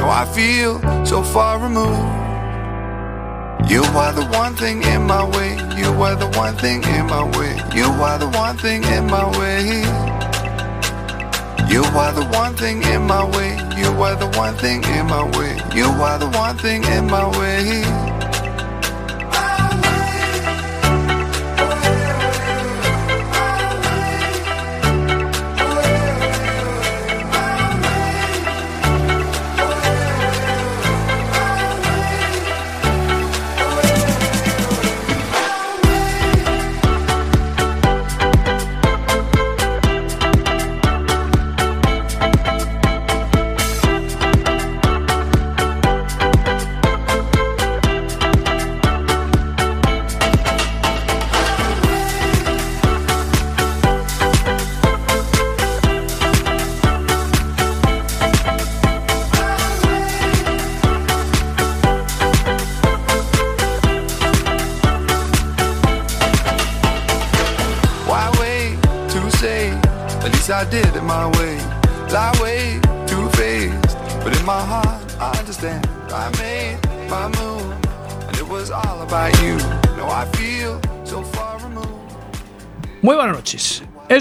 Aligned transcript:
No, 0.00 0.08
I 0.08 0.24
feel 0.24 0.80
so 1.04 1.22
far 1.22 1.58
removed. 1.58 2.00
You 3.70 3.82
are 4.02 4.14
the 4.14 4.26
one 4.32 4.56
thing 4.56 4.82
in 4.82 5.02
my 5.02 5.22
way. 5.36 5.50
You 5.76 5.90
are 6.02 6.16
the 6.16 6.30
one 6.38 6.56
thing 6.56 6.82
in 6.84 7.04
my 7.06 7.24
way. 7.36 7.52
You 7.74 7.84
are 7.84 8.18
the 8.18 8.28
one 8.28 8.56
thing 8.56 8.82
in 8.82 9.04
my 9.08 9.26
way. 9.38 9.82
You 11.70 11.84
are 11.84 12.12
the 12.14 12.26
one 12.32 12.54
thing 12.56 12.82
in 12.82 13.02
my 13.02 13.24
way. 13.36 13.50
You 13.76 13.90
are 14.02 14.16
the 14.16 14.30
one 14.38 14.54
thing 14.54 14.82
in 14.84 15.06
my 15.06 15.24
way. 15.36 15.60
You 15.74 15.84
are 15.84 16.18
the 16.18 16.30
one 16.30 16.56
thing 16.56 16.82
in 16.82 17.06
my 17.06 17.26
way. 17.38 18.09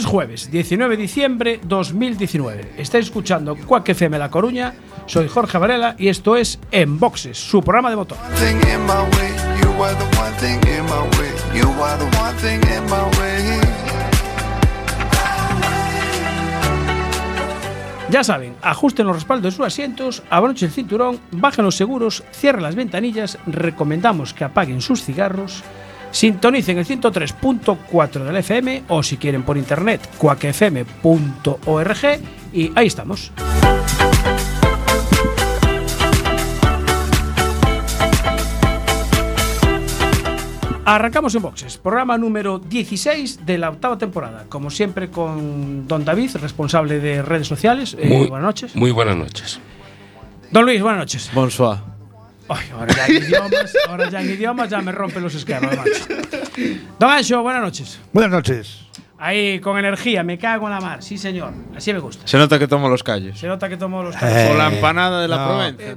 Jueves 0.09 0.49
19 0.49 0.97
de 0.97 1.01
diciembre 1.03 1.59
2019. 1.63 2.73
Estáis 2.79 3.05
escuchando 3.05 3.55
Quack 3.55 3.89
FM 3.89 4.17
La 4.17 4.31
Coruña. 4.31 4.73
Soy 5.05 5.27
Jorge 5.27 5.59
Varela 5.59 5.95
y 5.99 6.07
esto 6.07 6.35
es 6.35 6.59
En 6.71 6.97
Boxes, 6.97 7.37
su 7.37 7.61
programa 7.61 7.91
de 7.91 7.95
motor. 7.95 8.17
Ya 18.09 18.23
saben, 18.23 18.55
ajusten 18.63 19.05
los 19.05 19.15
respaldos 19.15 19.53
de 19.53 19.57
sus 19.57 19.67
asientos, 19.67 20.23
abrochen 20.31 20.69
el 20.69 20.73
cinturón, 20.73 21.19
bajen 21.29 21.63
los 21.63 21.75
seguros, 21.75 22.23
cierren 22.33 22.63
las 22.63 22.73
ventanillas, 22.73 23.37
recomendamos 23.45 24.33
que 24.33 24.43
apaguen 24.43 24.81
sus 24.81 25.03
cigarros, 25.03 25.63
sintonicen 26.11 26.77
el 26.77 26.85
103.4 26.85 28.23
del 28.23 28.35
FM 28.37 28.83
o 28.89 29.03
si 29.03 29.17
quieren 29.17 29.43
por 29.43 29.57
internet, 29.57 30.01
cuacfm.org 30.17 31.97
y 32.53 32.71
ahí 32.75 32.87
estamos. 32.87 33.31
Arrancamos 40.85 41.35
en 41.35 41.43
boxes, 41.43 41.77
programa 41.77 42.17
número 42.17 42.57
16 42.57 43.45
de 43.45 43.57
la 43.59 43.69
octava 43.69 43.97
temporada. 43.99 44.45
Como 44.49 44.71
siempre, 44.71 45.11
con 45.11 45.87
Don 45.87 46.03
David, 46.03 46.31
responsable 46.41 46.99
de 46.99 47.21
redes 47.21 47.47
sociales. 47.47 47.95
Eh, 47.99 48.07
Muy- 48.09 48.27
buenas 48.27 48.45
noches. 48.47 48.75
Muy 48.75 48.89
buenas 48.91 49.15
noches. 49.15 49.59
Don 50.51 50.65
Luis, 50.65 50.81
buenas 50.81 50.99
noches. 51.01 51.29
Bonsoir. 51.33 51.77
Ay, 52.49 52.65
ahora 52.73 52.93
ya 52.95 53.05
en 53.07 53.17
idiomas, 53.23 53.73
ahora 53.87 54.09
ya 54.09 54.21
en 54.21 54.29
idiomas 54.31 54.69
ya 54.69 54.81
me 54.81 54.91
rompen 54.91 55.21
los 55.23 55.35
esquemas, 55.35 55.75
macho. 55.77 55.91
Don 56.99 57.09
Ancho, 57.09 57.41
buenas 57.43 57.61
noches. 57.61 57.99
Buenas 58.11 58.31
noches. 58.31 58.79
Ahí, 59.19 59.59
con 59.59 59.77
energía, 59.77 60.23
me 60.23 60.37
cago 60.37 60.67
en 60.67 60.73
la 60.73 60.79
mar. 60.79 61.03
Sí, 61.03 61.17
señor. 61.17 61.51
Así 61.75 61.91
me 61.93 61.99
gusta. 61.99 62.25
Se 62.25 62.37
nota 62.37 62.57
que 62.57 62.67
tomo 62.67 62.87
los 62.89 63.03
calles. 63.03 63.37
Se 63.37 63.47
nota 63.47 63.67
que 63.69 63.75
tomo 63.77 64.01
los 64.01 64.15
Eh, 64.21 64.49
o 64.51 64.57
la 64.57 64.67
empanada 64.73 65.21
de 65.21 65.27
la 65.27 65.37
no. 65.37 65.45
Provenza. 65.47 65.83
Eh, 65.83 65.95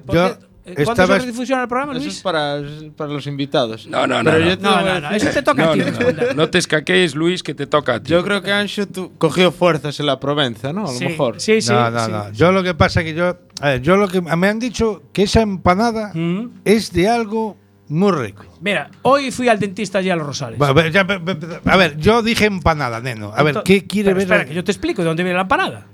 eh, 0.64 0.84
¿Cuándo 0.84 1.06
se 1.06 1.18
redifusiona 1.18 1.62
el 1.62 1.68
programa, 1.68 1.92
Eso 1.92 2.02
Luis? 2.02 2.16
es 2.16 2.22
para, 2.22 2.60
para 2.96 3.12
los 3.12 3.26
invitados. 3.26 3.86
No, 3.86 4.06
no, 4.06 4.22
no, 4.22 4.30
Pero 4.30 4.44
no. 4.44 4.50
yo 4.50 4.56
te 4.58 4.62
No, 4.64 4.80
no, 4.82 5.00
no, 5.00 5.10
eso 5.10 5.30
te 5.30 5.42
toca 5.42 5.70
a 5.70 5.72
ti 5.72 5.78
no, 5.80 5.84
no, 5.84 5.90
responder. 5.90 6.36
no 6.36 6.50
te 6.50 6.58
escaquéis, 6.58 7.14
Luis, 7.14 7.42
que 7.42 7.54
te 7.54 7.66
toca 7.66 7.94
a 7.94 8.02
ti. 8.02 8.10
Yo 8.10 8.22
creo 8.24 8.42
que 8.42 8.52
Ancho 8.52 8.86
tu- 8.86 9.12
cogió 9.18 9.50
fuerzas 9.52 9.98
en 10.00 10.06
la 10.06 10.20
Provenza, 10.20 10.72
¿no? 10.72 10.82
A 10.86 10.92
lo 10.92 10.98
Sí, 10.98 11.04
mejor. 11.06 11.40
Sí, 11.40 11.60
sí. 11.60 11.72
no, 11.72 11.90
no, 11.90 12.04
sí. 12.04 12.10
no. 12.12 12.32
Yo 12.32 12.52
lo 12.52 12.62
que 12.62 12.74
pasa 12.74 13.00
es 13.00 13.06
que 13.06 13.14
yo. 13.14 13.36
A 13.60 13.68
ver, 13.70 13.82
yo 13.82 13.96
lo 13.96 14.08
que. 14.08 14.20
Me 14.20 14.48
han 14.48 14.58
dicho 14.58 15.02
que 15.12 15.24
esa 15.24 15.40
empanada 15.42 16.12
Mm. 16.14 16.50
es 16.64 16.92
de 16.92 17.08
algo 17.08 17.56
muy 17.88 18.12
rico. 18.12 18.44
Mira, 18.60 18.90
hoy 19.02 19.30
fui 19.32 19.48
al 19.48 19.58
dentista 19.58 19.98
allí 19.98 20.08
a 20.10 20.16
los 20.16 20.26
Rosales. 20.26 20.60
A 20.60 20.72
ver, 20.72 20.90
ya, 20.92 21.00
a 21.00 21.76
ver, 21.76 21.96
yo 21.98 22.22
dije 22.22 22.46
empanada, 22.46 23.00
neno. 23.00 23.32
A 23.34 23.42
ver, 23.42 23.62
¿qué 23.64 23.84
quiere 23.86 24.06
Pero 24.10 24.16
ver? 24.16 24.22
Espera, 24.24 24.44
que 24.46 24.54
yo 24.54 24.64
te 24.64 24.70
explico 24.72 25.02
de 25.02 25.08
dónde 25.08 25.22
viene 25.24 25.36
la 25.36 25.42
empanada. 25.42 25.86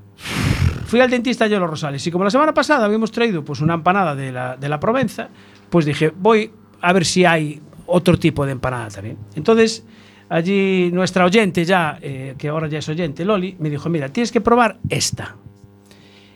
Fui 0.89 1.01
al 1.01 1.11
dentista 1.11 1.45
a 1.45 1.49
los 1.49 1.69
Rosales 1.69 2.07
y 2.07 2.11
como 2.11 2.25
la 2.25 2.31
semana 2.31 2.55
pasada 2.55 2.87
habíamos 2.87 3.13
traído 3.13 3.45
pues 3.45 3.61
una 3.61 3.75
empanada 3.75 4.15
de 4.15 4.33
la, 4.33 4.57
de 4.57 4.71
la 4.71 4.81
Provenza, 4.81 5.29
pues 5.69 5.85
dije, 5.85 6.15
voy 6.17 6.51
a 6.81 6.95
ver 6.95 7.05
si 7.05 7.27
hay 7.27 7.61
otro 7.85 8.19
tipo 8.19 8.47
de 8.47 8.53
empanada 8.53 8.89
también. 8.89 9.19
Entonces, 9.35 9.85
allí 10.31 10.89
nuestra 10.91 11.27
oyente 11.27 11.67
ya, 11.67 11.99
eh, 12.01 12.37
que 12.39 12.49
ahora 12.49 12.69
ya 12.69 12.79
es 12.79 12.89
oyente, 12.89 13.27
Loli, 13.27 13.55
me 13.59 13.69
dijo, 13.69 13.91
mira, 13.91 14.09
tienes 14.09 14.33
que 14.33 14.41
probar 14.41 14.79
esta. 14.89 15.37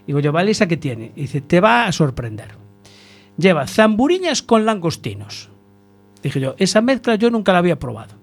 Digo 0.06 0.20
yo, 0.20 0.32
vale, 0.32 0.50
¿esa 0.50 0.69
que 0.69 0.76
tiene? 0.76 1.12
Y 1.16 1.22
dice, 1.22 1.40
te 1.40 1.58
va 1.58 1.86
a 1.86 1.92
sorprender. 1.92 2.48
Lleva 3.38 3.66
zamburiñas 3.66 4.42
con 4.42 4.66
langostinos. 4.66 5.48
Dije 6.22 6.40
yo, 6.40 6.56
esa 6.58 6.82
mezcla 6.82 7.14
yo 7.14 7.30
nunca 7.30 7.54
la 7.54 7.60
había 7.60 7.78
probado. 7.78 8.22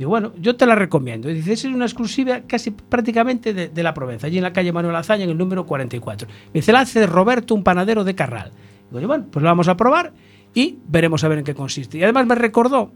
Digo, 0.00 0.08
bueno, 0.08 0.32
yo 0.40 0.56
te 0.56 0.64
la 0.64 0.74
recomiendo. 0.74 1.28
Y 1.28 1.34
dice, 1.34 1.52
es 1.52 1.64
una 1.66 1.84
exclusiva 1.84 2.40
casi 2.46 2.70
prácticamente 2.70 3.52
de, 3.52 3.82
la 3.82 3.92
Provenza, 3.92 4.28
allí 4.28 4.38
en 4.38 4.44
la 4.44 4.54
calle 4.54 4.72
Manuel 4.72 4.96
Azaña, 4.96 5.24
en 5.24 5.30
el 5.30 5.36
número 5.36 5.66
44. 5.66 6.26
Me 6.26 6.60
dice, 6.60 6.72
la 6.72 6.80
hace 6.80 7.06
Roberto, 7.06 7.54
un 7.54 7.62
panadero 7.62 8.02
de 8.02 8.14
Carral. 8.14 8.50
Digo 8.90 9.06
bueno, 9.06 9.26
pues 9.30 9.42
la 9.42 9.50
vamos 9.50 9.68
a 9.68 9.76
probar 9.76 10.14
y 10.54 10.78
veremos 10.88 11.22
a 11.22 11.28
ver 11.28 11.40
en 11.40 11.44
qué 11.44 11.54
consiste. 11.54 11.98
Y 11.98 12.02
además 12.02 12.26
me 12.26 12.34
recordó 12.34 12.92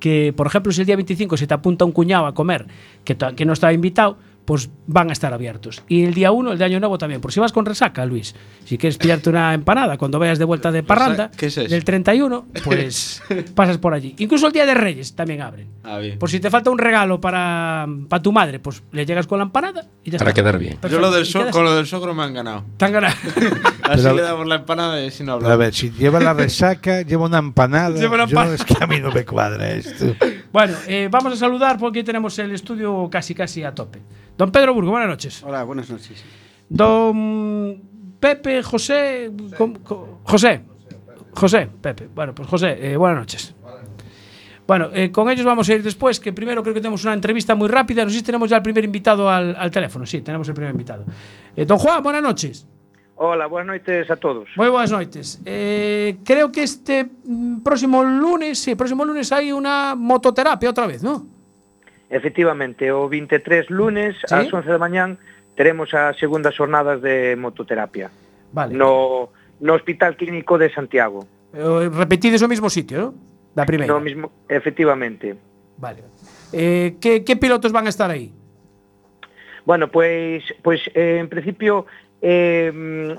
que, 0.00 0.32
por 0.34 0.46
ejemplo, 0.46 0.72
si 0.72 0.80
el 0.80 0.86
día 0.86 0.96
25 0.96 1.36
se 1.36 1.46
te 1.46 1.52
apunta 1.52 1.84
un 1.84 1.92
cuñado 1.92 2.24
a 2.24 2.32
comer 2.32 2.66
que, 3.04 3.14
que 3.14 3.44
no 3.44 3.52
estaba 3.52 3.74
invitado, 3.74 4.16
pues 4.44 4.70
van 4.88 5.08
a 5.10 5.12
estar 5.12 5.32
abiertos. 5.32 5.82
Y 5.88 6.04
el 6.04 6.14
día 6.14 6.32
1, 6.32 6.52
el 6.52 6.58
de 6.58 6.64
Año 6.64 6.80
Nuevo 6.80 6.98
también. 6.98 7.20
Por 7.20 7.32
si 7.32 7.38
vas 7.40 7.52
con 7.52 7.64
resaca, 7.64 8.04
Luis, 8.04 8.34
si 8.64 8.76
quieres 8.76 8.98
pillarte 8.98 9.30
una 9.30 9.54
empanada 9.54 9.96
cuando 9.96 10.18
vayas 10.18 10.38
de 10.38 10.44
vuelta 10.44 10.72
de 10.72 10.82
parranda, 10.82 11.30
¿Qué 11.36 11.46
es 11.46 11.56
eso? 11.58 11.68
del 11.68 11.84
31, 11.84 12.46
pues 12.64 13.22
pasas 13.54 13.78
por 13.78 13.94
allí. 13.94 14.14
Incluso 14.18 14.48
el 14.48 14.52
día 14.52 14.66
de 14.66 14.74
Reyes 14.74 15.14
también 15.14 15.42
abren. 15.42 15.68
Ah, 15.84 15.98
bien. 15.98 16.18
Por 16.18 16.28
si 16.28 16.40
te 16.40 16.50
falta 16.50 16.70
un 16.70 16.78
regalo 16.78 17.20
para, 17.20 17.86
para 18.08 18.22
tu 18.22 18.32
madre, 18.32 18.58
pues 18.58 18.82
le 18.92 19.06
llegas 19.06 19.26
con 19.26 19.38
la 19.38 19.44
empanada 19.44 19.86
y 20.02 20.10
ya 20.10 20.18
Para 20.18 20.30
está. 20.30 20.42
quedar 20.42 20.58
bien. 20.58 20.78
Yo 20.90 20.98
lo 20.98 21.10
del 21.12 21.24
so- 21.26 21.48
con 21.50 21.64
lo 21.64 21.74
del 21.74 21.86
sogro 21.86 22.12
me 22.14 22.22
han 22.24 22.34
ganado. 22.34 22.64
Te 22.76 22.84
han 22.84 22.92
ganado. 22.92 23.14
Así 23.84 24.02
Pero- 24.02 24.14
le 24.14 24.22
damos 24.22 24.46
la 24.48 24.56
empanada 24.56 25.04
y 25.04 25.10
si 25.10 25.22
no 25.24 25.38
Pero 25.38 25.50
a 25.50 25.52
hablamos. 25.52 25.58
ver, 25.58 25.74
si 25.74 25.90
lleva 25.92 26.18
la 26.20 26.34
resaca, 26.34 27.02
lleva 27.02 27.26
una 27.26 27.38
empanada. 27.38 27.90
Lleva 27.98 28.14
una 28.14 28.24
yo, 28.24 28.30
empanada. 28.30 28.54
es 28.56 28.64
que 28.64 28.74
a 28.82 28.86
mí 28.86 28.98
no 29.00 29.12
me 29.12 29.24
cuadra 29.24 29.70
esto. 29.70 30.14
bueno, 30.52 30.74
eh, 30.88 31.08
vamos 31.10 31.32
a 31.32 31.36
saludar 31.36 31.78
porque 31.78 32.02
tenemos 32.02 32.38
el 32.38 32.52
estudio 32.52 33.08
casi 33.10 33.34
casi 33.34 33.62
a 33.62 33.74
tope. 33.74 34.00
Don 34.42 34.50
Pedro 34.50 34.74
Burgo, 34.74 34.90
buenas 34.90 35.08
noches. 35.08 35.40
Hola, 35.44 35.62
buenas 35.62 35.88
noches. 35.88 36.24
Don 36.68 37.80
Pepe, 38.18 38.60
José. 38.64 39.30
com- 39.56 39.74
co- 39.84 40.18
José. 40.24 40.62
José, 41.32 41.68
Pepe. 41.80 42.08
Bueno, 42.12 42.34
pues 42.34 42.48
José, 42.48 42.76
eh, 42.92 42.96
buenas 42.96 43.18
noches. 43.20 43.54
Bueno, 44.66 44.88
eh, 44.92 45.12
con 45.12 45.30
ellos 45.30 45.46
vamos 45.46 45.68
a 45.68 45.74
ir 45.74 45.82
después, 45.84 46.18
que 46.18 46.32
primero 46.32 46.60
creo 46.64 46.74
que 46.74 46.80
tenemos 46.80 47.04
una 47.04 47.14
entrevista 47.14 47.54
muy 47.54 47.68
rápida. 47.68 48.02
No 48.02 48.10
sé 48.10 48.16
si 48.16 48.24
tenemos 48.24 48.50
ya 48.50 48.56
el 48.56 48.64
primer 48.64 48.82
invitado 48.84 49.30
al, 49.30 49.54
al 49.56 49.70
teléfono. 49.70 50.04
Sí, 50.06 50.22
tenemos 50.22 50.48
el 50.48 50.54
primer 50.54 50.72
invitado. 50.72 51.04
Eh, 51.54 51.64
don 51.64 51.78
Juan, 51.78 52.02
buenas 52.02 52.24
noches. 52.24 52.66
Hola, 53.14 53.46
buenas 53.46 53.76
noches 53.78 54.10
a 54.10 54.16
todos. 54.16 54.48
Muy 54.56 54.68
buenas 54.70 54.90
noches. 54.90 55.40
Eh, 55.44 56.16
creo 56.24 56.50
que 56.50 56.64
este 56.64 57.08
mm, 57.24 57.60
próximo 57.60 58.02
lunes, 58.02 58.58
sí, 58.58 58.74
próximo 58.74 59.04
lunes 59.04 59.30
hay 59.30 59.52
una 59.52 59.94
mototerapia 59.94 60.68
otra 60.70 60.88
vez, 60.88 61.04
¿no? 61.04 61.28
Efectivamente, 62.12 62.92
o 62.92 63.08
23 63.08 63.72
lunes 63.72 64.12
¿Sí? 64.28 64.34
ás 64.36 64.52
11 64.52 64.68
da 64.68 64.76
mañán 64.76 65.16
teremos 65.56 65.96
as 65.96 66.12
segundas 66.20 66.52
jornadas 66.52 67.00
de 67.00 67.36
mototerapia. 67.40 68.12
Vale. 68.52 68.76
No, 68.76 69.32
no 69.60 69.72
Hospital 69.72 70.16
Clínico 70.20 70.60
de 70.60 70.68
Santiago. 70.68 71.24
Eh, 71.56 71.88
repetides 71.88 72.44
o 72.44 72.48
mesmo 72.52 72.68
sitio, 72.68 72.98
¿no? 73.00 73.08
Da 73.56 73.64
primeira. 73.64 73.88
No 73.88 74.00
mismo, 74.00 74.28
efectivamente. 74.48 75.36
Vale. 75.80 76.04
Eh, 76.52 77.00
que, 77.00 77.24
que 77.24 77.36
pilotos 77.36 77.72
van 77.72 77.86
a 77.86 77.88
estar 77.88 78.12
aí? 78.12 78.28
Bueno, 79.64 79.88
pois, 79.88 80.44
pois 80.60 80.84
eh, 80.92 81.16
en 81.16 81.28
principio 81.28 81.86
eh, 82.20 82.68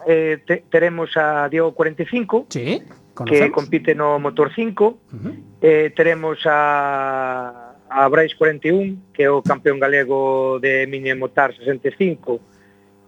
eh, 0.05 0.37
te, 0.45 0.63
teremos 0.69 1.15
a 1.17 1.49
Diego 1.49 1.73
45 1.73 2.45
sí, 2.49 2.81
conocemos. 3.13 3.41
que 3.47 3.51
compite 3.51 3.95
no 3.95 4.19
Motor 4.19 4.51
5 4.53 4.85
uh 4.85 4.97
-huh. 5.11 5.33
eh, 5.61 5.93
teremos 5.95 6.39
a 6.45 7.62
a 7.93 8.09
Brais 8.09 8.33
41, 8.33 9.13
que 9.13 9.23
é 9.23 9.29
o 9.29 9.45
campeón 9.45 9.77
galego 9.77 10.57
de 10.57 10.87
Mini 10.89 11.13
Motar 11.13 11.53
65, 11.53 12.41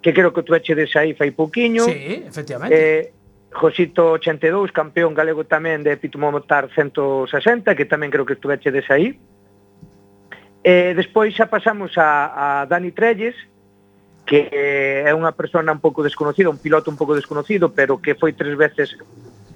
que 0.01 0.13
creo 0.13 0.29
que 0.29 0.45
tu 0.45 0.53
echedes 0.53 0.93
aí 0.95 1.17
fai 1.17 1.33
pouquiño. 1.33 1.81
Sí, 1.89 2.21
efectivamente. 2.29 2.75
Eh, 2.77 3.11
Josito 3.49 4.21
82, 4.21 4.69
campeón 4.69 5.17
galego 5.17 5.49
tamén 5.49 5.81
de 5.81 5.97
Pitumo 5.97 6.29
Motar 6.29 6.69
160, 6.69 7.73
que 7.73 7.89
tamén 7.89 8.13
creo 8.13 8.29
que 8.29 8.37
estuvechedes 8.37 8.85
aí. 8.93 9.17
Eh, 10.61 10.93
despois 10.93 11.33
xa 11.33 11.49
pasamos 11.49 11.97
a, 11.97 12.61
a 12.61 12.69
Dani 12.69 12.93
Trelles, 12.93 13.33
que 14.25 14.49
é 14.53 15.09
unha 15.17 15.33
persona 15.33 15.73
un 15.73 15.81
pouco 15.81 16.05
desconocida, 16.05 16.53
un 16.53 16.61
piloto 16.61 16.93
un 16.93 16.97
pouco 16.97 17.17
desconocido, 17.17 17.73
pero 17.73 17.97
que 17.97 18.13
foi 18.13 18.37
tres 18.37 18.53
veces 18.53 18.93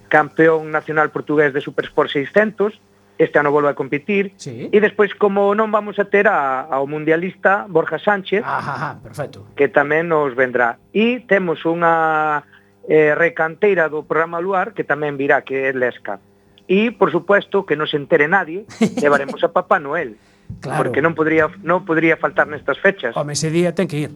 campeón 0.10 0.74
nacional 0.74 1.14
portugués 1.14 1.54
de 1.54 1.62
Supersport 1.62 2.10
600, 2.10 2.74
este 3.20 3.38
ano 3.38 3.52
volve 3.52 3.70
a 3.70 3.76
competir, 3.76 4.32
sí. 4.40 4.72
e 4.72 4.78
despois 4.80 5.12
como 5.12 5.52
non 5.52 5.76
vamos 5.76 6.00
a 6.00 6.08
ter 6.08 6.32
a, 6.32 6.64
ao 6.72 6.88
mundialista 6.88 7.68
Borja 7.68 8.00
Sánchez, 8.00 8.48
Ajá, 8.48 9.04
perfecto. 9.04 9.44
que 9.60 9.68
tamén 9.68 10.08
nos 10.08 10.32
vendrá. 10.40 10.80
E 10.96 11.20
temos 11.28 11.68
unha 11.68 12.48
eh, 12.88 13.12
recanteira 13.20 13.92
do 13.92 14.08
programa 14.08 14.40
Luar 14.40 14.72
que 14.72 14.88
tamén 14.88 15.20
virá, 15.20 15.44
que 15.44 15.68
é 15.68 15.76
Lesca. 15.76 16.24
E, 16.64 16.96
por 16.96 17.12
suposto, 17.12 17.68
que 17.68 17.76
non 17.76 17.92
se 17.92 18.00
entere 18.00 18.32
nadie, 18.32 18.64
levaremos 19.04 19.44
a 19.44 19.52
Papá 19.52 19.84
Noel. 19.84 20.16
Claro. 20.64 20.80
Porque 20.80 21.04
non 21.04 21.12
podría, 21.12 21.52
non 21.60 21.84
podría 21.84 22.16
faltar 22.16 22.48
nestas 22.48 22.80
fechas. 22.80 23.20
Home, 23.20 23.36
ese 23.36 23.52
día 23.52 23.76
ten 23.76 23.92
que 23.92 24.08
ir. 24.08 24.16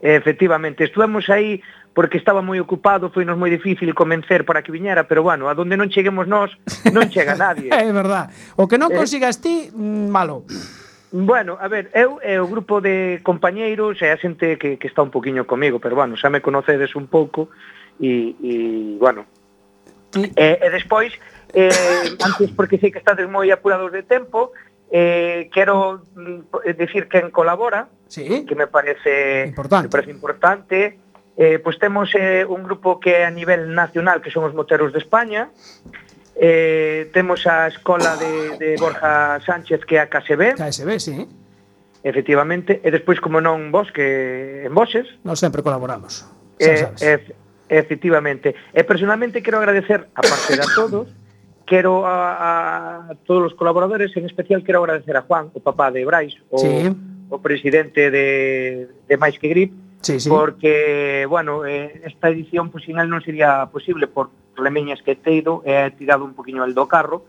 Efectivamente, 0.00 0.84
estuvemos 0.84 1.28
aí 1.28 1.60
porque 1.94 2.18
estaba 2.18 2.42
moi 2.42 2.58
ocupado, 2.58 3.08
foi 3.14 3.22
nos 3.22 3.38
moi 3.38 3.48
difícil 3.48 3.94
convencer 3.94 4.42
para 4.42 4.66
que 4.66 4.74
viñera, 4.74 5.06
pero 5.06 5.22
bueno, 5.22 5.46
a 5.46 5.54
donde 5.54 5.78
non 5.78 5.88
cheguemos 5.88 6.26
nós, 6.26 6.50
non 6.90 7.06
chega 7.06 7.38
nadie. 7.40 7.70
é 7.70 7.86
verdad. 7.94 8.34
O 8.58 8.66
que 8.66 8.76
non 8.76 8.90
eh, 8.90 8.98
consigas 8.98 9.38
ti, 9.38 9.70
mm, 9.70 10.10
malo. 10.10 10.42
Bueno, 11.14 11.54
a 11.62 11.70
ver, 11.70 11.94
eu 11.94 12.18
e 12.18 12.34
o 12.42 12.50
grupo 12.50 12.82
de 12.82 13.22
compañeiros 13.22 14.02
e 14.02 14.10
a 14.10 14.18
xente 14.18 14.58
que, 14.58 14.82
que 14.82 14.90
está 14.90 15.06
un 15.06 15.14
poquinho 15.14 15.46
comigo, 15.46 15.78
pero 15.78 15.94
bueno, 15.94 16.18
xa 16.18 16.26
me 16.26 16.42
conocedes 16.42 16.98
un 16.98 17.06
pouco 17.06 17.54
e, 18.02 18.34
e 18.42 18.52
bueno. 18.98 19.22
E, 20.18 20.58
e 20.58 20.68
despois, 20.74 21.14
eh, 21.54 21.70
antes 22.18 22.50
porque 22.58 22.82
sei 22.82 22.90
que 22.90 22.98
estades 22.98 23.30
moi 23.30 23.46
apurados 23.54 23.94
de 23.94 24.02
tempo, 24.02 24.50
eh, 24.90 25.46
quero 25.54 26.02
mm, 26.18 26.66
eh, 26.66 26.74
decir 26.74 27.06
quen 27.06 27.30
colabora, 27.30 27.86
sí. 28.10 28.42
que 28.42 28.58
me 28.58 28.66
parece 28.66 29.54
importante, 29.54 29.86
me 29.86 29.94
parece 29.94 30.10
importante 30.10 31.03
Eh, 31.36 31.58
pois 31.58 31.78
temos 31.82 32.14
eh, 32.14 32.46
un 32.46 32.62
grupo 32.62 33.02
que 33.02 33.22
é 33.22 33.26
a 33.26 33.32
nivel 33.34 33.74
nacional, 33.74 34.22
que 34.22 34.30
son 34.30 34.46
os 34.46 34.54
Moteros 34.54 34.94
de 34.94 35.02
España, 35.02 35.50
eh, 36.36 37.10
temos 37.12 37.46
a 37.46 37.68
Escola 37.68 38.16
de, 38.16 38.58
de 38.58 38.76
Borja 38.78 39.40
Sánchez, 39.46 39.84
que 39.84 39.96
é 39.96 40.00
a 40.00 40.06
KSB. 40.06 40.54
KSB, 40.54 41.00
sí. 41.00 41.28
Efectivamente. 42.02 42.80
E 42.84 42.90
despois, 42.90 43.18
como 43.18 43.40
non 43.40 43.70
vos, 43.70 43.90
que 43.90 44.62
en 44.66 44.74
voses. 44.74 45.08
Nós 45.24 45.40
sempre 45.40 45.62
colaboramos, 45.62 46.26
eh, 46.60 46.86
e, 47.00 47.12
efectivamente. 47.70 48.54
E 48.74 48.82
personalmente 48.84 49.42
quero 49.42 49.58
agradecer, 49.58 50.06
a 50.14 50.22
parte 50.22 50.54
de 50.54 50.62
a 50.62 50.68
todos, 50.70 51.08
quero 51.64 52.04
a, 52.04 53.10
a 53.10 53.14
todos 53.24 53.50
os 53.50 53.54
colaboradores, 53.56 54.12
en 54.14 54.26
especial 54.26 54.62
quero 54.62 54.84
agradecer 54.84 55.16
a 55.16 55.22
Juan, 55.24 55.48
o 55.54 55.60
papá 55.64 55.90
de 55.90 56.04
Brais, 56.04 56.36
o, 56.50 56.58
sí. 56.58 56.92
o 57.30 57.38
presidente 57.40 58.10
de, 58.10 58.86
de 59.08 59.14
Mais 59.16 59.38
que 59.40 59.48
Grip, 59.48 59.72
sí, 60.04 60.20
sí. 60.20 60.28
porque, 60.28 61.26
bueno, 61.28 61.64
eh, 61.64 62.02
esta 62.04 62.28
edición 62.28 62.70
pues, 62.70 62.84
final 62.84 63.08
non 63.08 63.24
sería 63.24 63.66
posible 63.72 64.06
por 64.06 64.28
lemeñas 64.60 65.00
que 65.02 65.16
teido, 65.16 65.64
e 65.64 65.72
eh, 65.72 65.90
tirado 65.96 66.22
un 66.22 66.36
poquinho 66.36 66.62
el 66.62 66.76
do 66.76 66.86
carro, 66.86 67.24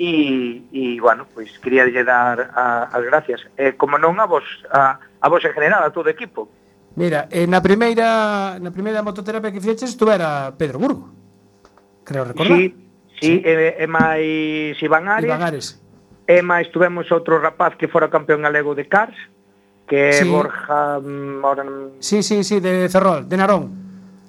e, 0.00 0.64
e 0.72 0.98
bueno, 0.98 1.28
pois 1.30 1.48
pues, 1.54 1.62
quería 1.62 1.86
lle 1.86 2.04
dar 2.04 2.50
a, 2.56 2.90
as 2.90 3.04
gracias. 3.04 3.46
Eh, 3.56 3.76
como 3.76 3.96
non 4.00 4.18
a 4.18 4.26
vos, 4.26 4.44
a, 4.72 4.98
a 4.98 5.26
vos 5.28 5.44
en 5.44 5.52
general, 5.52 5.84
a 5.84 5.94
todo 5.94 6.08
o 6.08 6.12
equipo. 6.12 6.48
Mira, 6.96 7.28
eh, 7.30 7.46
na 7.46 7.62
primeira 7.62 8.58
na 8.58 8.74
primeira 8.74 9.04
mototerapia 9.04 9.54
que 9.54 9.62
fixeches 9.62 9.94
estuvera 9.94 10.52
Pedro 10.58 10.82
Burgo. 10.82 11.06
Creo 12.02 12.24
recordar. 12.26 12.58
Sí, 12.58 12.74
sí, 13.20 13.38
sí. 13.38 13.42
E, 13.44 13.76
e 13.78 13.86
máis 13.86 14.74
Iván 14.82 15.06
Ares. 15.06 15.28
Iván 15.30 15.44
Ares. 15.44 15.66
E 16.26 16.42
máis 16.42 16.66
tuvemos 16.72 17.06
outro 17.14 17.38
rapaz 17.38 17.76
que 17.78 17.86
fora 17.86 18.10
campeón 18.10 18.42
galego 18.42 18.74
de 18.74 18.88
Cars 18.88 19.16
que 19.90 20.12
sí. 20.12 20.28
Borja 20.28 21.00
mm, 21.00 21.44
ahora... 21.44 21.64
Sí, 21.98 22.22
sí, 22.22 22.44
sí, 22.44 22.60
de 22.60 22.88
Ferrol, 22.88 23.28
de 23.28 23.36
Narón. 23.36 23.72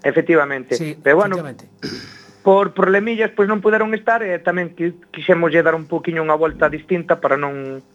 Efectivamente. 0.01 0.73
Sí, 0.73 0.97
Pero 1.01 1.17
bueno, 1.17 1.35
efectivamente. 1.35 1.69
por 2.41 2.73
problemillas 2.73 3.29
pois 3.37 3.45
non 3.45 3.61
puderon 3.61 3.93
estar 3.93 4.25
e 4.25 4.41
tamén 4.41 4.73
quixemos 4.73 5.53
lle 5.53 5.61
dar 5.61 5.77
un 5.77 5.85
poquinho 5.85 6.25
unha 6.25 6.33
volta 6.33 6.65
distinta 6.65 7.21
para 7.21 7.37
non 7.37 7.85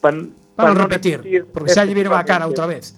para, 0.00 0.24
para, 0.56 0.72
para 0.72 0.72
non 0.72 0.88
repetir, 0.88 1.20
repetir 1.20 1.44
porque 1.52 1.76
xa 1.76 1.84
lle 1.84 1.92
viron 1.92 2.16
a 2.16 2.24
cara 2.24 2.48
outra 2.48 2.64
vez. 2.64 2.96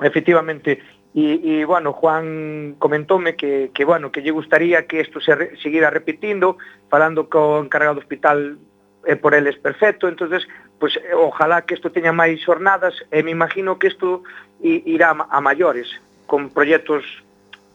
Efectivamente. 0.00 0.80
E, 1.12 1.36
e 1.44 1.54
bueno, 1.68 1.92
Juan 1.92 2.80
comentoume 2.80 3.36
que, 3.36 3.68
que 3.76 3.84
bueno, 3.84 4.08
que 4.08 4.24
lle 4.24 4.32
gustaría 4.32 4.88
que 4.88 5.04
isto 5.04 5.20
se 5.20 5.36
re, 5.36 5.46
seguira 5.60 5.92
repetindo, 5.92 6.56
falando 6.88 7.28
co 7.28 7.60
encargado 7.60 8.00
do 8.00 8.02
hospital 8.04 8.56
e 9.04 9.20
por 9.20 9.36
eles 9.36 9.60
perfecto, 9.60 10.08
entonces 10.08 10.48
pois 10.78 10.98
ojalá 11.14 11.62
que 11.62 11.74
isto 11.74 11.90
teña 11.90 12.12
máis 12.12 12.40
xornadas 12.44 12.92
e 13.08 13.24
me 13.24 13.32
imagino 13.32 13.80
que 13.80 13.88
isto 13.88 14.22
irá 14.60 15.16
a 15.16 15.38
maiores, 15.40 15.88
con 16.28 16.52
proxectos 16.52 17.04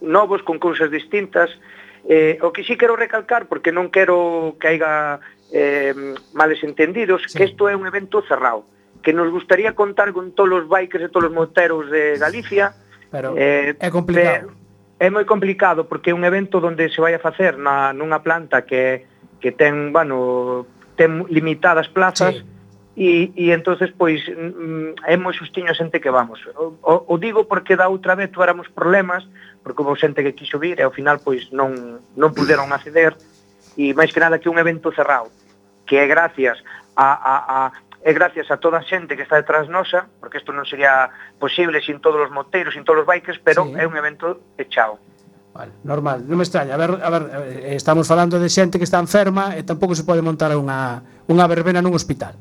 novos, 0.02 0.44
con 0.44 0.60
cousas 0.60 0.90
distintas. 0.92 1.50
Eh, 2.10 2.38
o 2.42 2.50
que 2.54 2.64
sí 2.66 2.78
quero 2.78 2.98
recalcar, 2.98 3.46
porque 3.46 3.74
non 3.74 3.90
quero 3.90 4.58
que 4.58 4.74
haiga 4.74 5.22
eh, 5.54 5.94
males 6.34 6.62
entendidos, 6.66 7.26
sí. 7.26 7.38
que 7.38 7.46
isto 7.50 7.70
é 7.70 7.78
un 7.78 7.86
evento 7.86 8.22
cerrado, 8.26 8.66
que 9.02 9.14
nos 9.14 9.30
gustaría 9.30 9.74
contar 9.74 10.14
con 10.14 10.34
todos 10.34 10.66
os 10.66 10.70
bikers 10.70 11.10
e 11.10 11.14
todos 11.14 11.30
os 11.30 11.34
moteros 11.34 11.90
de 11.90 12.18
Galicia. 12.18 12.74
Pero 13.10 13.34
eh, 13.38 13.78
é 13.78 13.90
complicado. 13.90 14.54
É, 14.98 15.06
é 15.06 15.14
moi 15.14 15.26
complicado, 15.26 15.90
porque 15.90 16.14
é 16.14 16.18
un 16.18 16.26
evento 16.26 16.62
onde 16.62 16.90
se 16.90 17.02
vai 17.02 17.18
a 17.18 17.22
facer 17.22 17.58
na, 17.58 17.94
nunha 17.94 18.22
planta 18.22 18.66
que, 18.66 19.06
que 19.42 19.54
ten, 19.54 19.94
bueno, 19.94 20.66
ten 20.98 21.26
limitadas 21.30 21.90
plazas, 21.90 22.42
sí 22.42 22.51
e, 22.96 23.32
e 23.36 23.52
entonces 23.52 23.92
pois 23.96 24.20
mm, 24.28 24.52
mm, 24.52 24.90
é 25.08 25.16
moi 25.16 25.32
xustiño 25.32 25.72
a 25.72 25.78
xente 25.78 26.04
que 26.04 26.12
vamos 26.12 26.44
o, 26.60 26.76
o, 26.84 26.94
o 27.08 27.16
digo 27.16 27.48
porque 27.48 27.80
da 27.80 27.88
outra 27.88 28.20
vez 28.20 28.28
tuéramos 28.32 28.68
problemas 28.68 29.24
porque 29.64 29.80
houve 29.80 30.00
xente 30.00 30.20
que 30.24 30.36
quixo 30.36 30.60
vir 30.60 30.80
e 30.80 30.84
ao 30.84 30.92
final 30.92 31.24
pois 31.24 31.48
non, 31.56 32.04
non 32.20 32.36
puderon 32.36 32.76
acceder 32.76 33.16
e 33.80 33.96
máis 33.96 34.12
que 34.12 34.20
nada 34.20 34.44
que 34.44 34.52
un 34.52 34.60
evento 34.60 34.92
cerrado 34.92 35.32
que 35.88 36.04
é 36.04 36.06
gracias 36.08 36.60
a, 37.00 37.16
a, 37.16 37.36
a 37.48 37.60
é 38.04 38.14
gracias 38.14 38.50
a 38.50 38.58
toda 38.58 38.80
a 38.80 38.84
xente 38.84 39.16
que 39.16 39.22
está 39.22 39.38
detrás 39.38 39.70
nosa, 39.70 40.10
porque 40.20 40.42
isto 40.42 40.50
non 40.50 40.66
sería 40.66 41.14
posible 41.38 41.86
sin 41.86 42.02
todos 42.02 42.18
os 42.18 42.34
moteiros, 42.34 42.74
sin 42.74 42.82
todos 42.82 43.06
os 43.06 43.08
bikers, 43.08 43.38
pero 43.46 43.62
sí. 43.70 43.78
é 43.78 43.86
un 43.86 43.94
evento 43.94 44.42
pechado. 44.58 44.98
Vale, 45.54 45.70
normal, 45.86 46.26
non 46.26 46.42
me 46.42 46.46
extraña. 46.48 46.74
A 46.74 46.82
ver, 46.82 46.98
a 46.98 47.10
ver, 47.14 47.24
eh, 47.30 47.78
estamos 47.78 48.10
falando 48.10 48.42
de 48.42 48.50
xente 48.50 48.82
que 48.82 48.88
está 48.90 48.98
enferma 48.98 49.54
e 49.54 49.62
tampouco 49.62 49.94
se 49.94 50.02
pode 50.02 50.26
montar 50.26 50.50
unha, 50.58 51.06
unha 51.30 51.46
verbena 51.46 51.78
nun 51.78 51.94
hospital. 51.94 52.34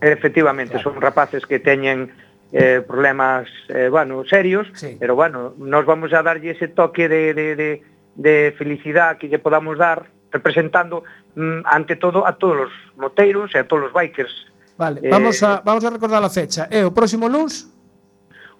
Efectivamente, 0.00 0.74
claro. 0.74 0.92
son 0.92 1.00
rapaces 1.00 1.46
que 1.46 1.60
teñen 1.60 2.10
eh, 2.52 2.82
problemas, 2.86 3.46
eh, 3.68 3.88
bueno, 3.88 4.24
serios, 4.24 4.66
sí. 4.74 4.96
pero 4.98 5.14
bueno, 5.14 5.54
nos 5.58 5.86
vamos 5.86 6.12
a 6.12 6.22
darlle 6.22 6.50
ese 6.50 6.68
toque 6.68 7.08
de, 7.08 7.34
de, 7.34 7.54
de, 7.54 7.82
de 8.16 8.54
felicidad 8.58 9.18
que 9.18 9.28
lle 9.28 9.38
podamos 9.38 9.78
dar 9.78 10.10
representando 10.32 11.04
mm, 11.36 11.62
ante 11.64 11.94
todo 11.94 12.26
a 12.26 12.34
todos 12.34 12.66
os 12.66 12.74
moteiros 12.98 13.54
e 13.54 13.58
a 13.62 13.64
todos 13.70 13.86
os 13.86 13.92
bikers. 13.94 14.50
Vale, 14.74 14.98
eh, 15.04 15.10
vamos 15.10 15.38
a 15.46 15.62
vamos 15.62 15.84
a 15.86 15.90
recordar 15.94 16.24
a 16.24 16.30
fecha. 16.30 16.66
É 16.74 16.82
o 16.82 16.90
próximo 16.90 17.30
luns 17.30 17.69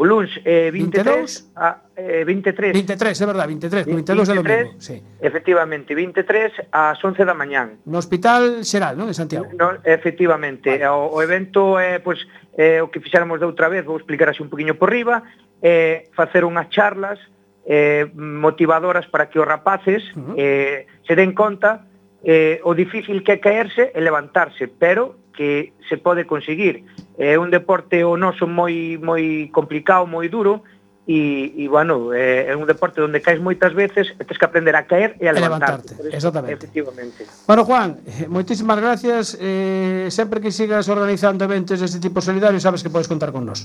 O 0.01 0.09
luns 0.09 0.33
eh, 0.49 0.73
23 0.73 1.53
22? 1.53 1.53
a 1.61 1.93
eh, 1.95 2.25
23. 2.25 2.73
23, 2.73 3.21
é 3.21 3.27
verdade, 3.27 3.49
23, 3.53 3.85
22 3.85 4.29
é 4.31 4.35
domingo, 4.35 4.81
sí. 4.81 4.97
Efectivamente, 5.21 5.93
23 5.93 6.73
ás 6.73 6.97
11 7.05 7.21
da 7.29 7.37
mañán. 7.37 7.85
No 7.85 8.01
Hospital 8.01 8.65
Xeral, 8.65 8.97
non, 8.97 9.13
de 9.13 9.15
Santiago. 9.21 9.53
No, 9.53 9.77
efectivamente, 9.85 10.73
vale. 10.73 10.89
o, 10.89 11.13
o 11.13 11.21
evento 11.21 11.77
é 11.77 11.97
eh, 11.97 11.99
pois 12.01 12.25
eh, 12.57 12.81
o 12.81 12.89
que 12.89 13.05
fixáramos 13.05 13.45
de 13.45 13.45
outra 13.45 13.69
vez, 13.69 13.85
vou 13.85 14.01
explicar 14.01 14.33
así 14.33 14.41
un 14.41 14.49
poquinho 14.49 14.81
por 14.81 14.89
riba, 14.89 15.21
eh, 15.61 16.09
facer 16.17 16.49
unhas 16.49 16.73
charlas 16.73 17.21
eh, 17.69 18.09
motivadoras 18.17 19.05
para 19.13 19.29
que 19.29 19.37
os 19.37 19.45
rapaces 19.45 20.01
uh 20.17 20.33
-huh. 20.33 20.35
eh, 20.41 20.89
se 21.05 21.13
den 21.13 21.37
conta 21.37 21.85
eh, 22.25 22.57
o 22.65 22.73
difícil 22.73 23.21
que 23.21 23.37
é 23.37 23.39
caerse 23.45 23.93
e 23.93 24.01
levantarse, 24.01 24.65
pero 24.65 25.21
que 25.41 25.73
se 25.89 25.97
pode 25.97 26.29
conseguir. 26.29 26.85
É 27.17 27.41
un 27.41 27.49
deporte 27.49 28.05
o 28.05 28.21
noso 28.21 28.45
moi 28.45 29.01
moi 29.01 29.49
complicado, 29.49 30.05
moi 30.05 30.29
duro, 30.29 30.61
e, 31.09 31.57
e 31.57 31.65
bueno, 31.65 32.13
é, 32.13 32.53
é 32.53 32.55
un 32.55 32.69
deporte 32.69 33.01
onde 33.01 33.25
caes 33.25 33.41
moitas 33.41 33.73
veces 33.73 34.13
e 34.21 34.23
tens 34.29 34.37
que 34.37 34.45
aprender 34.45 34.77
a 34.77 34.85
caer 34.85 35.17
e 35.17 35.25
a 35.25 35.33
levantarte. 35.33 35.97
levantarte 35.97 36.13
exactamente. 36.13 36.61
Efectivamente. 36.61 37.25
Bueno, 37.49 37.65
Juan, 37.65 38.05
eh, 38.05 38.29
moitísimas 38.29 38.77
gracias. 38.77 39.33
Eh, 39.41 40.13
sempre 40.13 40.45
que 40.45 40.53
sigas 40.53 40.93
organizando 40.93 41.49
eventos 41.49 41.81
deste 41.81 42.05
tipo 42.05 42.21
solidario, 42.21 42.61
sabes 42.61 42.85
que 42.85 42.93
podes 42.93 43.09
contar 43.09 43.33
con 43.33 43.49
nós. 43.49 43.65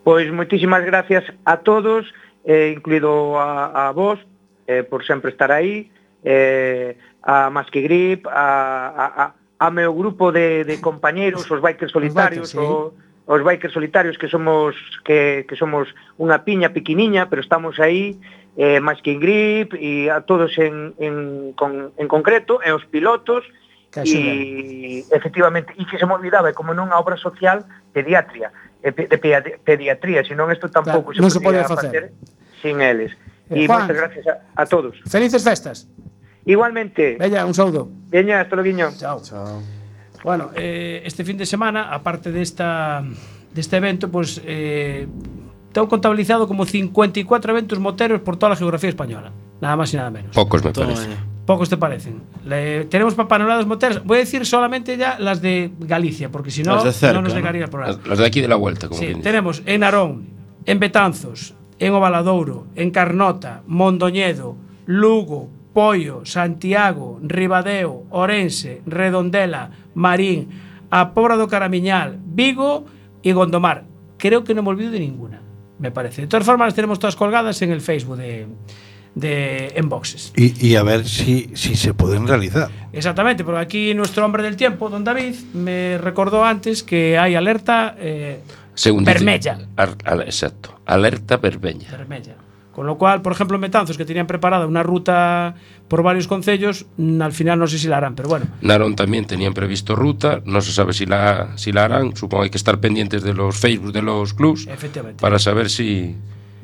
Pois 0.00 0.24
moitísimas 0.32 0.80
gracias 0.80 1.28
a 1.44 1.60
todos, 1.60 2.08
eh, 2.48 2.72
incluído 2.72 3.36
a, 3.36 3.92
a 3.92 3.92
vos, 3.92 4.16
eh, 4.64 4.80
por 4.80 5.04
sempre 5.04 5.28
estar 5.28 5.52
aí, 5.52 5.92
eh, 6.24 6.96
a 7.20 7.52
Masque 7.52 7.84
Grip, 7.84 8.24
a, 8.26 8.88
a, 8.96 9.06
a 9.22 9.24
a 9.58 9.70
meu 9.70 9.94
grupo 9.94 10.32
de, 10.32 10.64
de 10.64 10.80
compañeiros, 10.80 11.48
os 11.50 11.60
bikers 11.60 11.92
solitarios, 11.92 12.50
os 12.50 12.54
bikers, 12.54 12.56
sí. 12.56 12.58
o, 12.58 12.92
os 13.26 13.42
bikers 13.42 13.72
solitarios 13.72 14.18
que 14.18 14.28
somos 14.28 14.76
que, 15.04 15.44
que 15.48 15.56
somos 15.56 15.90
unha 16.20 16.44
piña 16.44 16.70
pequeniña, 16.70 17.26
pero 17.26 17.42
estamos 17.42 17.80
aí 17.80 18.20
eh, 18.56 18.80
máis 18.80 19.02
que 19.04 19.12
en 19.12 19.20
grip 19.20 19.76
e 19.76 20.08
a 20.08 20.24
todos 20.24 20.56
en, 20.56 20.96
en, 20.96 21.52
con, 21.52 21.92
en 21.96 22.06
concreto, 22.08 22.60
e 22.64 22.72
os 22.72 22.84
pilotos, 22.88 23.44
e 24.04 25.04
efectivamente, 25.12 25.72
e 25.76 25.84
que 25.88 25.96
se 25.96 26.06
me 26.08 26.16
olvidaba, 26.16 26.52
como 26.52 26.72
non 26.72 26.92
a 26.92 27.00
obra 27.00 27.16
social 27.16 27.64
pediatria, 27.92 28.52
de, 28.80 28.92
de 28.92 29.18
pediatría, 29.60 30.24
senón 30.24 30.52
isto 30.52 30.68
tampouco 30.68 31.12
claro, 31.12 31.16
se, 31.16 31.22
non 31.24 31.32
se 31.32 31.40
pode 31.40 31.60
facer. 31.64 32.12
facer 32.12 32.36
sin 32.60 32.80
eles. 32.80 33.12
E 33.50 33.64
moitas 33.68 33.94
gracias 33.94 34.24
a, 34.26 34.42
a 34.58 34.64
todos. 34.66 34.98
Felices 35.06 35.42
festas. 35.44 35.86
Igualmente. 36.46 37.16
Veña, 37.18 37.44
un 37.44 37.54
saúdo. 37.54 37.90
Veña, 38.08 38.40
hasta 38.40 38.56
loguiño. 38.56 38.88
Chao. 38.96 39.20
Chao. 39.22 39.60
Bueno, 40.24 40.50
eh, 40.54 41.02
este 41.04 41.24
fin 41.24 41.36
de 41.36 41.44
semana, 41.44 41.92
aparte 41.92 42.32
desta 42.32 43.04
deste 43.52 43.76
evento, 43.76 44.10
pois 44.10 44.38
pues, 44.38 44.46
eh, 44.46 45.06
tengo 45.72 45.88
contabilizado 45.88 46.48
como 46.48 46.64
54 46.64 47.52
eventos 47.52 47.78
moteros 47.78 48.20
por 48.20 48.36
toda 48.36 48.54
a 48.54 48.56
geografía 48.56 48.88
española. 48.88 49.32
Nada 49.60 49.76
más 49.76 49.92
y 49.92 49.96
nada 49.96 50.10
menos. 50.10 50.34
Pocos 50.34 50.64
me 50.64 50.72
Todo 50.72 50.86
parece. 50.86 51.08
Pocos 51.44 51.68
te 51.68 51.76
parecen. 51.76 52.22
Le, 52.44 52.86
tenemos 52.86 53.14
panoradas 53.14 53.66
moteras. 53.66 54.04
Voy 54.04 54.16
a 54.16 54.20
decir 54.20 54.46
solamente 54.46 54.96
ya 54.96 55.18
las 55.18 55.42
de 55.42 55.70
Galicia, 55.80 56.30
porque 56.30 56.50
si 56.50 56.62
no, 56.62 56.80
cerca, 56.92 57.12
no 57.12 57.22
nos 57.22 57.34
llegaría 57.34 57.60
¿no? 57.60 57.64
el 57.66 57.70
programa. 57.70 57.98
Las 58.06 58.18
de 58.18 58.26
aquí 58.26 58.40
de 58.40 58.48
la 58.48 58.56
vuelta, 58.56 58.88
como 58.88 59.00
sí, 59.00 59.14
Tenemos 59.22 59.62
en 59.66 59.84
Arón, 59.84 60.28
en 60.64 60.78
Betanzos, 60.78 61.54
en 61.78 61.92
Ovaladouro, 61.92 62.66
en 62.74 62.90
Carnota, 62.90 63.62
Mondoñedo, 63.66 64.56
Lugo, 64.86 65.50
Pollo, 65.76 66.24
Santiago, 66.24 67.20
Ribadeo, 67.22 68.06
Orense, 68.08 68.80
Redondela, 68.86 69.70
Marín, 69.92 70.48
a 70.90 71.12
Pobra 71.12 71.36
do 71.36 71.48
Caramiñal, 71.52 72.16
Vigo 72.24 72.86
y 73.20 73.32
Gondomar. 73.32 73.84
Creo 74.16 74.40
que 74.42 74.54
no 74.54 74.62
me 74.62 74.70
olvido 74.70 74.90
de 74.90 75.00
ninguna, 75.00 75.42
me 75.78 75.90
parece. 75.90 76.22
De 76.22 76.28
todas 76.28 76.46
formas, 76.46 76.68
las 76.68 76.74
tenemos 76.74 76.98
todas 76.98 77.14
colgadas 77.14 77.60
en 77.60 77.72
el 77.72 77.82
Facebook 77.82 78.16
de, 78.16 78.46
de 79.14 79.74
Enboxes. 79.76 80.32
Y, 80.34 80.56
y 80.66 80.76
a 80.76 80.82
ver 80.82 81.04
si, 81.06 81.50
si 81.52 81.76
se 81.76 81.92
pueden 81.92 82.26
realizar. 82.26 82.70
Exactamente, 82.94 83.44
porque 83.44 83.60
aquí 83.60 83.92
nuestro 83.92 84.24
hombre 84.24 84.42
del 84.44 84.56
tiempo, 84.56 84.88
don 84.88 85.04
David, 85.04 85.34
me 85.52 85.98
recordó 85.98 86.42
antes 86.42 86.82
que 86.82 87.18
hay 87.18 87.34
alerta 87.34 87.94
eh, 87.98 88.40
Según 88.72 89.04
dice- 89.04 89.12
vermella. 89.12 89.58
Ar- 89.76 89.98
al- 90.06 90.22
exacto. 90.22 90.80
Alerta 90.86 91.36
verbeña. 91.36 91.90
Vermella. 91.90 92.32
Con 92.76 92.86
lo 92.86 92.98
cual, 92.98 93.22
por 93.22 93.32
ejemplo, 93.32 93.58
Metanzos, 93.58 93.96
que 93.96 94.04
tenían 94.04 94.26
preparada 94.26 94.66
una 94.66 94.82
ruta 94.82 95.54
por 95.88 96.02
varios 96.02 96.28
concellos, 96.28 96.84
mm, 96.98 97.22
al 97.22 97.32
final 97.32 97.58
no 97.58 97.66
sé 97.66 97.78
si 97.78 97.88
la 97.88 97.96
harán, 97.96 98.14
pero 98.14 98.28
bueno. 98.28 98.48
Narón 98.60 98.94
también 98.94 99.24
tenían 99.24 99.54
previsto 99.54 99.96
ruta, 99.96 100.42
no 100.44 100.60
se 100.60 100.72
sabe 100.72 100.92
si 100.92 101.06
la, 101.06 101.56
si 101.56 101.72
la 101.72 101.86
harán, 101.86 102.14
supongo 102.14 102.42
que 102.42 102.44
hay 102.44 102.50
que 102.50 102.58
estar 102.58 102.78
pendientes 102.78 103.22
de 103.22 103.32
los 103.32 103.56
Facebook 103.56 103.94
de 103.94 104.02
los 104.02 104.34
clubs 104.34 104.68
para 105.18 105.38
saber 105.38 105.70
si, 105.70 106.16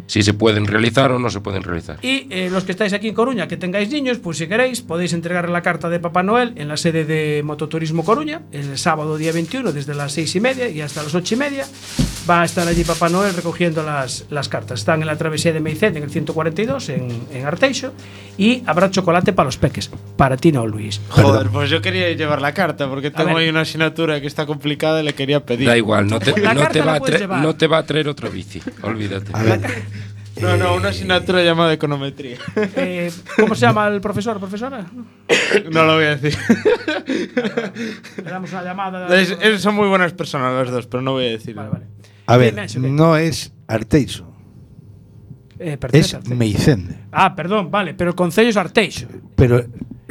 si 0.06 0.22
se 0.22 0.34
pueden 0.34 0.66
realizar 0.66 1.10
o 1.12 1.18
no 1.18 1.30
se 1.30 1.40
pueden 1.40 1.62
realizar. 1.62 1.98
Y 2.02 2.26
eh, 2.30 2.48
los 2.50 2.64
que 2.64 2.72
estáis 2.72 2.92
aquí 2.92 3.08
en 3.08 3.14
Coruña, 3.14 3.48
que 3.48 3.56
tengáis 3.56 3.90
niños, 3.90 4.18
pues 4.18 4.38
si 4.38 4.46
queréis, 4.46 4.80
podéis 4.82 5.12
entregar 5.12 5.48
la 5.48 5.62
carta 5.62 5.88
de 5.88 6.00
Papá 6.00 6.22
Noel 6.22 6.52
en 6.56 6.68
la 6.68 6.76
sede 6.76 7.04
de 7.04 7.42
Mototurismo 7.42 8.04
Coruña, 8.04 8.42
el 8.52 8.78
sábado 8.78 9.16
día 9.16 9.32
21, 9.32 9.72
desde 9.72 9.94
las 9.94 10.12
seis 10.12 10.34
y 10.36 10.40
media 10.40 10.68
y 10.68 10.80
hasta 10.80 11.02
las 11.02 11.14
ocho 11.14 11.34
y 11.34 11.38
media. 11.38 11.66
Va 12.28 12.42
a 12.42 12.44
estar 12.44 12.68
allí 12.68 12.84
Papá 12.84 13.08
Noel 13.08 13.34
recogiendo 13.34 13.82
las, 13.82 14.26
las 14.30 14.48
cartas. 14.48 14.80
Están 14.80 15.00
en 15.00 15.06
la 15.06 15.16
travesía 15.16 15.52
de 15.52 15.60
Meicén, 15.60 15.96
en 15.96 16.04
el 16.04 16.10
142, 16.10 16.88
en, 16.90 17.08
en 17.32 17.46
Arteixo. 17.46 17.92
Y 18.38 18.62
habrá 18.66 18.90
chocolate 18.90 19.32
para 19.32 19.46
los 19.46 19.56
peques. 19.56 19.90
Para 20.16 20.36
ti 20.36 20.52
no, 20.52 20.66
Luis. 20.66 21.00
Joder, 21.08 21.48
pues 21.48 21.68
yo 21.68 21.82
quería 21.82 22.10
llevar 22.12 22.40
la 22.40 22.54
carta 22.54 22.88
porque 22.88 23.10
tengo 23.10 23.36
ahí 23.36 23.48
una 23.48 23.62
asignatura 23.62 24.20
que 24.20 24.26
está 24.26 24.46
complicada 24.46 25.00
y 25.00 25.04
le 25.04 25.14
quería 25.14 25.44
pedir. 25.44 25.66
Da 25.66 25.76
igual, 25.76 26.06
no 26.06 26.20
te, 26.20 26.32
no 26.40 26.68
te 26.68 26.80
va 26.80 26.94
a 26.94 27.42
no 27.42 27.56
te 27.56 27.66
va 27.66 27.78
a 27.78 27.82
traer 27.84 28.08
otra 28.08 28.28
bici, 28.28 28.60
olvídate. 28.82 29.32
A 29.34 29.42
ver, 29.42 29.60
No, 30.40 30.56
no, 30.56 30.74
una 30.74 30.88
asignatura 30.88 31.42
llamada 31.42 31.72
econometría. 31.72 32.36
Eh, 32.56 33.10
¿Cómo 33.38 33.54
se 33.54 33.66
llama 33.66 33.86
el 33.88 34.00
profesor 34.00 34.38
profesora? 34.38 34.86
no 35.70 35.84
lo 35.84 35.94
voy 35.94 36.04
a 36.04 36.16
decir. 36.16 36.36
Le 38.16 38.30
damos 38.30 38.50
una 38.52 38.62
llamada. 38.64 39.20
Es- 39.20 39.36
es- 39.40 39.60
son 39.60 39.74
muy 39.74 39.88
buenas 39.88 40.12
personas 40.12 40.52
los 40.52 40.70
dos, 40.72 40.86
pero 40.86 41.02
no 41.02 41.12
voy 41.12 41.26
a 41.26 41.30
decir. 41.30 41.54
Vale, 41.54 41.68
vale. 41.70 41.86
a 42.26 42.36
ver, 42.36 42.54
no 42.78 43.16
es 43.16 43.52
Arteixo, 43.68 44.26
Eh, 45.58 45.78
es 45.92 46.14
Arteixo. 46.14 46.20
Meicende. 46.34 46.96
Ah, 47.12 47.34
perdón, 47.36 47.70
vale, 47.70 47.94
pero 47.94 48.10
el 48.10 48.16
concello 48.16 48.48
es 48.50 48.56
Arteixo. 48.56 49.06
Pero 49.36 49.58
eh, 49.60 49.68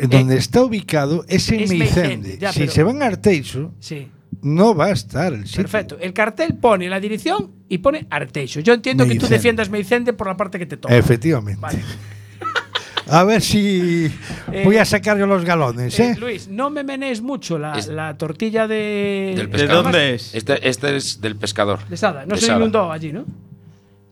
donde 0.07 0.37
está 0.37 0.63
ubicado 0.63 1.25
es 1.27 1.49
en 1.51 1.61
es 1.61 1.69
Meicende. 1.69 2.07
Meicende, 2.07 2.37
ya, 2.37 2.51
si 2.53 2.59
pero- 2.61 2.71
se 2.71 2.83
van 2.83 3.01
a 3.01 3.07
Arteixo, 3.07 3.73
Sí. 3.79 4.07
No 4.41 4.73
va 4.75 4.85
a 4.85 4.91
estar 4.91 5.33
el 5.33 5.45
sitio. 5.45 5.63
Perfecto. 5.63 5.97
El 5.99 6.13
cartel 6.13 6.55
pone 6.55 6.89
la 6.89 6.99
dirección 6.99 7.51
y 7.69 7.77
pone 7.79 8.07
Arteixo. 8.09 8.59
Yo 8.61 8.73
entiendo 8.73 9.05
que 9.07 9.15
tú 9.15 9.27
defiendas 9.27 9.69
Meicende 9.69 10.13
por 10.13 10.27
la 10.27 10.37
parte 10.37 10.57
que 10.59 10.65
te 10.65 10.77
toca. 10.77 10.95
Efectivamente. 10.95 11.59
Vale. 11.61 11.79
A 13.07 13.23
ver 13.23 13.41
si 13.41 14.09
Eh, 14.53 14.63
voy 14.65 14.77
a 14.77 14.85
sacar 14.85 15.17
yo 15.17 15.25
los 15.27 15.43
galones, 15.45 15.97
Eh, 15.99 16.11
¿eh? 16.11 16.15
Luis, 16.19 16.47
no 16.47 16.69
me 16.69 16.83
menees 16.83 17.21
mucho 17.21 17.57
la, 17.57 17.77
Es- 17.77 17.87
la 17.87 18.17
tortilla 18.17 18.67
de. 18.67 19.33
Del 19.35 19.49
¿De 19.51 19.67
dónde 19.67 20.15
es? 20.15 20.35
Este, 20.35 20.67
este 20.67 20.95
es 20.95 21.19
del 21.21 21.35
pescador. 21.35 21.85
de 21.87 21.95
Sada. 21.97 22.25
No 22.25 22.35
De 22.35 22.41
se 22.41 22.47
Sada. 22.47 22.59
inundó 22.59 22.91
allí, 22.91 23.11
¿no? 23.13 23.25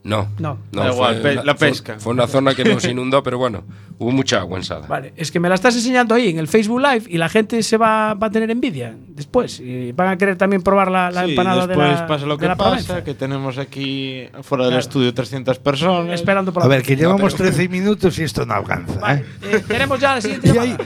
No. 0.10 0.28
No. 0.40 0.58
Da 0.72 0.92
igual, 0.92 1.22
fue 1.22 1.36
la 1.36 1.56
fue- 1.56 1.70
pesca. 1.70 1.96
Fue, 2.00 2.14
una 2.14 2.28
zona 2.28 2.54
que 2.56 2.64
no 2.66 2.80
se 2.80 2.92
inundó, 2.92 3.22
pero 3.24 3.38
bueno, 3.38 3.64
hubo 3.98 4.12
mucha 4.12 4.40
agua 4.40 4.58
en 4.58 4.64
Sada. 4.64 4.88
Vale, 4.88 5.14
es 5.16 5.32
que 5.32 5.40
me 5.40 5.48
la 5.50 5.56
estás 5.56 5.76
enseñando 5.76 6.16
ahí 6.16 6.30
en 6.30 6.40
el 6.40 6.48
Facebook 6.48 6.82
Live 6.82 7.04
y 7.08 7.18
la 7.18 7.30
gente 7.30 7.62
se 7.64 7.78
va, 7.78 8.14
va 8.16 8.28
a 8.28 8.32
tener 8.32 8.50
envidia 8.52 8.96
después. 9.08 9.60
Y 9.60 9.92
van 9.92 10.10
a 10.10 10.18
querer 10.18 10.36
también 10.36 10.62
probar 10.62 10.90
la, 10.92 11.12
la 11.12 11.24
Sí, 11.26 11.32
empanada 11.32 11.62
de 11.62 11.68
después 11.68 11.92
la. 12.00 12.08
pasa 12.08 12.26
lo 12.26 12.36
de 12.38 12.42
que 12.42 12.48
la 12.48 12.56
pasa, 12.56 12.70
Provenza. 12.70 13.04
que 13.04 13.14
tenemos 13.14 13.58
aquí 13.58 14.28
fuera 14.42 14.64
del 14.66 14.72
Claro. 14.72 14.80
estudio 14.80 15.14
300 15.14 15.60
personas. 15.60 16.14
Esperando 16.16 16.52
por 16.52 16.64
A 16.64 16.68
la 16.68 16.76
ver, 16.76 16.84
que 16.84 16.96
llevamos 16.96 17.36
13 17.36 17.68
minutos 17.70 18.18
y 18.20 18.24
esto 18.24 18.46
no 18.46 18.54
alcanza. 18.54 19.00
Vale, 19.00 19.22
¿eh? 19.22 19.26
eh, 19.52 19.64
tenemos 19.68 20.00
ya 20.00 20.16
la 20.16 20.22
siguiente 20.22 20.50
Y 20.54 20.58
hay, 20.58 20.78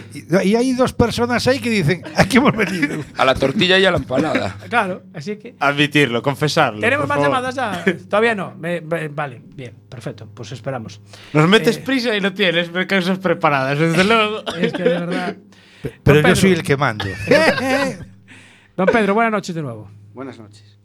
y 0.52 0.56
hay 0.56 0.74
dos 0.74 0.94
personas 0.94 1.48
ahí 1.48 1.60
que 1.60 1.70
dicen, 1.70 2.04
aquí 2.16 2.38
hemos 2.38 2.56
venido. 2.56 3.04
A 3.18 3.26
la 3.26 3.36
tortilla 3.36 3.78
y 3.80 3.86
a 3.86 3.92
la 3.92 3.98
empanada. 3.98 4.56
Claro, 4.70 5.04
así 5.14 5.38
que. 5.38 5.56
Admitirlo, 5.60 6.22
confesarlo. 6.22 6.80
¿Tenemos 6.82 7.08
más 7.08 7.18
favor. 7.18 7.28
llamadas 7.30 7.56
ya? 7.56 7.84
Todavía 8.10 8.34
no. 8.36 8.54
Me- 8.60 8.82
me- 8.82 9.10
vale, 9.14 9.42
bien, 9.56 9.74
perfecto. 9.90 10.28
Pues 10.34 10.52
esperamos. 10.52 11.02
Nos 11.34 11.48
metes 11.50 11.78
Eh, 11.78 11.82
prisa 11.86 12.16
y 12.16 12.20
lo 12.22 12.34
tienes, 12.34 12.72
me 12.72 12.86
causas 12.88 13.20
preparadas, 13.20 13.78
desde 13.80 14.04
luego. 14.04 14.44
Es 14.60 14.74
que 14.74 14.84
de 14.84 14.90
verdad. 14.90 15.38
Pero 15.82 15.94
Don 16.04 16.16
yo 16.16 16.22
Pedro. 16.24 16.36
soy 16.36 16.52
el 16.54 16.64
que 16.64 16.78
mando. 16.78 17.06
Don 18.78 18.86
Pedro, 18.88 19.14
buenas 19.14 19.32
noches 19.32 19.54
de 19.56 19.62
nuevo. 19.62 19.90
Buenas 20.14 20.40
noches. 20.40 20.78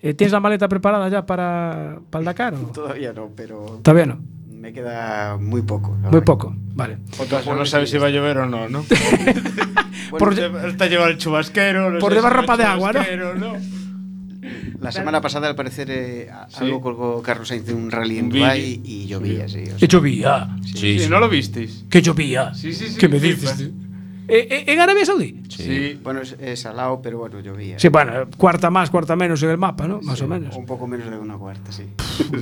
Eh, 0.00 0.14
¿Tienes 0.14 0.32
la 0.32 0.40
maleta 0.40 0.68
preparada 0.68 1.08
ya 1.08 1.26
para, 1.26 1.98
para 2.10 2.20
el 2.20 2.24
Dakar? 2.24 2.54
o 2.54 2.58
no? 2.58 2.68
Todavía 2.68 3.12
no, 3.12 3.30
pero 3.36 3.80
Todavía 3.82 4.06
no. 4.06 4.20
me 4.48 4.72
queda 4.72 5.36
muy 5.38 5.62
poco. 5.62 5.90
Muy 5.92 6.20
poco. 6.20 6.54
Vale. 6.56 6.98
Otra 7.18 7.38
cosa, 7.40 7.54
no 7.54 7.66
sabes 7.66 7.90
si 7.90 7.98
va 7.98 8.06
a 8.06 8.10
llover 8.10 8.38
o 8.38 8.46
no, 8.46 8.68
¿no? 8.68 8.84
Bueno, 10.10 10.24
Por- 10.24 10.34
llevar 10.88 11.10
el 11.10 11.18
chubasquero. 11.18 11.90
no 11.90 11.98
Por 11.98 12.14
llevar 12.14 12.34
ropa 12.34 12.56
de 12.56 12.64
agua, 12.64 12.92
¿no? 12.94 13.34
¿no? 13.34 13.56
La 14.80 14.92
semana 14.92 15.20
pasada, 15.20 15.48
al 15.48 15.54
parecer, 15.56 15.88
eh, 15.90 16.30
a- 16.30 16.48
Sí. 16.48 16.64
algo 16.64 16.80
colgó 16.80 17.22
Carlos 17.22 17.48
Sainz 17.48 17.66
de 17.66 17.74
un 17.74 17.90
rally 17.90 18.18
en 18.18 18.28
Vi- 18.30 18.38
Dubai 18.38 18.80
y 18.84 19.06
llovía, 19.06 19.48
sí. 19.48 19.62
o 19.62 19.66
sea. 19.66 19.76
Que 19.76 19.88
llovía. 19.88 20.48
Sí, 20.64 20.72
Sí, 20.78 20.98
sí. 21.00 21.08
¿no 21.10 21.18
lo 21.20 21.28
visteis? 21.28 21.84
Que 21.90 22.00
llovía. 22.02 22.54
Sí, 22.54 22.72
sí, 22.72 22.86
sí, 22.88 22.98
¿Qué 22.98 23.08
me 23.08 23.18
dices? 23.18 23.42
pues. 23.56 23.70
Eh, 24.30 24.46
eh, 24.50 24.64
en 24.72 24.78
Arabia 24.80 25.06
Saudí? 25.06 25.42
Sí. 25.48 25.98
Bueno, 26.02 26.20
es, 26.20 26.36
es 26.38 26.66
al 26.66 26.76
lado, 26.76 27.00
pero 27.02 27.18
bueno, 27.18 27.40
llovía. 27.40 27.78
Sí, 27.78 27.88
bueno, 27.88 28.12
cuarta 28.36 28.68
más, 28.70 28.90
cuarta 28.90 29.16
menos 29.16 29.42
en 29.42 29.50
el 29.50 29.56
mapa, 29.58 29.88
¿no? 29.88 30.00
Más 30.02 30.18
Sí, 30.18 30.24
o 30.24 30.28
menos. 30.28 30.54
Un 30.54 30.66
poco 30.66 30.86
menos 30.86 31.10
de 31.10 31.16
una 31.18 31.36
cuarta, 31.38 31.72
sí. 31.72 31.84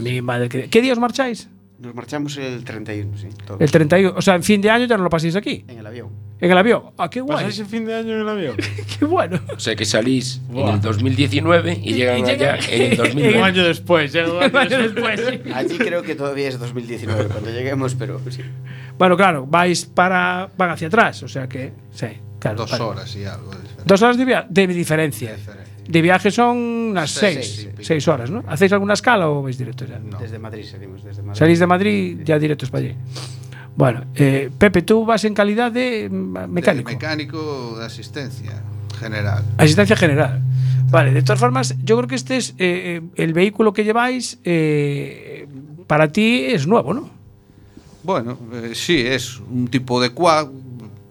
Mi 0.03 0.21
madre. 0.21 0.49
que- 0.49 0.69
¿Qué 0.69 0.83
día 0.83 0.93
os 0.93 0.99
marcháis? 0.99 1.49
Nos 1.79 1.95
marchamos 1.95 2.37
el 2.39 2.65
31, 2.65 3.17
sí. 3.17 3.29
todos. 3.47 3.61
El 3.61 3.71
31. 3.71 4.15
O 4.17 4.23
sea, 4.23 4.35
en 4.35 4.43
fin 4.43 4.61
de 4.61 4.71
año 4.71 4.87
ya 4.87 4.97
no 4.97 5.05
lo 5.05 5.11
paséis 5.11 5.37
aquí. 5.37 5.65
En 5.69 5.79
el 5.79 5.87
avión. 5.87 6.09
En 6.39 6.51
el 6.51 6.59
avión. 6.59 6.83
Ah, 6.99 7.09
qué 7.09 7.21
guay. 7.23 7.37
¿Pasáis 7.39 7.59
el 7.61 7.67
fin 7.67 7.87
de 7.87 7.95
año 7.95 8.13
en 8.15 8.21
el 8.21 8.29
avión? 8.29 8.57
Qué 8.99 9.05
bueno. 9.07 9.41
O 9.57 9.59
sea 9.59 9.75
que 9.75 9.87
salís 9.87 10.41
en 10.49 10.55
Buah. 10.55 10.75
el 10.75 10.81
2019 10.83 11.81
y 11.83 11.95
llegan 11.95 12.19
Y 12.27 12.31
allá 12.31 12.59
en 12.71 12.83
el 12.83 12.91
un 12.93 12.97
2020. 12.99 13.43
año 13.43 13.65
después, 13.65 14.15
un 14.15 14.31
Un 14.31 14.57
año 14.57 14.79
después. 14.83 15.21
Allí 15.55 15.79
creo 15.79 16.03
que 16.03 16.15
todavía 16.15 16.49
es 16.49 16.59
2019 16.59 17.27
cuando 17.29 17.51
lleguemos, 17.51 17.95
pero 17.95 18.21
sí. 18.31 18.43
Bueno, 18.99 19.17
claro, 19.17 19.47
vais 19.47 19.87
para. 19.87 20.51
van 20.59 20.71
hacia 20.71 20.89
atrás. 20.89 21.23
O 21.23 21.29
sea 21.29 21.49
que. 21.49 21.73
Sí, 21.93 22.07
claro. 22.39 22.59
Dos 22.59 22.71
vale. 22.73 22.85
horas 22.85 23.17
y 23.17 23.25
algo. 23.25 23.51
de 23.53 23.57
diferencia. 23.63 23.85
Dos 23.87 24.03
horas 24.03 24.17
de, 24.19 24.25
via- 24.27 24.47
de 24.49 24.67
diferencia. 24.67 25.31
De 25.31 25.37
diferencia. 25.37 25.73
De 25.89 26.03
viaje 26.03 26.31
son 26.33 26.57
unas 26.59 27.11
Seis, 27.13 27.35
seis, 27.47 27.65
pico. 27.71 27.79
seis 27.83 28.09
horas, 28.09 28.29
¿no? 28.31 28.43
¿Hacéis 28.49 28.73
alguna 28.73 28.95
escala 28.95 29.29
o 29.31 29.41
vais 29.43 29.57
directos 29.57 29.89
ya? 29.89 29.99
No. 30.01 30.19
Desde 30.19 30.39
Madrid 30.39 30.65
salimos, 30.65 31.03
desde 31.05 31.23
Madrid. 31.23 31.39
Salís 31.39 31.59
de 31.61 31.67
Madrid 31.67 32.19
ya 32.25 32.39
directos 32.39 32.69
para 32.71 32.85
allí. 32.85 32.95
Bueno, 33.77 34.05
eh, 34.15 34.51
Pepe, 34.59 34.83
tú 34.83 35.05
vas 35.05 35.25
en 35.25 35.35
calidad 35.35 35.71
de 35.71 36.09
mm, 36.11 36.49
mecánico. 36.49 36.89
De 36.89 36.95
mecánico 36.95 37.77
de 37.79 37.85
asistencia 37.85 38.63
general. 38.99 39.45
Asistencia 39.59 39.97
general. 39.97 40.43
Vale, 40.91 41.13
de 41.13 41.23
todas 41.23 41.41
formas, 41.41 41.75
yo 41.83 41.97
creo 41.97 42.09
que 42.09 42.15
este 42.15 42.37
es 42.37 42.51
eh, 42.51 42.55
eh, 42.59 43.03
el 43.17 43.33
vehículo 43.33 43.73
que 43.73 43.85
lleváis 43.85 44.39
eh, 44.45 45.47
para 45.87 46.11
ti 46.13 46.45
es 46.47 46.67
nuevo, 46.67 46.95
¿no? 46.95 47.11
Bueno, 48.05 48.39
sí, 48.73 48.99
es 49.01 49.41
un 49.41 49.67
tipo 49.69 50.01
de 50.01 50.11
quad 50.11 50.49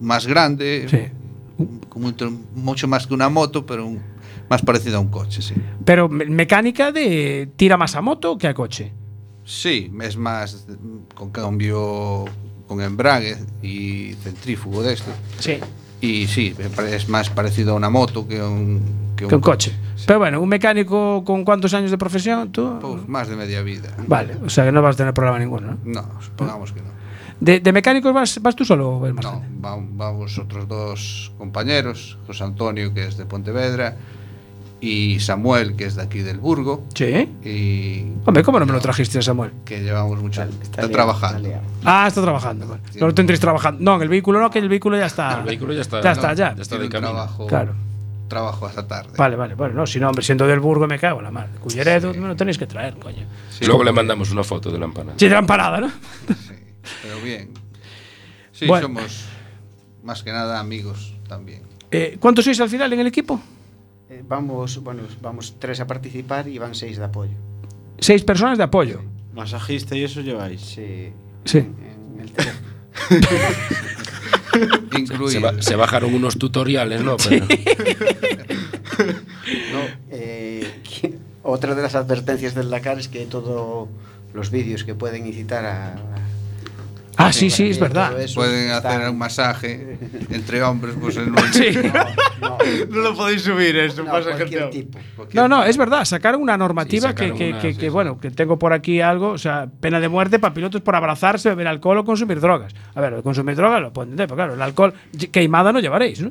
más 0.00 0.26
grande, 0.26 0.86
Sí. 0.88 1.66
como 1.90 2.08
un- 2.08 2.46
mucho 2.54 2.88
más 2.88 3.06
que 3.06 3.12
una 3.14 3.28
moto, 3.28 3.66
pero 3.66 3.86
un- 3.86 4.00
más 4.48 4.62
parecido 4.62 4.96
a 4.96 5.00
un 5.00 5.08
coche, 5.08 5.42
sí. 5.42 5.54
Pero 5.84 6.08
me- 6.08 6.24
mecánica 6.24 6.90
de 6.92 7.50
tira 7.56 7.76
más 7.76 7.94
a 7.96 8.00
moto 8.00 8.38
que 8.38 8.48
a 8.48 8.54
coche. 8.54 8.92
Sí, 9.44 9.92
es 10.00 10.16
más 10.16 10.66
mm, 10.68 11.14
con 11.14 11.30
cambio 11.30 12.24
con 12.66 12.82
embrague 12.82 13.38
e 13.62 14.14
centrífugo 14.22 14.82
deste. 14.82 15.10
Sí. 15.38 15.58
E 16.02 16.28
sí, 16.28 16.52
é 16.58 16.68
máis 17.08 17.32
parecido 17.32 17.72
a 17.72 17.80
unha 17.80 17.88
moto 17.88 18.28
que 18.28 18.36
a 18.36 18.46
un 18.46 19.14
que 19.16 19.24
un, 19.24 19.30
que 19.30 19.36
un 19.36 19.40
coche. 19.40 19.72
coche. 19.72 19.96
Sí. 19.96 20.04
Pero 20.06 20.18
bueno, 20.20 20.42
un 20.44 20.48
mecánico 20.48 21.24
con 21.24 21.42
cuántos 21.42 21.72
años 21.72 21.90
de 21.90 21.96
profesión, 21.96 22.52
tú? 22.52 22.78
Pues 22.80 23.08
más 23.08 23.28
de 23.28 23.36
media 23.36 23.62
vida. 23.62 23.88
Vale, 24.06 24.36
o 24.44 24.50
sea 24.50 24.64
que 24.64 24.72
no 24.72 24.82
vas 24.82 24.94
a 24.94 24.98
tener 24.98 25.14
problema 25.14 25.38
ninguno, 25.38 25.72
¿no? 25.72 25.78
No, 25.82 26.04
supongamos 26.20 26.72
que 26.72 26.82
no. 26.82 26.96
¿De, 27.40 27.60
de 27.60 27.72
mecánicos 27.72 28.12
vas, 28.14 28.40
vas 28.40 28.56
tú 28.56 28.64
solo 28.64 28.96
o 28.96 29.08
No, 29.08 29.44
vamos 29.60 30.38
va 30.38 30.42
otros 30.42 30.68
dos 30.68 31.32
compañeros, 31.36 32.18
José 32.26 32.44
Antonio, 32.44 32.94
que 32.94 33.04
es 33.04 33.16
de 33.16 33.26
Pontevedra, 33.26 33.96
y 34.80 35.18
Samuel, 35.20 35.74
que 35.76 35.86
es 35.86 35.96
de 35.96 36.02
aquí 36.02 36.18
del 36.20 36.38
Burgo. 36.38 36.84
Sí. 36.94 37.04
Y 37.44 38.04
Hombre, 38.26 38.42
¿cómo 38.42 38.58
no 38.60 38.66
me 38.66 38.72
lo 38.72 38.80
trajiste, 38.80 39.20
Samuel? 39.22 39.52
que 39.64 39.80
llevamos 39.82 40.20
mucho 40.20 40.42
Está 40.42 40.62
está 40.62 40.80
liado, 40.82 40.92
trabajando. 40.92 41.48
está. 41.48 41.60
Ah, 41.84 42.06
está 42.06 42.22
trabajando. 42.22 42.68
Vale. 42.68 42.82
No 43.00 43.06
lo 43.06 43.14
tendréis 43.14 43.40
trabajando. 43.40 43.82
No, 43.82 43.96
en 43.96 44.02
el 44.02 44.08
vehículo 44.08 44.40
no, 44.40 44.50
que 44.50 44.58
el 44.58 44.68
vehículo 44.68 44.98
ya 44.98 45.06
está. 45.06 45.38
El 45.40 45.44
vehículo 45.46 45.72
ya 45.72 45.80
está- 45.82 46.00
Ya 46.02 46.12
está, 46.12 46.28
no, 46.28 46.34
ya. 46.34 46.54
ya 46.54 46.62
está 46.62 46.76
de 46.78 46.88
camino. 46.88 47.10
trabajo, 47.12 47.46
Claro. 47.46 47.74
trabajo 48.28 48.66
hasta 48.66 48.86
tarde. 48.86 49.12
Vale, 49.16 49.36
vale. 49.36 49.54
Bueno, 49.54 49.74
no, 49.74 49.86
si 49.86 49.98
no, 49.98 50.08
hombre, 50.08 50.22
siendo 50.24 50.46
del 50.46 50.60
Burgo 50.60 50.86
me 50.86 50.98
cago 50.98 51.18
en 51.18 51.24
la 51.24 51.30
madre. 51.30 51.52
Culleredo, 51.60 52.12
me 52.14 52.28
lo 52.28 52.36
tenéis 52.36 52.58
que 52.58 52.66
traer, 52.66 52.96
coño. 52.98 53.24
Luego 53.66 53.82
le 53.84 53.92
mandamos 53.92 54.30
una 54.30 54.42
foto 54.44 54.70
de 54.70 54.78
la 54.78 54.84
empanada. 54.84 55.16
Sí, 55.18 55.26
de 55.26 55.32
la 55.32 55.38
empanada, 55.40 55.80
¿no? 55.80 55.88
Sí, 55.88 56.54
pero 57.02 57.20
bien. 57.24 57.50
Sí, 58.52 58.66
Bueno. 58.66 58.86
somos 58.88 59.24
más 60.04 60.22
que 60.22 60.32
nada 60.32 60.60
amigos 60.60 61.14
también. 61.28 61.62
Eh, 61.90 62.16
¿Cuántos 62.20 62.44
sois 62.44 62.60
al 62.60 62.68
final 62.68 62.92
en 62.92 63.00
el 63.00 63.06
equipo? 63.06 63.40
Eh, 64.10 64.22
vamos, 64.26 64.82
bueno, 64.82 65.02
vamos 65.20 65.56
tres 65.58 65.80
a 65.80 65.86
participar 65.86 66.48
y 66.48 66.58
van 66.58 66.74
seis 66.74 66.96
de 66.98 67.04
apoyo. 67.04 67.32
Seis 67.98 68.22
personas 68.24 68.58
de 68.58 68.64
apoyo. 68.64 69.02
Masajista 69.34 69.96
y 69.96 70.04
eso 70.04 70.20
lleváis. 70.20 70.60
Sí. 70.60 71.10
Sí. 71.44 71.58
En 71.58 72.20
el. 72.20 72.30
Se, 75.28 75.38
ba- 75.38 75.60
se 75.60 75.76
bajaron 75.76 76.14
unos 76.14 76.38
tutoriales, 76.38 77.02
¿no? 77.02 77.16
Pero- 77.18 77.44
No, 77.46 77.56
eh, 80.10 80.66
otra 81.42 81.74
de 81.74 81.82
las 81.82 81.94
advertencias 81.94 82.54
del 82.54 82.70
Dakar 82.70 82.98
es 82.98 83.08
que 83.08 83.26
todos 83.26 83.88
los 84.32 84.50
vídeos 84.50 84.84
que 84.84 84.94
pueden 84.94 85.26
incitar 85.26 85.66
a. 85.66 85.96
Ah, 87.28 87.32
sí, 87.32 87.50
sí, 87.50 87.70
es 87.70 87.78
verdad. 87.80 88.12
Pueden 88.34 88.70
hacer 88.70 89.08
un 89.10 89.18
masaje 89.18 89.98
entre 90.30 90.62
hombres, 90.62 90.94
pues 91.00 91.16
en 91.16 91.30
un- 91.30 91.38
Sí. 91.52 91.70
No, 92.40 92.58
No 92.90 93.00
lo 93.00 93.14
podéis 93.16 93.42
subir 93.42 93.76
esto, 93.76 94.04
no, 94.04 94.10
pasa 94.12 94.32
cualquier 94.32 94.70
tipo. 94.70 94.98
No, 95.32 95.48
no, 95.48 95.64
es 95.64 95.76
verdad. 95.76 96.04
Sacaron 96.04 96.40
una 96.42 96.56
normativa 96.56 97.08
Sí, 97.08 97.14
que, 97.14 97.22
sacaron 97.24 97.38
que- 97.38 97.48
una, 97.50 97.58
que- 97.60 97.72
sí, 97.72 97.78
que, 97.78 97.86
sí. 97.86 97.90
bueno, 97.90 98.18
que 98.20 98.30
tengo 98.30 98.58
por 98.58 98.72
aquí 98.72 99.00
algo, 99.00 99.30
o 99.30 99.38
sea, 99.38 99.68
pena 99.80 100.00
de 100.00 100.08
muerte 100.08 100.38
para 100.38 100.54
pilotos 100.54 100.80
por 100.82 100.94
abrazarse, 100.96 101.48
beber 101.50 101.66
alcohol 101.68 101.98
o 101.98 102.04
consumir 102.04 102.40
drogas. 102.40 102.74
A 102.94 103.00
ver, 103.00 103.22
consumir 103.22 103.56
drogas 103.56 103.80
lo 103.82 103.92
puedo 103.92 104.04
entender, 104.04 104.26
pero 104.28 104.36
claro, 104.36 104.54
el 104.54 104.62
alcohol 104.62 104.94
queimada 105.32 105.72
no 105.72 105.80
llevaréis, 105.80 106.20
¿no? 106.20 106.30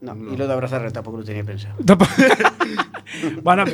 No, 0.00 0.14
y 0.32 0.36
lo 0.36 0.46
de 0.46 0.52
abrazarle 0.52 0.90
tampoco 0.92 1.16
lo 1.18 1.24
tenía 1.24 1.42
pensado. 1.42 1.74
bueno, 3.42 3.64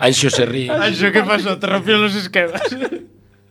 Anxo 0.00 0.30
se 0.30 0.46
ríe. 0.46 0.70
Anxo, 0.70 1.12
¿qué 1.12 1.22
pasó? 1.22 1.58
Te 1.58 1.66
rompió 1.66 1.98
los 1.98 2.14
esquemas. 2.14 2.62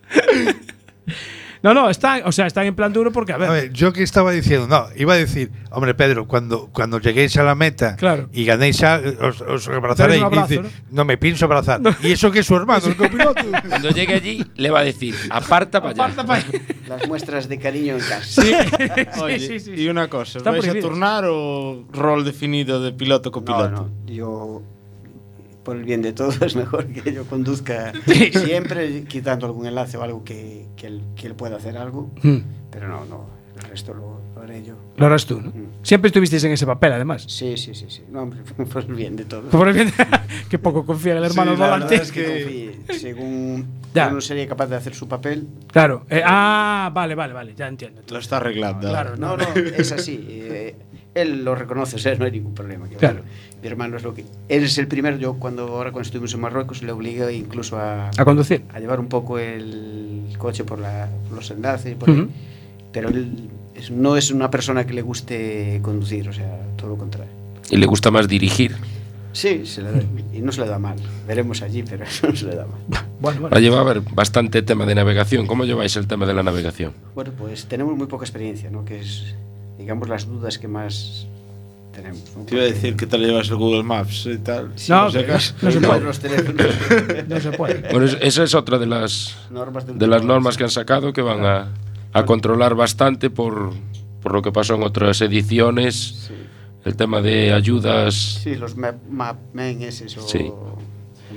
no, 1.63 1.73
no, 1.73 1.89
están, 1.89 2.21
o 2.25 2.31
sea, 2.31 2.45
están 2.45 2.65
en 2.67 2.75
plan 2.75 2.93
duro 2.93 3.11
porque, 3.11 3.33
a 3.33 3.37
ver, 3.37 3.49
A 3.49 3.51
ver, 3.53 3.73
yo 3.73 3.91
que 3.91 4.03
estaba 4.03 4.31
diciendo, 4.31 4.67
no, 4.67 4.87
iba 4.95 5.13
a 5.13 5.17
decir, 5.17 5.51
hombre 5.71 5.93
Pedro, 5.95 6.27
cuando, 6.27 6.67
cuando 6.67 6.99
lleguéis 6.99 7.35
a 7.37 7.43
la 7.43 7.55
meta 7.55 7.95
Claro. 7.95 8.29
y 8.31 8.45
ganéis, 8.45 8.83
a- 8.83 9.01
os, 9.21 9.41
os 9.41 9.67
abrazaréis. 9.67 10.21
Abrazo, 10.21 10.53
Y 10.53 10.57
dice, 10.59 10.69
¿no? 10.91 11.03
me 11.03 11.17
pienso 11.17 11.45
abrazar. 11.45 11.81
Y 12.03 12.11
eso 12.11 12.31
que 12.31 12.39
es 12.39 12.45
su 12.45 12.55
hermano, 12.55 12.85
el 12.87 12.95
copiloto. 12.95 13.41
Cuando 13.69 13.89
llegue 13.89 14.13
allí, 14.13 14.45
le 14.55 14.69
va 14.69 14.79
a 14.79 14.83
decir, 14.83 15.15
aparta 15.29 15.81
para 15.81 16.05
allá. 16.05 16.23
pa'. 16.25 16.39
Las 16.87 17.07
muestras 17.07 17.49
de 17.49 17.57
cariño 17.59 17.95
en 17.95 17.99
casa. 18.01 18.41
Sí, 18.41 18.53
Oye, 19.21 19.39
sí, 19.39 19.59
sí, 19.59 19.71
y 19.75 19.89
una 19.89 20.07
cosa, 20.09 20.37
¿os 20.39 20.43
¿vais 20.45 20.67
a 20.67 20.79
turnar 20.79 21.25
o 21.27 21.85
rol 21.91 22.23
definido 22.23 22.81
de 22.81 22.93
piloto 22.93 23.29
No, 23.29 23.33
copiloto? 23.33 23.69
no, 23.69 23.89
yo 24.05 24.61
por 25.67 25.75
el 25.75 25.83
bien 25.83 26.01
de 26.01 26.13
todos 26.13 26.41
es 26.43 26.55
mejor 26.55 26.87
que 26.87 27.11
yo 27.11 27.25
conduzca 27.25 27.91
siempre 28.31 29.03
quitando 29.03 29.47
algún 29.47 29.65
enlace 29.65 29.97
o 29.97 30.01
algo 30.01 30.23
que, 30.23 30.65
que, 30.77 30.87
él, 30.87 31.03
que 31.17 31.27
él 31.27 31.35
pueda 31.35 31.57
hacer 31.57 31.77
algo, 31.77 32.09
Mm, 32.23 32.37
pero 32.71 32.87
no, 32.87 33.03
no, 33.03 33.25
el 33.61 33.69
resto 33.69 33.93
lo, 33.93 34.16
lo 34.37 34.43
haré 34.43 34.63
yo. 34.63 34.75
Lo 34.97 35.05
harás 35.07 35.25
tú, 35.25 35.41
¿no? 35.41 35.49
Mm. 35.49 35.67
Siempre 35.83 36.07
estuvisteis 36.07 36.43
en 36.43 36.51
ese 36.51 36.65
papel, 36.65 36.93
además. 36.93 37.23
Sí, 37.27 37.57
sí, 37.57 37.73
sí, 37.75 37.85
sí. 37.89 38.03
No, 38.09 38.21
hombre, 38.23 38.39
por 38.71 38.83
el 38.83 38.93
bien 38.95 39.15
de 39.15 39.25
todos. 39.25 39.45
Por 39.51 39.67
el 39.67 39.73
bien- 39.73 39.91
que 40.49 40.59
poco 40.59 40.85
confía 40.85 41.13
en 41.13 41.17
el 41.19 41.25
hermano 41.25 41.53
Sí, 41.55 41.59
la 41.59 41.69
volante. 41.69 41.95
es 41.95 42.11
que- 42.11 42.75
confíe, 42.85 42.99
según 42.99 43.67
Ya. 43.93 44.07
uno 44.09 44.21
sería 44.21 44.47
capaz 44.47 44.67
de 44.67 44.75
hacer 44.75 44.93
su 44.95 45.07
papel. 45.07 45.47
Claro. 45.71 46.05
eh, 46.09 46.21
ah, 46.25 46.91
vale, 46.93 47.15
vale, 47.15 47.33
vale, 47.33 47.53
ya 47.55 47.67
entiendo. 47.67 48.01
Lo 48.09 48.19
está 48.19 48.37
arreglando. 48.37 48.87
Claro, 48.89 49.15
No, 49.17 49.35
no, 49.37 49.43
es 49.55 49.91
así. 49.91 50.25
eh, 50.29 50.75
él 51.15 51.43
lo 51.43 51.55
reconoce, 51.55 51.95
o 51.95 51.99
sea, 51.99 52.13
no 52.15 52.25
hay 52.25 52.31
ningún 52.31 52.53
problema. 52.53 52.87
que. 52.87 52.95
Claro. 52.95 53.21
Mi 53.59 53.67
hermano 53.67 53.97
es 53.97 54.03
lo 54.03 54.13
que. 54.13 54.23
Él 54.49 54.63
es 54.65 54.77
el 54.77 54.87
primero. 54.87 55.17
Yo, 55.17 55.33
cuando 55.39 55.63
ahora 55.63 55.91
cuando 55.91 56.05
estuvimos 56.05 56.31
en 56.35 56.41
Marruecos, 56.41 56.83
le 56.83 56.91
obligué 56.91 57.33
incluso 57.33 57.75
a, 57.79 58.09
A 58.15 58.23
conducir. 58.23 58.63
a 58.71 58.79
llevar 58.79 58.99
un 58.99 59.07
poco 59.07 59.39
el 59.39 60.25
coche 60.37 60.63
por, 60.63 60.77
la- 60.77 61.09
por 61.27 61.37
los 61.37 61.49
enlaces. 61.49 61.93
y 61.93 61.95
por. 61.95 62.27
Pero 62.91 63.09
él 63.09 63.49
es- 63.77 63.91
no 63.91 64.17
es 64.17 64.31
una 64.31 64.49
persona 64.51 64.85
que 64.85 64.93
le 64.93 65.01
guste 65.01 65.79
conducir, 65.81 66.27
o 66.29 66.33
sea, 66.33 66.59
todo 66.75 66.89
lo 66.89 66.97
contrario. 66.97 67.31
Y 67.69 67.77
le 67.77 67.85
gusta 67.85 68.11
más 68.11 68.27
dirigir. 68.27 68.75
Sí, 69.33 69.65
se 69.65 69.81
le 69.83 69.91
da- 69.91 70.01
y 70.33 70.39
no 70.39 70.51
se 70.51 70.61
le 70.61 70.67
da 70.67 70.79
mal. 70.79 70.95
Veremos 71.27 71.61
allí, 71.61 71.83
pero 71.83 72.05
eso 72.05 72.27
no 72.29 72.35
se 72.35 72.45
le 72.45 72.55
da 72.55 72.65
mal. 72.65 73.03
Bueno, 73.19 73.41
bueno. 73.41 73.55
Ha 73.55 73.59
llevado 73.59 73.81
a 73.81 73.93
ver 73.93 74.01
bastante 74.01 74.61
tema 74.63 74.85
de 74.85 74.95
navegación. 74.95 75.45
¿Cómo 75.47 75.63
lleváis 75.65 75.95
el 75.95 76.07
tema 76.07 76.25
de 76.25 76.33
la 76.33 76.43
navegación? 76.43 76.93
Bueno, 77.13 77.31
pues 77.37 77.65
tenemos 77.65 77.95
muy 77.95 78.07
poca 78.07 78.25
experiencia, 78.25 78.69
¿no? 78.71 78.83
Que 78.85 78.99
es, 79.01 79.35
digamos, 79.77 80.09
las 80.09 80.25
dudas 80.27 80.57
que 80.57 80.67
más 80.67 81.27
tenemos. 81.93 82.23
¿no? 82.35 82.45
Te 82.45 82.55
iba 82.55 82.63
a 82.63 82.67
decir 82.67 82.95
que 82.95 83.05
tal 83.05 83.19
llevas 83.21 83.49
el 83.49 83.57
Google 83.57 83.83
Maps 83.83 84.25
y 84.27 84.37
tal. 84.37 84.71
No, 84.89 85.11
que- 85.11 85.19
acaso. 85.19 85.53
no 85.61 85.71
se 85.71 85.79
No, 85.81 85.87
puede. 85.89 86.01
los 86.01 86.19
teléfonos. 86.19 86.65
No 87.27 87.39
se 87.39 87.51
puede. 87.51 87.91
Bueno, 87.91 88.05
es- 88.07 88.17
esa 88.21 88.43
es 88.43 88.55
otra 88.55 88.79
de 88.79 88.87
las, 88.87 89.35
normas 89.51 89.85
de 89.85 90.07
las 90.07 90.23
normas 90.23 90.57
que 90.57 90.63
han 90.63 90.69
sacado 90.71 91.11
que 91.13 91.21
van 91.21 91.45
a, 91.45 91.67
a 92.13 92.25
controlar 92.25 92.75
bastante 92.75 93.29
por, 93.29 93.71
por 94.21 94.33
lo 94.33 94.41
que 94.41 94.51
pasó 94.51 94.75
en 94.75 94.83
otras 94.83 95.21
ediciones. 95.21 96.25
Sí, 96.27 96.33
El 96.85 96.95
tema 96.95 97.21
de 97.21 97.53
ayudas. 97.53 98.13
sí, 98.43 98.55
los 98.55 98.75
map, 98.77 98.95
map 99.09 99.37
men 99.53 99.81
esos 99.81 100.17
o 100.17 100.27
Sí. 100.27 100.51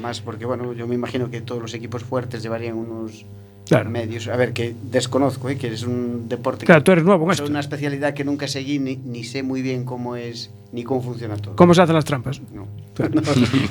más, 0.01 0.21
porque 0.21 0.45
bueno, 0.47 0.73
yo 0.73 0.87
me 0.87 0.95
imagino 0.95 1.31
que 1.31 1.41
todos 1.41 1.61
los 1.61 1.75
equipos 1.75 2.05
fuertes 2.05 2.43
llevarían 2.43 2.77
unos 2.77 3.25
Claro. 3.67 3.89
medios. 3.91 4.27
A 4.29 4.37
ver, 4.37 4.53
que 4.53 4.75
desconozco, 4.91 5.49
¿eh? 5.49 5.57
que 5.57 5.69
es 5.69 5.83
un 5.85 6.29
deporte. 6.29 6.67
Claro, 6.67 6.81
que- 6.81 6.85
tú 6.87 6.93
eres 6.93 7.05
nuevo 7.05 7.25
en 7.27 7.31
es 7.33 7.39
esto. 7.39 7.49
una 7.51 7.61
especialidad 7.61 8.15
que 8.15 8.25
nunca 8.25 8.49
seguí 8.49 8.79
ni, 8.81 8.97
ni 8.97 9.23
sé 9.25 9.43
muy 9.45 9.63
bien 9.63 9.85
cómo 9.85 10.17
es 10.17 10.51
ni 10.73 10.83
cómo 10.83 11.03
funciona 11.03 11.37
todo. 11.37 11.55
¿Cómo 11.57 11.75
se 11.75 11.83
hacen 11.83 11.95
las 11.95 12.05
trampas? 12.05 12.41
No. 12.53 12.67
Claro. 12.95 13.13
No, 13.15 13.21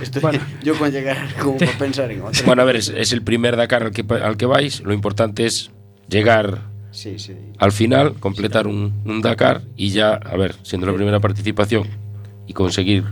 estoy- 0.01 0.21
Bueno. 0.21 0.39
Yo 0.63 0.77
con 0.77 0.91
llegar 0.91 1.17
como 1.41 1.57
para 1.57 1.71
pensar 1.77 2.11
en 2.11 2.21
otro. 2.21 2.45
Bueno, 2.45 2.61
a 2.61 2.65
ver, 2.65 2.77
es, 2.77 2.89
es 2.89 3.11
el 3.11 3.21
primer 3.23 3.55
Dakar 3.57 3.83
al 3.83 3.91
que, 3.91 4.05
al 4.21 4.37
que 4.37 4.45
vais. 4.45 4.81
Lo 4.81 4.93
importante 4.93 5.45
es 5.45 5.71
llegar 6.07 6.68
Sí, 6.91 7.19
sí. 7.19 7.35
al 7.59 7.71
final, 7.71 8.13
completar 8.19 8.65
un, 8.67 8.93
un 9.05 9.21
Dakar 9.21 9.61
y 9.75 9.89
ya, 9.89 10.13
a 10.13 10.35
ver, 10.37 10.55
siendo 10.63 10.87
la 10.87 10.93
primera 10.93 11.19
participación 11.19 11.87
y 12.47 12.53
conseguir 12.53 13.03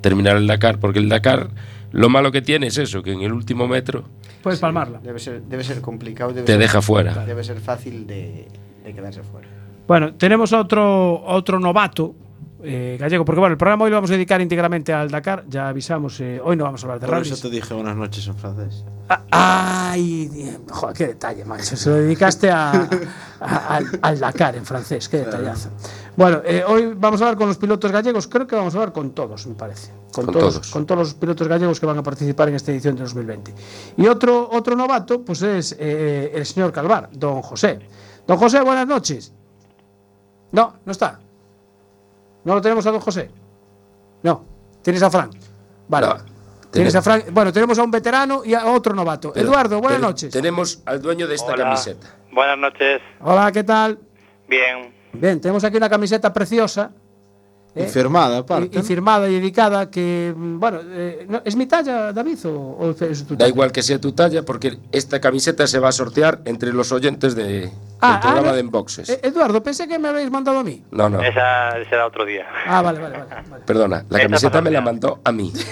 terminar 0.00 0.36
el 0.36 0.46
Dakar, 0.48 0.80
porque 0.80 0.98
el 0.98 1.08
Dakar, 1.08 1.50
lo 1.92 2.08
malo 2.08 2.32
que 2.32 2.42
tiene 2.42 2.66
es 2.66 2.78
eso, 2.78 3.02
que 3.02 3.12
en 3.12 3.22
el 3.22 3.32
último 3.32 3.68
metro 3.68 4.04
Puedes 4.42 4.58
palmarla. 4.58 4.98
Debe 4.98 5.20
ser, 5.20 5.40
debe 5.42 5.62
ser 5.62 5.80
complicado. 5.80 6.32
Debe 6.32 6.44
te 6.46 6.52
ser- 6.54 6.60
deja 6.60 6.82
fuera. 6.82 7.24
Debe 7.24 7.44
ser 7.44 7.60
fácil 7.60 8.08
de, 8.08 8.48
de 8.84 8.92
quedarse 8.92 9.22
fuera. 9.22 9.46
Bueno, 9.86 10.14
tenemos 10.14 10.52
otro, 10.52 11.22
otro 11.24 11.60
novato 11.60 12.16
eh, 12.62 12.96
gallego, 13.00 13.24
porque 13.24 13.40
bueno, 13.40 13.52
el 13.52 13.58
programa 13.58 13.84
hoy 13.84 13.90
lo 13.90 13.96
vamos 13.96 14.10
a 14.10 14.14
dedicar 14.14 14.40
íntegramente 14.40 14.92
al 14.92 15.10
Dakar, 15.10 15.44
ya 15.48 15.68
avisamos, 15.68 16.18
eh, 16.20 16.40
hoy 16.42 16.56
no 16.56 16.64
vamos 16.64 16.82
a 16.82 16.86
hablar 16.86 17.00
de 17.00 17.06
Por 17.06 17.14
rallies. 17.16 17.32
eso 17.32 17.48
te 17.48 17.54
dije 17.54 17.74
buenas 17.74 17.96
noches 17.96 18.26
en 18.26 18.36
francés. 18.36 18.84
Ah, 19.08 19.90
Ay, 19.92 20.56
joder, 20.70 20.96
qué 20.96 21.06
detalle, 21.08 21.44
macho. 21.44 21.76
Se 21.76 21.90
lo 21.90 21.96
dedicaste 21.96 22.50
a, 22.50 22.70
a- 23.40 23.76
al, 23.76 23.86
al 24.00 24.18
Dakar 24.20 24.56
en 24.56 24.64
francés, 24.64 25.08
qué 25.08 25.18
detallazo. 25.18 25.68
Bueno, 26.16 26.40
eh, 26.44 26.62
hoy 26.66 26.92
vamos 26.96 27.20
a 27.20 27.24
hablar 27.24 27.36
con 27.38 27.48
los 27.48 27.56
pilotos 27.58 27.90
gallegos, 27.92 28.26
creo 28.28 28.46
que 28.46 28.54
vamos 28.56 28.74
a 28.74 28.78
hablar 28.78 28.92
con 28.92 29.10
todos, 29.12 29.46
me 29.46 29.54
parece. 29.54 29.90
Con, 30.12 30.26
Con 30.26 30.34
todos, 30.34 30.54
todos. 30.54 30.70
Con 30.70 30.86
todos 30.86 30.98
los 31.00 31.14
pilotos 31.14 31.48
gallegos 31.48 31.80
que 31.80 31.86
van 31.86 31.98
a 31.98 32.02
participar 32.02 32.48
en 32.48 32.54
esta 32.54 32.70
edición 32.70 32.94
de 32.96 33.02
2020. 33.02 33.54
Y 33.96 34.06
otro, 34.06 34.48
otro 34.52 34.76
novato, 34.76 35.22
pues 35.24 35.42
es 35.42 35.74
eh, 35.78 36.32
el 36.34 36.44
señor 36.46 36.70
Calvar, 36.72 37.08
don 37.12 37.40
José. 37.42 37.80
Don 38.26 38.36
José, 38.38 38.60
buenas 38.60 38.86
noches. 38.86 39.32
No, 40.52 40.74
no 40.84 40.92
está. 40.92 41.18
¿No 42.44 42.54
lo 42.54 42.60
tenemos 42.60 42.86
a 42.86 42.90
don 42.90 43.00
José? 43.00 43.30
No. 44.22 44.44
¿Tienes 44.82 45.02
a 45.02 45.10
Fran? 45.10 45.30
Vale. 45.88 46.06
No. 46.06 46.16
Tienes 46.70 46.94
a 46.94 47.02
Fran- 47.02 47.24
bueno, 47.32 47.52
tenemos 47.52 47.78
a 47.78 47.82
un 47.82 47.90
veterano 47.90 48.42
y 48.44 48.54
a 48.54 48.66
otro 48.66 48.94
novato. 48.94 49.32
Pero- 49.32 49.46
Eduardo, 49.46 49.80
buenas 49.80 49.98
pero 49.98 50.08
noches. 50.08 50.32
Tenemos 50.32 50.82
al 50.86 51.02
dueño 51.02 51.26
de 51.28 51.34
esta 51.34 51.52
Hola. 51.52 51.64
camiseta. 51.64 52.06
Buenas 52.32 52.58
noches. 52.58 53.00
Hola, 53.20 53.52
¿qué 53.52 53.62
tal? 53.62 53.98
Bien. 54.48 54.92
Bien, 55.12 55.40
tenemos 55.40 55.62
aquí 55.64 55.76
una 55.76 55.90
camiseta 55.90 56.32
preciosa. 56.32 56.90
Y 57.74 57.80
¿eh? 57.82 57.86
firmada, 57.86 58.36
y, 58.36 58.40
aparte. 58.40 58.78
y 58.78 58.82
firmada 58.82 59.28
y 59.30 59.34
dedicada 59.34 59.90
que, 59.90 60.34
bueno, 60.36 60.80
eh, 60.84 61.24
no, 61.28 61.40
¿es 61.44 61.56
mi 61.56 61.64
talla, 61.66 62.12
David, 62.12 62.38
o, 62.46 62.50
o 62.50 62.90
es 62.90 63.24
tu 63.26 63.34
Da 63.34 63.38
talla? 63.38 63.48
igual 63.48 63.72
que 63.72 63.82
sea 63.82 63.98
tu 63.98 64.12
talla, 64.12 64.44
porque 64.44 64.78
esta 64.92 65.20
camiseta 65.22 65.66
se 65.66 65.78
va 65.78 65.88
a 65.88 65.92
sortear 65.92 66.42
entre 66.44 66.72
los 66.74 66.92
oyentes 66.92 67.34
de, 67.34 67.72
Ah, 68.00 68.12
del 68.12 68.20
programa 68.20 68.48
ah, 68.50 68.52
de 68.52 68.62
no. 68.62 68.66
Enboxes. 68.68 69.08
Eh, 69.08 69.20
Eduardo, 69.22 69.62
pensé 69.62 69.88
que 69.88 69.98
me 69.98 70.08
habéis 70.08 70.30
mandado 70.30 70.58
a 70.58 70.64
mí. 70.64 70.84
no, 70.90 71.08
no. 71.08 71.22
Esa 71.22 71.70
será 71.88 72.06
otro 72.06 72.26
día. 72.26 72.44
Ah, 72.66 72.82
vale, 72.82 73.00
vale, 73.00 73.16
vale. 73.18 73.48
vale. 73.48 73.64
Perdona, 73.64 74.04
la 74.08 74.20
camiseta 74.20 74.60
me 74.60 74.70
la 74.70 74.80
mandó 74.82 75.20
a 75.24 75.32
mí. 75.32 75.52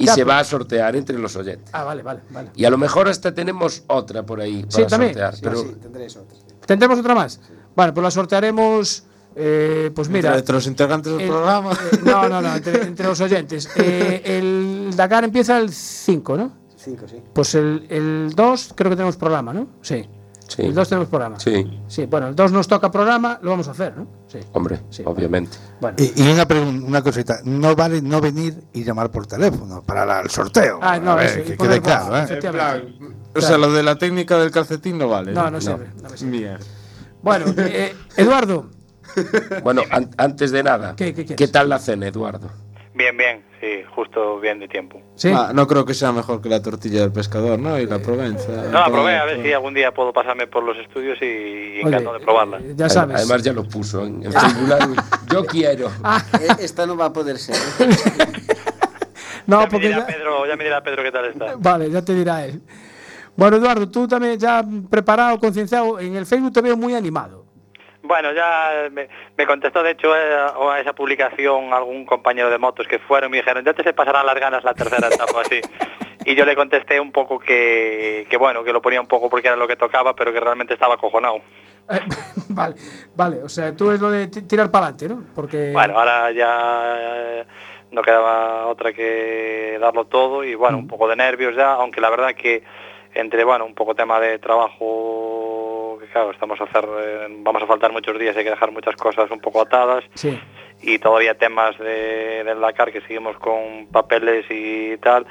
Y 0.00 0.06
Ya, 0.06 0.14
se 0.14 0.20
pero- 0.20 0.28
va 0.28 0.38
a 0.38 0.44
sortear 0.44 0.94
entre 0.96 1.18
los 1.18 1.34
oyentes. 1.36 1.68
Ah, 1.74 1.82
vale, 1.82 2.02
vale, 2.02 2.20
vale. 2.30 2.50
Y 2.54 2.64
a 2.64 2.70
lo 2.70 2.78
mejor 2.78 3.08
hasta 3.08 3.34
tenemos 3.34 3.82
otra 3.88 4.22
por 4.24 4.40
ahí 4.40 4.64
Sí, 4.68 4.76
para 4.76 4.86
también. 4.86 5.12
sortear. 5.12 5.34
Sí, 5.34 5.40
pero 5.42 5.56
Sí, 5.60 5.74
tendréis 5.82 6.16
otra. 6.16 6.36
sí. 6.36 6.54
¿Tendremos 6.64 6.98
otra 7.00 7.14
más? 7.16 7.40
Vale, 7.74 7.92
pues 7.92 8.02
la 8.04 8.10
sortearemos, 8.12 9.04
eh, 9.40 9.90
pues 9.94 10.08
mira... 10.08 10.36
Entre 10.36 10.54
los 10.54 10.66
integrantes 10.66 11.12
del 11.12 11.22
el- 11.22 11.28
programa. 11.28 11.72
eh, 11.72 11.98
no, 12.04 12.28
no, 12.28 12.42
no, 12.42 12.56
entre, 12.56 12.82
entre 12.82 13.06
los 13.06 13.20
oyentes. 13.20 13.68
Eh, 13.76 14.22
el 14.38 14.90
Dakar 14.96 15.24
empieza 15.24 15.58
el 15.58 15.70
5, 15.72 16.36
¿no? 16.36 16.52
Cinco, 16.76 17.06
sí. 17.08 17.22
Pues 17.32 17.54
el, 17.54 17.86
el 17.88 18.32
2 18.34 18.72
creo 18.74 18.90
que 18.90 18.96
tenemos 18.96 19.16
programa, 19.16 19.52
¿no? 19.52 19.68
Sí. 19.82 20.08
Sí. 20.48 20.62
El 20.62 20.74
2 20.74 20.88
tenemos 20.88 21.08
programa. 21.08 21.38
Sí, 21.38 21.82
Sí, 21.88 22.06
bueno, 22.06 22.28
el 22.28 22.34
2 22.34 22.52
nos 22.52 22.66
toca 22.66 22.90
programa, 22.90 23.38
lo 23.42 23.50
vamos 23.50 23.68
a 23.68 23.72
hacer, 23.72 23.94
¿no? 23.96 24.06
Sí. 24.28 24.38
hombre, 24.54 24.80
Sí, 24.88 25.02
obviamente. 25.04 25.58
Bueno. 25.80 25.96
Y, 26.00 26.22
y 26.22 26.32
una, 26.32 26.46
una 26.86 27.02
cosita, 27.02 27.40
no 27.44 27.76
vale 27.76 28.00
no 28.00 28.20
venir 28.20 28.58
y 28.72 28.82
llamar 28.82 29.10
por 29.10 29.26
teléfono 29.26 29.82
para 29.82 30.06
la- 30.06 30.20
el 30.20 30.30
sorteo. 30.30 30.78
Ah, 30.80 30.98
no, 30.98 31.12
A 31.12 31.16
ver, 31.16 31.26
eso, 31.40 31.44
que 31.50 31.56
quede 31.58 31.80
voz, 31.80 31.88
claro, 31.88 32.16
¿eh? 32.16 33.02
O 33.36 33.40
sea, 33.42 33.58
lo 33.58 33.70
de 33.72 33.82
la 33.82 33.96
técnica 33.96 34.38
del 34.38 34.50
calcetín 34.50 34.96
no 34.98 35.08
vale. 35.08 35.32
No, 35.32 35.50
no 35.50 35.60
sirve. 35.60 35.90
no 36.02 36.08
me 36.08 36.16
sirve. 36.16 36.30
Bien. 36.38 36.56
Bueno, 37.22 37.44
eh, 37.58 37.94
Eduardo, 38.16 38.70
Bueno, 39.62 39.82
an- 39.90 40.10
antes 40.16 40.50
de 40.52 40.62
nada, 40.62 40.94
¿Qué- 40.96 41.48
tal 41.52 41.68
la 41.68 41.78
cena, 41.78 42.06
Eduardo? 42.08 42.50
Bien, 42.94 43.16
bien. 43.16 43.44
Sí, 43.60 43.82
justo 43.94 44.38
bien 44.38 44.60
de 44.60 44.68
tiempo. 44.68 45.02
¿sí? 45.16 45.32
Ah, 45.34 45.50
no 45.52 45.66
creo 45.66 45.84
que 45.84 45.92
sea 45.92 46.12
mejor 46.12 46.40
que 46.40 46.48
la 46.48 46.62
tortilla 46.62 47.00
del 47.00 47.10
pescador, 47.10 47.58
¿no? 47.58 47.76
Y 47.78 47.86
la 47.86 47.98
Provenza. 47.98 48.52
No, 48.52 48.70
la 48.80 48.86
probé 48.86 49.16
a 49.16 49.24
ver 49.24 49.42
si 49.42 49.52
algún 49.52 49.74
día 49.74 49.92
puedo 49.92 50.12
pasarme 50.12 50.46
por 50.46 50.62
los 50.62 50.76
estudios 50.78 51.18
y, 51.20 51.80
encantado 51.80 52.14
de 52.18 52.20
probarla. 52.24 52.58
eh, 52.58 52.74
ya 52.76 52.88
sabes. 52.88 53.16
Además 53.16 53.42
ya 53.42 53.52
lo 53.52 53.64
puso 53.64 54.04
en, 54.04 54.22
en 54.24 54.32
singular. 54.32 54.88
Yo 55.32 55.44
quiero. 55.44 55.88
Eh, 55.88 56.48
Esta 56.60 56.86
no 56.86 56.96
va 56.96 57.06
a 57.06 57.12
poder 57.12 57.38
ser. 57.38 57.56
no, 59.46 59.58
ya, 59.60 59.64
me 59.66 59.70
porque 59.70 59.86
dirá 59.88 59.98
ya- 60.00 60.06
Pedro, 60.06 60.46
ya 60.46 60.56
me 60.56 60.64
dirá 60.64 60.82
Pedro 60.82 61.02
qué 61.02 61.10
tal 61.12 61.24
está. 61.26 61.54
Vale, 61.56 61.90
ya 61.90 62.02
te 62.02 62.14
dirá 62.14 62.44
él. 62.44 62.60
Bueno, 63.36 63.56
Eduardo, 63.56 63.88
tú 63.88 64.06
también 64.08 64.38
ya 64.38 64.64
preparado, 64.90 65.38
concienciado, 65.38 65.98
en 66.00 66.16
el 66.16 66.26
Facebook 66.26 66.52
te 66.52 66.60
veo 66.60 66.76
muy 66.76 66.94
animado. 66.94 67.37
Bueno, 68.08 68.32
ya 68.32 68.88
me, 68.90 69.06
me 69.36 69.46
contestó 69.46 69.82
de 69.82 69.90
hecho 69.92 70.16
eh, 70.16 70.34
a, 70.34 70.54
a 70.74 70.80
esa 70.80 70.94
publicación 70.94 71.72
algún 71.74 72.04
compañero 72.06 72.48
de 72.50 72.58
motos 72.58 72.88
que 72.88 72.98
fueron 72.98 73.28
y 73.28 73.32
me 73.32 73.36
dijeron, 73.38 73.64
ya 73.64 73.74
te 73.74 73.82
se 73.84 73.92
pasarán 73.92 74.24
las 74.26 74.34
ganas 74.40 74.64
la 74.64 74.74
tercera 74.74 75.08
etapa 75.08 75.40
así. 75.44 75.60
Y 76.24 76.34
yo 76.34 76.44
le 76.44 76.56
contesté 76.56 76.98
un 77.00 77.12
poco 77.12 77.38
que, 77.38 78.26
que 78.28 78.36
bueno, 78.36 78.64
que 78.64 78.72
lo 78.72 78.82
ponía 78.82 79.00
un 79.00 79.06
poco 79.06 79.30
porque 79.30 79.48
era 79.48 79.56
lo 79.56 79.68
que 79.68 79.76
tocaba, 79.76 80.14
pero 80.16 80.32
que 80.32 80.40
realmente 80.40 80.74
estaba 80.74 80.94
acojonado. 80.94 81.36
Eh, 81.90 82.00
vale, 82.50 82.74
vale, 83.14 83.42
o 83.42 83.48
sea, 83.48 83.74
tú 83.76 83.90
es 83.90 84.00
lo 84.00 84.10
de 84.10 84.26
ti- 84.28 84.42
tirar 84.42 84.70
para 84.70 84.86
adelante, 84.88 85.08
¿no? 85.08 85.24
Porque... 85.34 85.70
Bueno, 85.72 85.98
ahora 85.98 86.30
ya 86.32 86.96
eh, 86.98 87.44
no 87.92 88.02
quedaba 88.02 88.66
otra 88.66 88.92
que 88.92 89.78
darlo 89.80 90.04
todo 90.06 90.44
y 90.44 90.54
bueno, 90.54 90.76
un 90.78 90.88
poco 90.88 91.08
de 91.08 91.16
nervios 91.16 91.54
ya, 91.56 91.72
aunque 91.74 92.00
la 92.00 92.10
verdad 92.10 92.34
que 92.34 92.62
entre 93.14 93.42
bueno, 93.44 93.64
un 93.64 93.74
poco 93.74 93.94
tema 93.94 94.20
de 94.20 94.38
trabajo, 94.38 95.27
claro, 96.08 96.30
estamos 96.30 96.60
a 96.60 96.64
hacer, 96.64 96.84
eh, 96.84 97.26
vamos 97.40 97.62
a 97.62 97.66
faltar 97.66 97.92
muchos 97.92 98.18
días, 98.18 98.36
hay 98.36 98.44
que 98.44 98.50
dejar 98.50 98.72
muchas 98.72 98.96
cosas 98.96 99.30
un 99.30 99.40
poco 99.40 99.62
atadas. 99.62 100.04
Sí. 100.14 100.38
y 100.80 100.98
todavía 100.98 101.34
temas 101.34 101.76
de, 101.78 102.44
del 102.44 102.60
Dakar 102.60 102.92
que 102.92 103.00
seguimos 103.00 103.36
con 103.38 103.86
papeles 103.90 104.46
y 104.48 104.96
tal, 104.98 105.26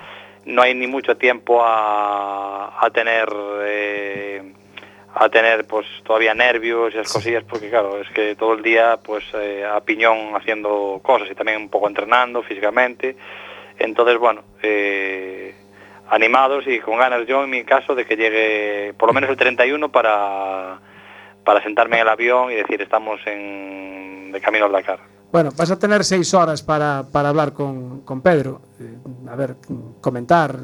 no 0.45 0.61
hay 0.61 0.73
ni 0.73 0.87
mucho 0.87 1.17
tiempo 1.17 1.61
a, 1.63 2.85
a 2.85 2.89
tener 2.89 3.29
eh, 3.61 4.53
a 5.13 5.29
tener 5.29 5.65
pues 5.65 5.85
todavía 6.03 6.33
nervios 6.33 6.93
y 6.93 6.97
esas 6.97 7.11
cosillas 7.11 7.43
porque 7.43 7.69
claro 7.69 7.99
es 7.99 8.09
que 8.11 8.35
todo 8.35 8.53
el 8.53 8.61
día 8.61 8.97
pues 9.03 9.23
eh, 9.33 9.65
a 9.65 9.81
piñón 9.81 10.35
haciendo 10.35 10.99
cosas 11.03 11.29
y 11.31 11.35
también 11.35 11.59
un 11.61 11.69
poco 11.69 11.87
entrenando 11.87 12.43
físicamente. 12.43 13.15
Entonces 13.79 14.17
bueno 14.17 14.43
eh, 14.61 15.55
animados 16.09 16.65
y 16.67 16.79
con 16.79 16.97
ganas 16.97 17.27
yo 17.27 17.43
en 17.43 17.49
mi 17.49 17.63
caso 17.63 17.95
de 17.95 18.05
que 18.05 18.15
llegue 18.15 18.93
por 18.97 19.09
lo 19.09 19.13
menos 19.13 19.29
el 19.29 19.37
31 19.37 19.91
para 19.91 20.79
para 21.43 21.63
sentarme 21.63 21.97
en 21.97 22.01
el 22.03 22.09
avión 22.09 22.51
y 22.51 22.55
decir 22.55 22.81
estamos 22.81 23.19
en 23.25 24.31
de 24.31 24.41
camino 24.41 24.65
al 24.65 24.71
Dakar 24.71 24.99
Bueno, 25.31 25.49
vas 25.55 25.71
a 25.71 25.79
tener 25.79 26.03
seis 26.03 26.33
horas 26.33 26.61
para, 26.61 27.05
para 27.11 27.29
hablar 27.29 27.53
con, 27.53 28.01
con 28.01 28.21
Pedro. 28.21 28.61
Eh, 28.79 28.97
a 29.29 29.35
ver, 29.35 29.55
comentar 30.01 30.59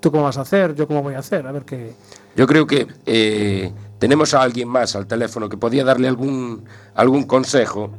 tú 0.00 0.10
cómo 0.10 0.24
vas 0.24 0.38
a 0.38 0.42
hacer, 0.42 0.74
yo 0.74 0.86
cómo 0.86 1.02
voy 1.02 1.14
a 1.14 1.18
hacer, 1.18 1.46
a 1.46 1.52
ver 1.52 1.64
qué... 1.64 1.92
Yo 2.34 2.46
creo 2.46 2.66
que 2.66 2.86
eh, 3.06 3.72
tenemos 3.98 4.34
a 4.34 4.42
alguien 4.42 4.68
más 4.68 4.96
al 4.96 5.06
teléfono 5.06 5.48
que 5.48 5.56
podía 5.56 5.84
darle 5.84 6.08
algún, 6.08 6.64
algún 6.94 7.24
consejo. 7.24 7.90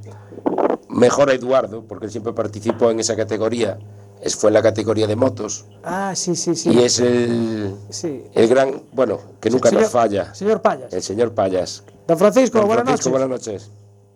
Mejor 0.90 1.30
a 1.30 1.34
Eduardo, 1.34 1.86
porque 1.88 2.06
él 2.06 2.12
siempre 2.12 2.34
participó 2.34 2.92
en 2.92 3.00
esa 3.00 3.16
categoría. 3.16 3.78
Es, 4.22 4.36
fue 4.36 4.50
en 4.50 4.54
la 4.56 4.62
categoría 4.62 5.08
de 5.08 5.16
motos. 5.16 5.66
Ah, 5.84 6.14
sí, 6.16 6.36
sí, 6.36 6.52
Y 6.70 6.80
es 6.84 7.00
el, 7.00 7.76
Sí. 7.90 8.24
el 8.34 8.48
gran, 8.48 8.84
bueno, 8.94 9.18
que 9.40 9.50
nunca 9.50 9.70
Señor- 9.70 9.82
nos 9.84 9.92
falla. 9.92 10.34
Señor 10.36 10.62
Payas. 10.62 10.94
El 10.94 11.02
señor 11.02 11.34
Payas. 11.34 11.84
Don 12.08 12.18
Francisco, 12.18 12.60
Don 12.60 12.68
buenas 12.68 12.86
Francisco, 12.86 13.10
noches. 13.10 13.28
buenas 13.28 13.30
noches. 13.48 13.72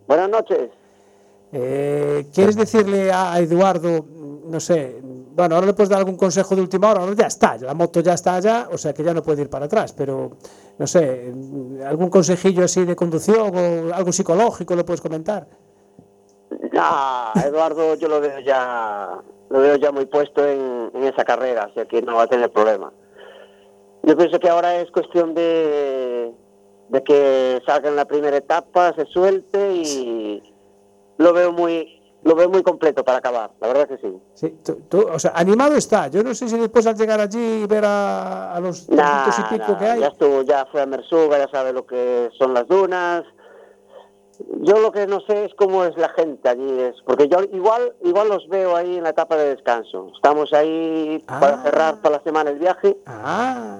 Buenas 0.07 0.29
noches. 0.29 0.69
Eh, 1.51 2.27
¿Quieres 2.33 2.55
decirle 2.55 3.11
a 3.11 3.33
a 3.33 3.39
Eduardo, 3.39 4.05
no 4.47 4.59
sé, 4.59 5.01
bueno, 5.35 5.55
ahora 5.55 5.67
le 5.67 5.73
puedes 5.73 5.89
dar 5.89 5.99
algún 5.99 6.17
consejo 6.17 6.55
de 6.55 6.61
última 6.61 6.91
hora, 6.91 7.01
ahora 7.01 7.15
ya 7.15 7.27
está, 7.27 7.57
la 7.57 7.73
moto 7.73 7.99
ya 8.01 8.13
está 8.13 8.35
allá, 8.35 8.69
o 8.71 8.77
sea 8.77 8.93
que 8.93 9.03
ya 9.03 9.13
no 9.13 9.23
puede 9.23 9.41
ir 9.43 9.49
para 9.49 9.65
atrás, 9.65 9.91
pero 9.93 10.37
no 10.77 10.87
sé, 10.87 11.33
algún 11.85 12.09
consejillo 12.09 12.63
así 12.65 12.83
de 12.85 12.95
conducción 12.95 13.51
o 13.55 13.93
algo 13.93 14.11
psicológico 14.11 14.75
le 14.75 14.83
puedes 14.83 15.01
comentar. 15.01 15.47
Ah, 16.77 17.33
Eduardo 17.45 17.95
yo 17.95 18.07
lo 18.07 18.19
veo 18.21 18.39
ya 18.39 19.21
lo 19.49 19.59
veo 19.59 19.75
ya 19.75 19.91
muy 19.91 20.05
puesto 20.05 20.45
en, 20.45 20.91
en 20.93 21.03
esa 21.03 21.23
carrera, 21.23 21.67
o 21.69 21.73
sea 21.73 21.85
que 21.85 22.01
no 22.01 22.15
va 22.15 22.23
a 22.23 22.27
tener 22.27 22.51
problema. 22.51 22.91
Yo 24.03 24.15
pienso 24.15 24.39
que 24.39 24.49
ahora 24.49 24.75
es 24.81 24.91
cuestión 24.91 25.33
de, 25.33 26.31
de 26.89 27.03
que 27.03 27.61
salga 27.65 27.89
en 27.89 27.95
la 27.95 28.05
primera 28.05 28.37
etapa, 28.37 28.93
se 28.95 29.05
suelte 29.05 29.73
y 29.73 30.43
lo 31.17 31.33
veo 31.33 31.51
muy 31.51 31.91
lo 32.23 32.33
veo 32.33 32.49
muy 32.49 32.63
completo 32.63 33.03
para 33.03 33.19
acabar, 33.19 33.51
la 33.61 33.67
verdad 33.67 33.87
que 33.87 33.97
sí. 33.99 34.11
Sí, 34.33 34.49
tú- 34.65 34.81
tú, 34.89 35.07
o 35.13 35.19
sea, 35.19 35.31
animado 35.35 35.75
está. 35.75 36.07
Yo 36.07 36.23
no 36.23 36.33
sé 36.33 36.49
si 36.49 36.57
después 36.57 36.87
al 36.87 36.95
llegar 36.97 37.19
allí 37.21 37.61
y 37.63 37.67
ver 37.67 37.85
a, 37.85 38.51
a 38.55 38.59
los 38.59 38.89
Nah, 38.89 39.27
y 39.37 39.43
pico 39.59 39.77
que 39.77 39.85
hay. 39.85 39.99
Ya 40.01 40.07
estuvo, 40.07 40.41
ya 40.41 40.65
fue 40.71 40.81
a 40.81 40.87
Mersuga, 40.87 41.37
ya 41.37 41.47
sabe 41.49 41.71
lo 41.71 41.85
que 41.85 42.29
son 42.35 42.55
las 42.55 42.67
dunas. 42.67 43.23
Yo 44.61 44.79
lo 44.79 44.91
que 44.91 45.07
no 45.07 45.19
sé 45.21 45.45
es 45.45 45.53
cómo 45.55 45.85
es 45.85 45.95
la 45.97 46.09
gente 46.09 46.49
allí, 46.49 46.79
es 46.79 46.95
porque 47.05 47.27
yo 47.27 47.39
igual 47.53 47.93
igual 48.03 48.29
los 48.29 48.47
veo 48.49 48.75
ahí 48.75 48.97
en 48.97 49.03
la 49.03 49.09
etapa 49.09 49.35
de 49.37 49.55
descanso. 49.55 50.11
Estamos 50.15 50.53
ahí 50.53 51.23
para 51.27 51.61
cerrar 51.63 52.01
para 52.01 52.17
la 52.17 52.23
semana 52.23 52.49
el 52.49 52.59
viaje. 52.59 52.97
Ah, 53.05 53.79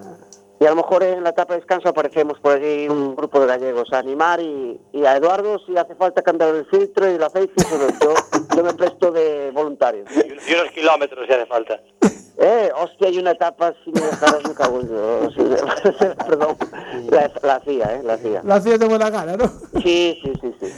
y 0.66 0.68
a 0.68 0.72
lo 0.72 0.78
mejor 0.78 1.04
en 1.04 1.24
la 1.24 1.30
etapa 1.30 1.54
de 1.54 1.60
descanso 1.60 1.90
aparecemos 1.90 2.40
por 2.40 2.54
allí 2.54 2.90
un 2.90 3.16
grupo 3.16 3.40
de 3.40 3.46
gallegos 3.46 3.94
a 3.94 4.00
animar 4.00 4.40
y, 4.40 4.82
y 4.94 5.06
a 5.06 5.16
Eduardo 5.16 5.60
si 5.60 5.78
hace 5.78 5.94
falta 5.94 6.24
cambiar 6.24 6.56
el 6.56 6.66
filtro 6.66 7.08
y 7.08 7.14
el 7.14 7.24
aceite, 7.24 7.54
pero 7.70 7.88
yo, 8.02 8.16
yo 8.56 8.64
me 8.64 8.74
presto 8.74 9.12
de 9.12 9.52
voluntario. 9.54 10.06
y 10.16 10.54
unos 10.56 10.72
kilómetros 10.72 11.28
si 11.28 11.34
hace 11.34 11.46
falta 11.46 11.80
Eh, 12.40 12.72
hostia, 12.82 13.10
hay 13.10 13.20
una 13.20 13.32
etapa 13.32 13.76
si 13.84 13.92
me 13.92 14.02
dejaras 14.02 14.44
me 14.48 14.56
cago 14.56 14.80
en 14.80 14.88
Dios. 14.88 15.36
Perdón, 16.26 16.58
la, 17.12 17.32
la 17.44 17.56
hacía, 17.58 17.94
eh, 17.98 18.02
la 18.04 18.14
hacía. 18.14 18.42
la 18.44 18.56
hacías 18.56 18.80
de 18.80 18.88
buena 18.88 19.12
gana, 19.12 19.38
¿no? 19.38 19.46
Sí, 19.84 20.20
sí, 20.24 20.34
sí, 20.42 20.56
sí. 20.60 20.74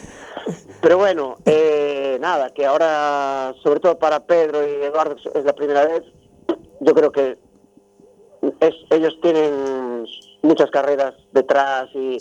Pero 0.81 0.97
bueno, 0.97 1.37
eh, 1.45 2.17
nada, 2.19 2.49
que 2.49 2.65
ahora, 2.65 3.53
sobre 3.63 3.79
todo 3.79 3.97
para 3.97 4.25
Pedro 4.25 4.67
y 4.67 4.83
Eduardo, 4.83 5.15
es 5.33 5.45
la 5.45 5.53
primera 5.53 5.85
vez, 5.85 6.03
yo 6.81 6.93
creo 6.93 7.09
que 7.13 7.37
es, 8.59 8.73
ellos 8.89 9.17
tienen 9.21 10.05
muchas 10.41 10.69
carreras 10.71 11.13
detrás 11.31 11.89
y 11.93 12.19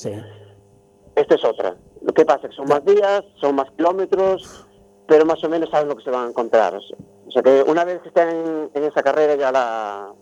esta 1.14 1.34
es 1.34 1.44
otra. 1.44 1.76
Lo 2.02 2.12
que 2.12 2.24
pasa 2.24 2.40
es 2.44 2.50
que 2.50 2.56
son 2.56 2.66
más 2.68 2.84
días, 2.84 3.22
son 3.40 3.54
más 3.56 3.70
kilómetros, 3.76 4.66
pero 5.06 5.24
más 5.24 5.42
o 5.44 5.48
menos 5.48 5.70
saben 5.70 5.88
lo 5.88 5.96
que 5.96 6.04
se 6.04 6.10
van 6.10 6.26
a 6.26 6.30
encontrar. 6.30 6.74
O 6.74 7.30
sea, 7.30 7.42
que 7.42 7.64
una 7.66 7.84
vez 7.84 8.00
que 8.02 8.08
estén 8.08 8.28
en, 8.28 8.70
en 8.74 8.84
esa 8.84 9.02
carrera 9.02 9.34
ya 9.34 9.50
la... 9.52 10.12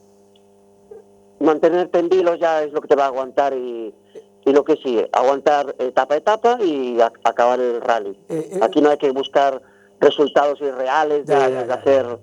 Mantenerte 1.40 1.98
en 1.98 2.08
vilo 2.08 2.34
ya 2.36 2.62
es 2.62 2.72
lo 2.72 2.80
que 2.80 2.88
te 2.88 2.94
va 2.96 3.04
a 3.04 3.08
aguantar 3.08 3.52
y, 3.54 3.94
y 4.44 4.52
lo 4.52 4.64
que 4.64 4.76
sigue, 4.76 5.08
aguantar 5.12 5.74
etapa 5.78 6.14
a 6.14 6.16
etapa 6.16 6.58
y 6.62 7.00
a- 7.00 7.12
acabar 7.24 7.60
el 7.60 7.80
rally. 7.80 8.18
Eh, 8.28 8.60
Aquí 8.62 8.80
no 8.80 8.88
hay 8.90 8.96
que 8.98 9.10
buscar 9.10 9.60
resultados 10.00 10.60
irreales 10.60 11.26
de, 11.26 11.34
Ya, 11.34 11.48
ya, 11.48 11.64
de 11.64 11.72
hacer 11.72 12.18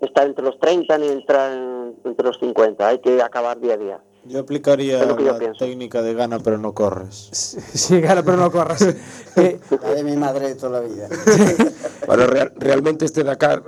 estar 0.00 0.26
entre 0.26 0.44
los 0.44 0.58
30 0.60 0.98
ni 0.98 1.08
entrar 1.08 1.52
en- 1.52 1.75
entre 2.04 2.26
los 2.26 2.38
50. 2.38 2.86
Hay 2.86 2.98
que 3.00 3.20
acabar 3.22 3.60
día 3.60 3.74
a 3.74 3.76
día. 3.76 4.00
Yo 4.24 4.40
aplicaría 4.40 5.00
Es 5.02 5.06
lo 5.06 5.16
que 5.16 5.24
yo 5.24 5.32
la 5.32 5.38
pienso. 5.38 5.64
técnica 5.64 6.02
de 6.02 6.12
gana 6.14 6.38
pero 6.40 6.58
no 6.58 6.74
corres. 6.74 7.30
Sí, 7.74 8.00
gana, 8.00 8.22
pero 8.22 8.36
no 8.38 8.50
corras. 8.50 8.82
Eh, 9.36 9.60
La 9.82 9.90
de 9.94 10.02
mi 10.04 10.16
madre 10.16 10.48
de 10.48 10.54
toda 10.56 10.80
la 10.80 10.86
vida. 10.86 11.08
Bueno, 12.06 12.26
real- 12.26 12.52
realmente 12.56 13.04
este 13.04 13.22
Dakar, 13.24 13.62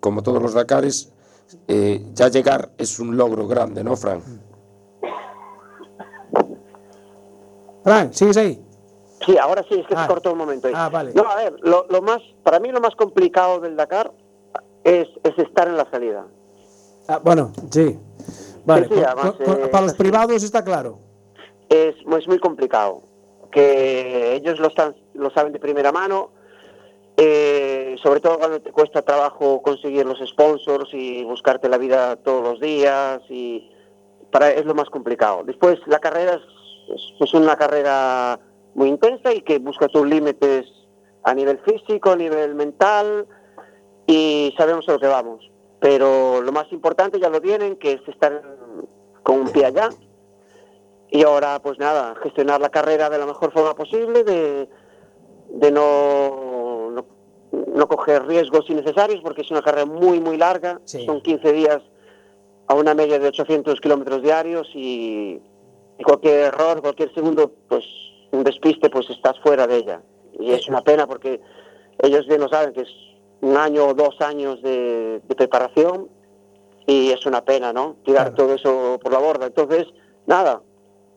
como 0.00 0.22
todos 0.22 0.42
los 0.42 0.54
Dakares, 0.54 1.12
eh, 1.68 2.04
ya 2.14 2.28
llegar 2.28 2.70
es 2.78 2.98
un 2.98 3.16
logro 3.16 3.46
grande, 3.46 3.84
¿no, 3.84 3.96
Fran? 3.96 4.22
Fran, 7.84 8.12
¿sigues 8.14 8.36
ahí? 8.36 8.64
Sí, 9.26 9.36
ahora 9.38 9.62
sí, 9.68 9.74
es 9.80 9.86
que 9.86 9.94
Ah. 9.94 10.02
se 10.02 10.08
cortó 10.08 10.32
un 10.32 10.38
momento 10.38 10.68
ahí. 10.68 10.74
Ah, 10.76 10.88
vale. 10.88 11.12
No, 11.14 11.22
a 11.28 11.36
ver, 11.36 11.54
lo, 11.62 11.86
lo 11.88 12.02
más, 12.02 12.20
para 12.42 12.58
mí 12.60 12.70
lo 12.72 12.80
más 12.80 12.94
complicado 12.96 13.60
del 13.60 13.76
Dakar 13.76 14.12
es, 14.84 15.06
es 15.22 15.38
estar 15.38 15.68
en 15.68 15.76
la 15.76 15.88
salida. 15.90 16.26
Ah, 17.08 17.18
bueno, 17.22 17.52
sí. 17.70 17.98
Vale, 18.64 18.86
Sí, 18.88 18.94
sí, 18.94 19.00
con- 19.00 19.04
además, 19.06 19.32
con- 19.36 19.46
con- 19.46 19.64
eh, 19.64 19.68
para 19.68 19.86
los 19.86 19.94
privados 19.94 20.42
está 20.42 20.64
claro. 20.64 20.98
es, 21.68 21.94
es 22.18 22.28
muy 22.28 22.38
complicado. 22.38 23.02
Que 23.50 24.34
ellos 24.36 24.58
lo, 24.60 24.68
están, 24.68 24.94
lo 25.14 25.30
saben 25.30 25.52
de 25.52 25.58
primera 25.58 25.92
mano, 25.92 26.30
eh, 27.16 27.96
sobre 28.02 28.20
todo 28.20 28.38
cuando 28.38 28.60
te 28.62 28.72
cuesta 28.72 29.02
trabajo 29.02 29.60
conseguir 29.62 30.06
los 30.06 30.18
sponsors 30.26 30.88
y 30.94 31.22
buscarte 31.24 31.68
la 31.68 31.76
vida 31.78 32.16
todos 32.16 32.42
los 32.42 32.60
días, 32.60 33.20
y 33.28 33.70
para 34.30 34.50
es 34.52 34.64
lo 34.64 34.74
más 34.74 34.88
complicado. 34.88 35.42
Después, 35.44 35.78
la 35.86 35.98
carrera 35.98 36.34
es, 36.34 37.02
es- 37.20 37.34
una 37.34 37.56
carrera 37.56 38.38
muy 38.74 38.88
intensa 38.88 39.32
y 39.32 39.42
que 39.42 39.58
busca 39.58 39.88
tus 39.88 40.06
límites 40.06 40.66
a 41.24 41.34
nivel 41.34 41.58
físico, 41.60 42.10
a 42.12 42.16
nivel 42.16 42.54
mental, 42.54 43.26
y 44.06 44.54
sabemos 44.56 44.88
a 44.88 44.92
lo 44.92 44.98
que 44.98 45.06
vamos. 45.06 45.50
Pero 45.82 46.40
lo 46.40 46.52
más 46.52 46.70
importante 46.70 47.18
ya 47.18 47.28
lo 47.28 47.40
tienen, 47.40 47.74
que 47.74 47.94
es 47.94 48.08
estar 48.08 48.40
con 49.24 49.40
un 49.40 49.48
pie 49.48 49.66
allá, 49.66 49.88
y 51.10 51.24
ahora, 51.24 51.60
pues 51.60 51.76
nada, 51.78 52.14
gestionar 52.22 52.60
la 52.60 52.70
carrera 52.70 53.10
de 53.10 53.18
la 53.18 53.26
mejor 53.26 53.52
forma 53.52 53.74
posible, 53.74 54.22
de, 54.22 54.68
de 55.50 55.70
no, 55.72 56.90
no, 56.92 57.04
no 57.74 57.88
coger 57.88 58.24
riesgos 58.26 58.70
innecesarios, 58.70 59.20
porque 59.22 59.42
es 59.42 59.50
una 59.50 59.60
carrera 59.60 59.84
muy, 59.84 60.20
muy 60.20 60.36
larga. 60.36 60.80
Sí. 60.84 61.04
Son 61.04 61.20
15 61.20 61.52
días 61.52 61.82
a 62.68 62.74
una 62.74 62.94
media 62.94 63.18
de 63.18 63.26
800 63.26 63.80
kilómetros 63.80 64.22
diarios 64.22 64.68
y, 64.74 65.42
y 65.98 66.04
cualquier 66.04 66.44
error, 66.44 66.80
cualquier 66.80 67.12
segundo, 67.12 67.52
pues 67.68 67.84
un 68.30 68.44
despiste, 68.44 68.88
pues 68.88 69.10
estás 69.10 69.38
fuera 69.40 69.66
de 69.66 69.78
ella. 69.78 70.02
Y 70.38 70.52
es 70.52 70.68
una 70.68 70.82
pena 70.82 71.08
porque 71.08 71.40
ellos 71.98 72.24
bien 72.28 72.40
lo 72.40 72.48
saben, 72.48 72.72
que 72.72 72.82
es 72.82 73.11
un 73.42 73.56
año 73.56 73.86
o 73.88 73.94
dos 73.94 74.20
años 74.20 74.62
de, 74.62 75.20
de 75.28 75.34
preparación 75.34 76.08
y 76.86 77.10
es 77.10 77.24
una 77.26 77.44
pena, 77.44 77.72
¿no? 77.72 77.96
Tirar 78.04 78.32
Claro. 78.32 78.34
todo 78.36 78.54
eso 78.54 78.98
por 79.02 79.12
la 79.12 79.18
borda. 79.18 79.46
Entonces, 79.46 79.86
nada, 80.26 80.62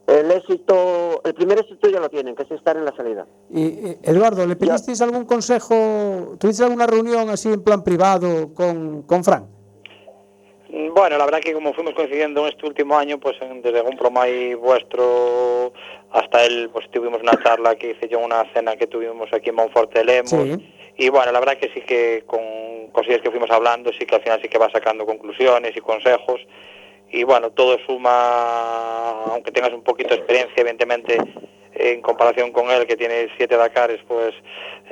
el 0.07 0.29
éxito, 0.31 1.21
el 1.23 1.33
primer 1.33 1.59
éxito 1.59 1.89
ya 1.89 1.99
lo 1.99 2.09
tienen, 2.09 2.35
que 2.35 2.43
es 2.43 2.51
estar 2.51 2.77
en 2.77 2.85
la 2.85 2.95
salida. 2.95 3.25
Y, 3.49 3.65
eh, 3.65 3.99
Eduardo, 4.03 4.45
¿le 4.45 4.55
pedisteis 4.55 5.01
algún 5.01 5.25
consejo? 5.25 6.35
¿Tuviste 6.39 6.63
alguna 6.63 6.85
reunión 6.85 7.29
así 7.29 7.49
en 7.51 7.63
plan 7.63 7.83
privado 7.83 8.53
con, 8.53 9.01
con 9.03 9.23
Fran? 9.23 9.47
Mm, 10.69 10.93
Bueno, 10.93 11.17
la 11.17 11.25
verdad 11.25 11.39
que 11.39 11.53
como 11.53 11.73
fuimos 11.73 11.93
coincidiendo 11.95 12.41
en 12.41 12.53
este 12.53 12.65
último 12.67 12.97
año, 12.97 13.19
pues 13.19 13.35
en- 13.41 13.61
desde 13.61 13.81
un 13.81 13.97
promai 13.97 14.53
vuestro 14.55 15.73
hasta 16.11 16.45
él, 16.45 16.69
pues 16.71 16.89
tuvimos 16.91 17.21
una 17.21 17.33
charla 17.43 17.75
que 17.75 17.91
hice 17.91 18.07
yo 18.07 18.19
en 18.19 18.25
una 18.25 18.51
cena 18.53 18.75
que 18.75 18.87
tuvimos 18.87 19.27
aquí 19.33 19.49
en 19.49 19.55
Monforte 19.55 19.99
de 19.99 20.05
Lemos. 20.05 20.29
Sí. 20.29 20.71
Y 20.97 21.09
bueno, 21.09 21.31
la 21.31 21.39
verdad 21.39 21.57
que 21.57 21.69
sí 21.73 21.81
que 21.81 22.23
con 22.25 22.87
cosillas 22.91 23.21
que 23.21 23.31
fuimos 23.31 23.51
hablando, 23.51 23.91
sí 23.93 24.05
que 24.05 24.15
al 24.15 24.21
final 24.21 24.41
sí 24.41 24.47
que 24.47 24.57
va 24.57 24.69
sacando 24.71 25.05
conclusiones 25.05 25.75
y 25.75 25.81
consejos. 25.81 26.41
Y 27.09 27.23
bueno, 27.23 27.51
todo 27.51 27.77
suma, 27.85 29.23
aunque 29.25 29.51
tengas 29.51 29.73
un 29.73 29.83
poquito 29.83 30.09
de 30.09 30.15
experiencia, 30.15 30.53
evidentemente, 30.57 31.17
en 31.73 32.01
comparación 32.01 32.51
con 32.51 32.71
él, 32.71 32.87
que 32.87 32.95
tiene 32.95 33.27
siete 33.37 33.57
Dakares, 33.57 33.99
pues 34.07 34.33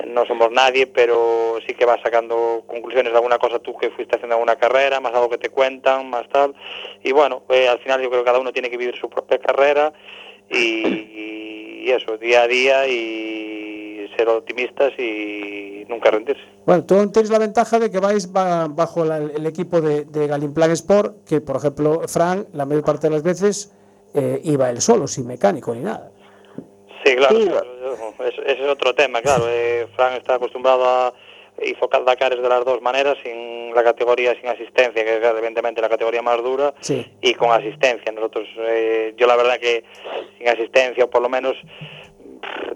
no 0.06 0.26
somos 0.26 0.50
nadie, 0.50 0.86
pero 0.86 1.58
sí 1.66 1.74
que 1.74 1.86
vas 1.86 2.00
sacando 2.02 2.62
conclusiones 2.66 3.12
de 3.12 3.18
alguna 3.18 3.38
cosa 3.38 3.58
tú 3.58 3.76
que 3.76 3.90
fuiste 3.90 4.16
haciendo 4.16 4.36
alguna 4.36 4.56
carrera, 4.56 5.00
más 5.00 5.14
algo 5.14 5.30
que 5.30 5.38
te 5.38 5.48
cuentan, 5.48 6.10
más 6.10 6.28
tal. 6.28 6.54
Y 7.02 7.12
bueno, 7.12 7.42
eh, 7.48 7.68
al 7.68 7.78
final 7.78 8.02
yo 8.02 8.10
creo 8.10 8.22
que 8.22 8.26
cada 8.26 8.40
uno 8.40 8.52
tiene 8.52 8.70
que 8.70 8.76
vivir 8.76 8.96
su 9.00 9.08
propia 9.08 9.38
carrera 9.38 9.92
y, 10.50 11.84
y 11.84 11.90
eso, 11.90 12.18
día 12.18 12.42
a 12.42 12.46
día 12.46 12.86
y 12.86 13.73
ser 14.16 14.28
optimistas 14.28 14.92
y 14.98 15.84
nunca 15.88 16.10
rendirse. 16.10 16.42
Bueno, 16.66 16.84
tú 16.84 16.94
tienes 17.10 17.30
la 17.30 17.38
ventaja 17.38 17.78
de 17.78 17.90
que 17.90 17.98
vais 17.98 18.32
ba- 18.32 18.68
bajo 18.68 19.04
la- 19.04 19.18
el 19.18 19.46
equipo 19.46 19.80
de, 19.80 20.04
de 20.04 20.26
Galimplan 20.26 20.70
Sport, 20.72 21.24
que 21.28 21.40
por 21.40 21.56
ejemplo, 21.56 22.02
Fran, 22.08 22.46
la 22.52 22.64
mayor 22.66 22.84
parte 22.84 23.08
de 23.08 23.12
las 23.14 23.22
veces, 23.22 23.72
eh, 24.14 24.40
iba 24.44 24.70
él 24.70 24.80
solo, 24.80 25.06
sin 25.06 25.26
mecánico 25.26 25.74
ni 25.74 25.80
nada. 25.80 26.10
Sí, 27.04 27.14
claro, 27.16 27.36
Sí, 27.38 27.50
es- 28.26 28.38
ese 28.46 28.62
es 28.64 28.68
otro 28.68 28.94
tema, 28.94 29.20
claro. 29.20 29.44
eh, 29.48 29.86
Fran 29.94 30.14
está 30.14 30.36
acostumbrado 30.36 30.84
a 30.88 31.12
hizo 31.62 31.88
Dakares 32.04 32.42
de 32.42 32.48
las 32.48 32.64
dos 32.64 32.82
maneras, 32.82 33.16
sin 33.22 33.72
la 33.74 33.84
categoría 33.84 34.34
sin 34.40 34.48
asistencia, 34.48 35.04
que 35.04 35.18
es 35.18 35.24
evidentemente 35.24 35.80
la 35.80 35.88
categoría 35.88 36.20
más 36.20 36.42
dura, 36.42 36.74
Sí. 36.80 37.06
y 37.20 37.34
con 37.34 37.52
asistencia. 37.52 38.10
Nosotros, 38.10 38.48
eh, 38.58 39.14
yo 39.16 39.26
la 39.28 39.36
verdad 39.36 39.60
que 39.60 39.84
sin 40.36 40.48
asistencia, 40.48 41.04
o 41.04 41.10
por 41.10 41.22
lo 41.22 41.28
menos 41.28 41.54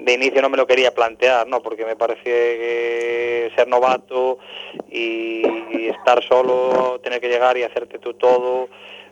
de 0.01 0.13
inicio 0.13 0.43
no 0.43 0.49
me 0.49 0.57
lo 0.57 0.67
quería 0.67 0.93
plantear, 0.93 1.47
¿no? 1.47 1.61
Porque 1.63 1.85
me 1.85 1.97
parece 1.97 2.23
que 2.23 3.53
ser 3.57 3.69
novato 3.69 4.39
y, 4.91 5.43
y 5.71 5.89
estar 5.89 6.23
solo, 6.25 7.01
tener 7.03 7.21
que 7.21 7.29
llegar 7.29 7.57
y 7.57 7.63
hacerte 7.63 7.99
tú 7.99 8.15
todo, 8.15 8.69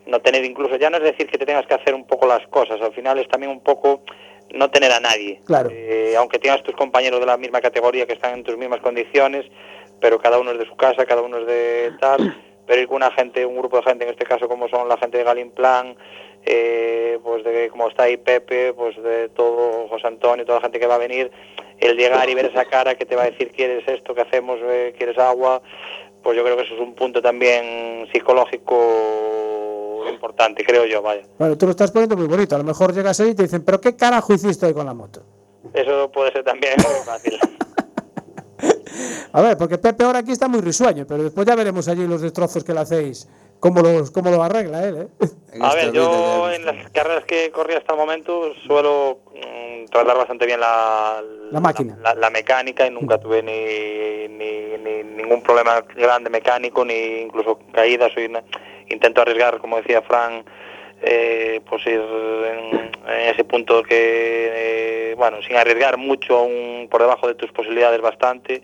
no 0.06 0.20
tener 0.20 0.44
incluso, 0.44 0.76
ya 0.76 0.90
no 0.90 0.98
es 0.98 1.02
decir 1.02 1.26
que 1.28 1.38
te 1.38 1.46
tengas 1.46 1.66
que 1.66 1.74
hacer 1.74 1.94
un 1.94 2.06
poco 2.06 2.26
las 2.26 2.46
cosas, 2.48 2.80
al 2.80 2.92
final 2.92 3.18
es 3.18 3.28
también 3.28 3.50
un 3.50 3.60
poco 3.60 4.02
no 4.54 4.70
tener 4.70 4.92
a 4.92 5.00
nadie. 5.00 5.40
Claro. 5.44 5.70
Eh, 5.72 6.14
aunque 6.16 6.38
tengas 6.38 6.62
tus 6.62 6.76
compañeros 6.76 7.20
de 7.20 7.26
la 7.26 7.36
misma 7.36 7.60
categoría 7.60 8.06
que 8.06 8.12
están 8.12 8.34
en 8.34 8.44
tus 8.44 8.56
mismas 8.56 8.80
condiciones, 8.80 9.44
pero 10.00 10.18
cada 10.18 10.38
uno 10.38 10.52
es 10.52 10.58
de 10.58 10.66
su 10.66 10.76
casa, 10.76 11.04
cada 11.04 11.22
uno 11.22 11.38
es 11.38 11.46
de 11.46 11.92
tal, 12.00 12.36
pero 12.66 12.80
ir 12.80 12.86
con 12.86 12.96
una 12.96 13.10
gente, 13.10 13.44
un 13.44 13.56
grupo 13.56 13.78
de 13.78 13.82
gente, 13.84 14.04
en 14.04 14.10
este 14.10 14.24
caso 14.24 14.48
como 14.48 14.68
son 14.68 14.88
la 14.88 14.96
gente 14.98 15.18
de 15.18 15.24
Galimplan, 15.24 15.96
eh, 16.46 17.18
pues 17.22 17.44
de 17.44 17.68
como 17.70 17.88
está 17.88 18.04
ahí 18.04 18.16
Pepe, 18.16 18.72
pues 18.72 18.96
de 19.02 19.28
todo 19.30 19.88
José 19.88 20.06
Antonio, 20.06 20.46
toda 20.46 20.58
la 20.58 20.62
gente 20.62 20.78
que 20.78 20.86
va 20.86 20.94
a 20.94 20.98
venir, 20.98 21.30
el 21.78 21.96
llegar 21.96 22.28
y 22.28 22.34
ver 22.34 22.46
esa 22.46 22.64
cara 22.64 22.94
que 22.94 23.04
te 23.04 23.16
va 23.16 23.24
a 23.24 23.30
decir 23.30 23.50
quieres 23.50 23.86
esto, 23.86 24.14
que 24.14 24.22
hacemos, 24.22 24.58
eh, 24.62 24.94
quieres 24.96 25.18
agua, 25.18 25.60
pues 26.22 26.36
yo 26.36 26.44
creo 26.44 26.56
que 26.56 26.62
eso 26.62 26.74
es 26.74 26.80
un 26.80 26.94
punto 26.94 27.20
también 27.20 28.08
psicológico 28.12 29.26
importante, 30.08 30.64
creo 30.64 30.86
yo, 30.86 31.02
vaya. 31.02 31.22
Bueno, 31.38 31.58
tú 31.58 31.66
lo 31.66 31.72
estás 31.72 31.90
poniendo 31.90 32.16
muy 32.16 32.26
bonito. 32.26 32.54
A 32.54 32.58
lo 32.58 32.64
mejor 32.64 32.94
llegas 32.94 33.18
ahí 33.20 33.30
y 33.30 33.34
te 33.34 33.42
dicen, 33.42 33.64
¿pero 33.64 33.80
qué 33.80 33.96
carajo 33.96 34.32
hiciste 34.32 34.66
hoy 34.66 34.74
con 34.74 34.86
la 34.86 34.94
moto? 34.94 35.22
Eso 35.74 36.10
puede 36.12 36.32
ser 36.32 36.44
también 36.44 36.74
muy 36.76 37.04
fácil. 37.04 37.38
A 39.32 39.42
ver, 39.42 39.58
porque 39.58 39.76
Pepe 39.76 40.04
ahora 40.04 40.20
aquí 40.20 40.32
está 40.32 40.48
muy 40.48 40.60
risueño, 40.60 41.06
pero 41.06 41.22
después 41.22 41.46
ya 41.46 41.54
veremos 41.54 41.86
allí 41.88 42.06
los 42.06 42.22
destrozos 42.22 42.64
que 42.64 42.72
le 42.72 42.80
hacéis, 42.80 43.28
cómo, 43.60 43.80
los, 43.80 44.10
cómo 44.10 44.30
lo 44.30 44.42
arregla 44.42 44.84
él, 44.84 44.96
¿eh? 45.02 45.08
A 45.62 45.74
ver, 45.74 45.92
yo 45.92 46.50
en 46.52 46.66
las 46.66 46.90
carreras 46.90 47.24
que 47.24 47.50
corrí 47.50 47.74
hasta 47.74 47.94
el 47.94 47.98
momento 47.98 48.52
suelo 48.66 49.20
mm, 49.34 49.86
tratar 49.86 50.16
bastante 50.16 50.44
bien 50.44 50.60
la, 50.60 51.22
La 51.50 51.60
máquina. 51.60 51.96
la, 52.02 52.14
la 52.14 52.28
mecánica 52.30 52.86
y 52.86 52.90
nunca 52.90 53.18
tuve 53.18 53.42
ni, 53.42 54.28
ni, 54.36 54.76
ni 54.78 55.02
ningún 55.16 55.42
problema 55.42 55.80
grande 55.96 56.28
mecánico, 56.28 56.84
ni 56.84 57.22
incluso 57.22 57.58
caídas. 57.72 58.12
Soy 58.12 58.26
una- 58.26 58.44
intento 58.88 59.22
arriesgar, 59.22 59.58
como 59.58 59.78
decía 59.78 60.02
Fran, 60.02 60.44
eh, 61.02 61.60
pues 61.68 61.86
ir 61.86 62.00
en, 62.00 62.90
en 63.08 63.28
ese 63.34 63.44
punto 63.44 63.82
que, 63.82 65.10
eh, 65.10 65.14
bueno, 65.16 65.38
sin 65.42 65.56
arriesgar 65.56 65.96
mucho, 65.96 66.36
aún 66.38 66.88
por 66.90 67.00
debajo 67.00 67.26
de 67.28 67.34
tus 67.34 67.50
posibilidades 67.52 68.00
bastante 68.02 68.62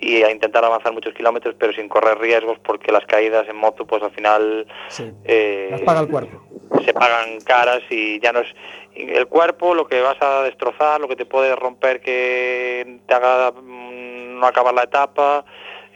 y 0.00 0.22
a 0.22 0.30
intentar 0.30 0.64
avanzar 0.64 0.92
muchos 0.92 1.12
kilómetros, 1.14 1.54
pero 1.58 1.72
sin 1.72 1.88
correr 1.88 2.18
riesgos, 2.18 2.58
porque 2.60 2.92
las 2.92 3.04
caídas 3.06 3.48
en 3.48 3.56
moto, 3.56 3.86
pues 3.86 4.02
al 4.02 4.10
final 4.12 4.66
Sí. 4.88 5.12
eh, 5.24 5.68
Las 5.72 5.80
paga 5.82 6.00
el 6.00 6.08
cuerpo. 6.08 6.40
se 6.84 6.92
pagan 6.94 7.40
caras 7.40 7.80
y 7.90 8.20
ya 8.20 8.32
no 8.32 8.40
es 8.40 8.46
el 8.94 9.26
cuerpo 9.26 9.74
lo 9.74 9.86
que 9.86 10.00
vas 10.00 10.16
a 10.20 10.42
destrozar, 10.42 11.00
lo 11.00 11.08
que 11.08 11.16
te 11.16 11.24
puede 11.26 11.54
romper 11.56 12.00
que 12.00 13.00
te 13.06 13.14
haga 13.14 13.52
mm, 13.52 14.38
no 14.40 14.46
acabar 14.46 14.74
la 14.74 14.82
etapa. 14.84 15.44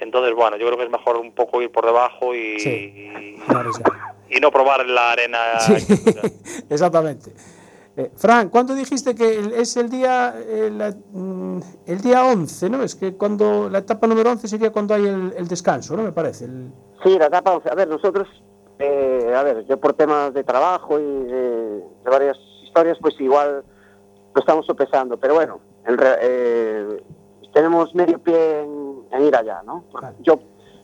Entonces, 0.00 0.34
bueno, 0.34 0.56
yo 0.56 0.66
creo 0.66 0.76
que 0.78 0.84
es 0.84 0.90
mejor 0.90 1.16
un 1.16 1.32
poco 1.32 1.62
ir 1.62 1.70
por 1.70 1.86
debajo 1.86 2.34
y, 2.34 2.58
Sí. 2.58 3.36
Y 4.28 4.40
no 4.40 4.50
probar 4.50 4.84
la 4.86 5.12
arena. 5.12 5.38
Sí, 5.60 5.74
exactamente. 6.70 7.30
Eh, 7.96 8.10
Fran, 8.16 8.48
¿cuándo 8.48 8.74
dijiste 8.74 9.14
que 9.14 9.38
el- 9.38 9.52
es 9.52 9.76
el 9.76 9.90
día 9.90 10.34
eh, 10.38 10.70
la- 10.74 10.94
mm, 11.12 11.60
el 11.86 12.00
día 12.00 12.24
11, 12.24 12.70
¿no? 12.70 12.82
Es 12.82 12.94
que 12.94 13.14
cuando 13.16 13.68
la 13.68 13.78
etapa 13.78 14.06
número 14.06 14.30
11 14.30 14.48
sería 14.48 14.72
cuando 14.72 14.94
hay 14.94 15.06
el, 15.06 15.34
el 15.36 15.46
descanso, 15.46 15.94
¿no? 15.96 16.02
Me 16.02 16.12
parece. 16.12 16.46
el- 16.46 16.72
Sí, 17.04 17.18
la 17.18 17.26
etapa 17.26 17.52
11. 17.52 17.68
A 17.70 17.74
ver, 17.74 17.88
nosotros, 17.88 18.26
eh, 18.78 19.32
a 19.36 19.42
ver, 19.42 19.66
yo 19.66 19.78
por 19.78 19.92
temas 19.92 20.32
de 20.32 20.42
trabajo 20.42 20.98
y 20.98 21.02
de, 21.04 21.80
de 22.04 22.10
varias 22.10 22.38
historias, 22.64 22.96
pues 23.00 23.20
igual 23.20 23.62
lo 24.34 24.40
estamos 24.40 24.64
sopesando, 24.64 25.18
pero 25.18 25.34
bueno, 25.34 25.60
en 25.86 25.98
re- 25.98 26.18
eh, 26.22 27.02
tenemos 27.52 27.94
medio 27.94 28.18
pie 28.20 28.60
en, 28.60 29.02
en 29.10 29.22
ir 29.22 29.36
allá, 29.36 29.62
¿no? 29.66 29.84
Vale. 29.92 30.16
Yo 30.20 30.38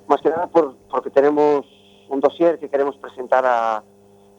más 0.09 0.21
que 0.21 0.29
nada 0.29 0.47
por, 0.49 0.77
porque 0.90 1.09
tenemos 1.09 1.64
un 2.11 2.21
dossier 2.21 2.59
que 2.59 2.68
queremos 2.68 2.97
presentar 2.99 3.47
a, 3.47 3.83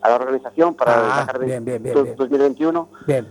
a 0.01 0.09
la 0.09 0.15
organización 0.15 0.75
para 0.75 0.93
Ah, 1.23 1.27
bien, 1.39 1.63
bien, 1.65 1.81
bien, 1.83 1.93
do- 1.95 2.03
bien. 2.03 2.15
2021 2.15 2.89
Bien. 3.07 3.27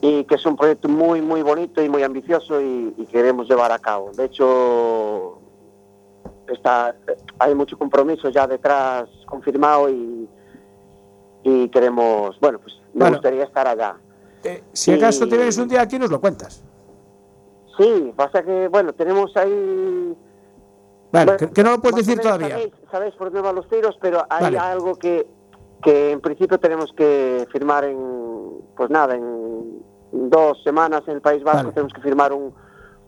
y 0.00 0.24
que 0.24 0.34
es 0.36 0.46
un 0.46 0.56
proyecto 0.56 0.88
muy 0.88 1.20
muy 1.22 1.42
bonito 1.42 1.82
y 1.82 1.88
muy 1.88 2.02
ambicioso 2.02 2.60
y, 2.60 2.94
y 2.96 3.06
queremos 3.06 3.48
llevar 3.48 3.72
a 3.72 3.78
cabo. 3.78 4.12
De 4.12 4.24
hecho, 4.26 5.38
está, 6.48 6.94
hay 7.38 7.54
mucho 7.54 7.76
compromiso 7.78 8.28
ya 8.28 8.46
detrás 8.46 9.08
confirmado 9.26 9.88
y, 9.90 10.28
y 11.42 11.68
queremos, 11.70 12.38
bueno, 12.40 12.58
pues 12.60 12.74
me 12.94 13.00
Bueno. 13.00 13.16
gustaría 13.16 13.44
estar 13.44 13.66
allá. 13.66 13.96
Eh, 14.44 14.62
si 14.72 14.92
acaso 14.92 15.26
te 15.28 15.36
vienes 15.36 15.58
un 15.58 15.68
día 15.68 15.80
aquí, 15.82 15.98
nos 15.98 16.10
lo 16.10 16.20
cuentas. 16.20 16.62
Sí, 17.76 18.12
pasa 18.16 18.42
que, 18.42 18.68
bueno, 18.68 18.92
tenemos 18.94 19.36
ahí... 19.36 20.16
Vale, 21.12 21.24
Bueno, 21.32 21.36
que, 21.38 21.50
que 21.50 21.62
no 21.62 21.70
lo 21.72 21.80
puedes 21.80 21.96
decir 22.06 22.20
todavía. 22.20 22.48
Sabéis, 22.50 22.72
sabéis 22.90 23.14
por 23.16 23.26
dónde 23.30 23.40
van 23.42 23.54
los 23.56 23.68
tiros, 23.68 23.96
pero 24.00 24.24
hay 24.30 24.44
Vale. 24.44 24.58
algo 24.58 24.94
que, 24.96 25.26
que 25.82 26.12
en 26.12 26.20
principio 26.20 26.58
tenemos 26.58 26.92
que 26.96 27.46
firmar 27.52 27.84
en, 27.84 27.98
pues 28.76 28.90
nada, 28.90 29.14
en 29.14 29.82
dos 30.12 30.62
semanas 30.64 31.02
en 31.06 31.14
el 31.14 31.20
País 31.20 31.42
Vasco 31.44 31.58
Vale. 31.64 31.72
tenemos 31.72 31.92
que 31.92 32.00
firmar 32.00 32.32
un, 32.32 32.54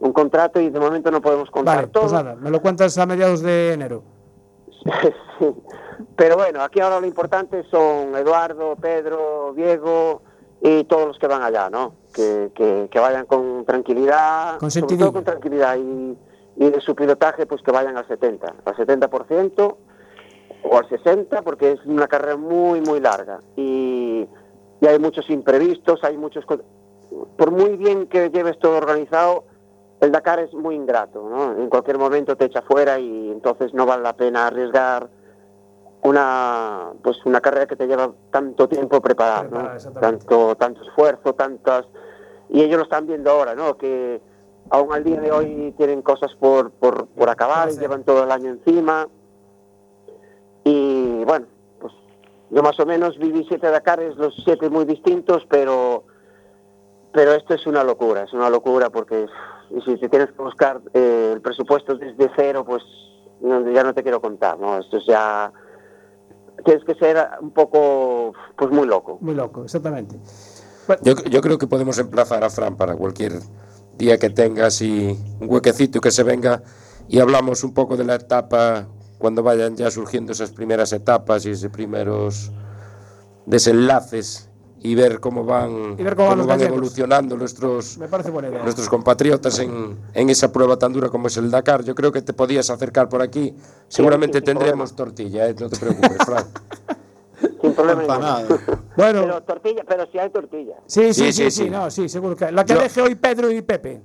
un 0.01 0.13
contrato 0.13 0.61
y 0.61 0.71
de 0.71 0.79
momento 0.81 1.11
no 1.11 1.21
podemos 1.21 1.51
contar 1.51 1.77
Vale, 1.77 1.89
todo. 1.89 2.03
pues 2.05 2.13
nada, 2.13 2.35
me 2.37 2.51
lo 2.51 2.61
cuentas 2.61 2.97
a 2.99 3.07
mediados 3.07 3.43
de 3.43 3.73
enero. 3.73 4.03
Sí. 5.39 5.55
Pero 6.17 6.37
bueno, 6.37 6.63
aquí 6.63 6.81
ahora 6.81 6.99
lo 6.99 7.07
importante 7.07 7.63
son 7.71 8.17
Eduardo, 8.17 8.75
Pedro, 8.75 9.53
Diego 9.55 10.23
y 10.61 10.83
todos 10.85 11.07
los 11.07 11.19
que 11.19 11.29
van 11.29 11.43
allá, 11.43 11.71
¿no? 11.71 11.95
Que, 12.13 12.51
que, 12.57 12.89
que 12.91 12.99
vayan 12.99 13.25
con 13.27 13.65
tranquilidad, 13.65 14.59
Con 14.59 14.71
sobre 14.71 14.97
todo 14.97 15.13
con 15.13 15.23
tranquilidad 15.25 15.77
y, 15.77 16.17
y 16.57 16.71
de 16.71 16.81
su 16.81 16.97
pilotaje 16.97 17.47
pues 17.47 17.63
que 17.63 17.71
vayan 17.71 17.97
al 17.97 18.07
70, 18.09 18.53
al 18.65 18.75
70% 18.77 19.77
o 20.63 20.77
al 20.77 20.89
60 20.89 21.43
porque 21.43 21.73
es 21.73 21.85
una 21.87 22.09
carrera 22.09 22.37
muy 22.37 22.81
muy 22.81 23.01
larga 23.01 23.41
y, 23.57 24.27
y 24.81 24.87
hay 24.87 24.99
muchos 24.99 25.29
imprevistos, 25.31 26.03
hay 26.05 26.17
muchos 26.17 26.45
por 27.37 27.51
muy 27.51 27.77
bien 27.77 28.07
que 28.07 28.31
lleves 28.31 28.59
todo 28.59 28.77
organizado, 28.77 29.45
el 30.01 30.13
Dakar 30.13 30.41
es 30.41 30.53
muy 30.55 30.75
ingrato, 30.75 31.29
¿no? 31.29 31.61
En 31.61 31.69
cualquier 31.69 31.99
momento 31.99 32.37
te 32.37 32.45
echa 32.45 32.63
fuera 32.63 32.99
y 32.99 33.31
entonces 33.31 33.75
no 33.75 33.87
vale 33.87 34.03
la 34.03 34.15
pena 34.15 34.47
arriesgar 34.47 35.09
una 36.03 36.93
pues 37.03 37.17
una 37.25 37.41
carrera 37.41 37.67
que 37.67 37.77
te 37.77 37.87
lleva 37.87 38.13
tanto 38.31 38.69
tiempo 38.69 39.01
preparar, 39.01 39.51
¿no? 39.51 39.69
Tanto 40.01 40.55
tanto 40.57 40.83
esfuerzo, 40.83 41.35
tantas 41.35 41.87
y 42.49 42.63
ellos 42.63 42.79
lo 42.79 42.85
están 42.85 43.07
viendo 43.07 43.31
ahora, 43.31 43.55
¿no? 43.55 43.77
Que 43.77 44.21
aún 44.71 44.93
al 44.93 45.03
día 45.03 45.21
de 45.21 45.33
hoy 45.33 45.75
tienen 45.77 46.03
cosas 46.03 46.35
por 46.39 46.71
por, 46.71 47.07
por 47.09 47.29
acabar 47.29 47.69
y 47.71 47.79
llevan 47.79 48.05
todo 48.05 48.23
el 48.23 48.31
año 48.31 48.51
encima 48.51 49.09
y 50.71 51.25
bueno, 51.25 51.47
pues 51.81 51.93
yo 52.51 52.63
más 52.63 52.79
o 52.81 52.87
menos 52.87 53.19
viví 53.19 53.45
siete 53.49 53.71
Dakares, 53.71 54.17
los 54.17 54.35
siete 54.45 54.69
muy 54.71 54.85
distintos, 54.85 55.45
pero 55.49 56.05
pero 57.13 57.33
esto 57.33 57.55
es 57.55 57.67
una 57.67 57.83
locura, 57.85 58.25
es 58.25 58.33
una 58.33 58.51
locura 58.51 58.91
porque 58.91 59.27
y 59.71 59.81
si 59.83 59.97
te 59.99 60.09
tienes 60.09 60.29
que 60.33 60.43
buscar 60.43 60.81
eh, 60.95 61.33
el 61.35 61.41
presupuesto 61.41 61.97
desde 61.97 62.31
cero, 62.37 62.65
pues 62.67 62.83
no- 63.41 63.71
ya 63.71 63.83
no 63.83 63.95
te 63.95 64.03
quiero 64.03 64.21
contar, 64.21 64.59
¿no? 64.59 64.79
Esto 64.79 64.99
es 64.99 65.07
ya 65.07 65.53
tienes 66.65 66.85
que 66.85 66.95
ser 66.95 67.17
un 67.41 67.51
poco 67.53 68.33
pues 68.57 68.71
muy 68.71 68.87
loco. 68.87 69.19
Muy 69.21 69.35
loco, 69.35 69.65
exactamente. 69.65 70.17
Yo, 71.03 71.15
yo 71.31 71.41
creo 71.41 71.59
que 71.59 71.67
podemos 71.67 71.99
emplazar 71.99 72.43
a 72.45 72.51
Fran 72.51 72.77
para 72.77 72.97
cualquier 72.97 73.33
día 73.97 74.19
que 74.19 74.31
tenga 74.31 74.67
así 74.67 75.17
un 75.41 75.51
huequecito 75.51 75.99
y 75.99 76.01
que 76.01 76.11
se 76.11 76.23
venga 76.23 76.63
y 77.09 77.21
hablamos 77.21 77.63
un 77.65 77.75
poco 77.75 77.97
de 77.97 78.05
la 78.05 78.15
etapa 78.17 78.87
cuando 79.19 79.43
vayan 79.43 79.77
ya 79.77 79.91
surgiendo 79.91 80.33
esas 80.33 80.51
primeras 80.53 80.93
etapas 80.93 81.45
y 81.47 81.51
esos 81.51 81.71
primeros 81.71 82.51
desenlaces 83.47 84.49
y 84.81 84.95
ver 84.95 85.19
cómo 85.19 85.45
van, 85.45 85.97
Y 85.99 86.03
ver 86.05 86.15
cómo 86.15 86.47
van 86.47 86.61
evolucionando 86.61 87.37
nuestros, 87.37 87.99
Me 87.99 88.07
parece 88.07 88.31
buena 88.31 88.49
idea. 88.49 88.63
nuestros 88.63 88.89
compatriotas 88.89 89.59
en, 89.59 89.99
en 90.15 90.31
esa 90.31 90.53
prueba 90.53 90.79
tan 90.79 90.93
dura 90.93 91.09
como 91.09 91.27
es 91.27 91.37
el 91.37 91.51
Dakar. 91.51 91.83
Yo 91.83 91.95
creo 91.97 92.13
que 92.13 92.23
te 92.23 92.33
podías 92.33 92.71
acercar 92.71 93.09
por 93.09 93.21
aquí. 93.21 93.55
Seguramente 93.89 94.39
sí, 94.39 94.45
tendremos 94.45 94.95
tortilla, 94.95 95.49
¿eh? 95.49 95.55
no 95.59 95.69
te 95.69 95.79
preocupes, 95.79 96.19
Fran. 96.25 96.45
Sin 97.61 97.73
problema. 97.75 98.43
Bueno, 98.97 99.23
Pero 99.23 99.43
tortilla, 99.43 99.85
pero 99.87 100.07
si 100.11 100.19
hay 100.19 100.31
tortilla. 100.31 100.75
sí, 100.87 101.13
sí, 101.13 101.15
sí, 101.15 101.25
Sí, 101.25 101.33
sí, 101.33 101.51
sí, 101.51 101.65
sí. 101.65 101.71
no, 101.71 101.91
sí, 101.91 102.09
seguro 102.09 102.37
que. 102.37 102.51
La 102.53 102.65
que 102.65 102.75
Yo- 102.75 102.81
deje 102.81 103.01
hoy 103.03 103.15
Pedro 103.17 103.51
y 103.51 103.63
Pepe. 103.63 104.01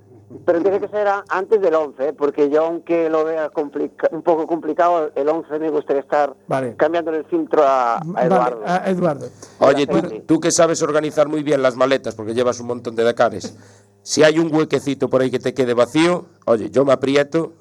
Pero 0.46 0.62
tiene 0.62 0.80
que 0.80 0.88
ser 0.88 1.08
a- 1.08 1.24
antes 1.30 1.62
del 1.62 1.74
11, 1.76 2.10
¿eh? 2.10 2.13
porque 2.13 2.50
yo 2.50 2.65
aunque 2.65 3.10
lo 3.10 3.24
vea 3.26 3.50
complica- 3.50 4.10
un 4.12 4.22
poco 4.22 4.46
complicado, 4.48 5.12
el 5.15 5.28
11 5.30 5.60
me 5.60 5.69
gustaría 5.69 6.02
estar 6.02 6.36
Vale. 6.48 6.76
cambiándole 6.76 7.19
el 7.19 7.26
filtro 7.26 7.63
a, 7.63 7.96
a 7.98 8.04
Vale, 8.04 8.26
Eduardo. 8.28 8.62
a 8.65 8.89
Eduardo. 8.89 9.28
Oye, 9.60 9.88
tú, 9.88 9.98
sí. 10.10 10.24
tú 10.28 10.39
que 10.39 10.52
sabes 10.52 10.82
organizar 10.82 11.28
muy 11.28 11.43
bien 11.43 11.62
las 11.62 11.76
maletas, 11.76 12.15
porque 12.15 12.34
llevas 12.34 12.60
un 12.60 12.67
montón 12.67 12.96
de 12.96 13.04
Dakares, 13.04 13.56
si 14.02 14.24
hay 14.24 14.38
un 14.39 14.54
huequecito 14.54 15.10
por 15.10 15.22
ahí 15.22 15.32
que 15.32 15.39
te 15.39 15.54
quede 15.54 15.74
vacío, 15.74 16.26
oye, 16.46 16.69
yo 16.69 16.84
me 16.84 16.91
aprieto 16.93 17.54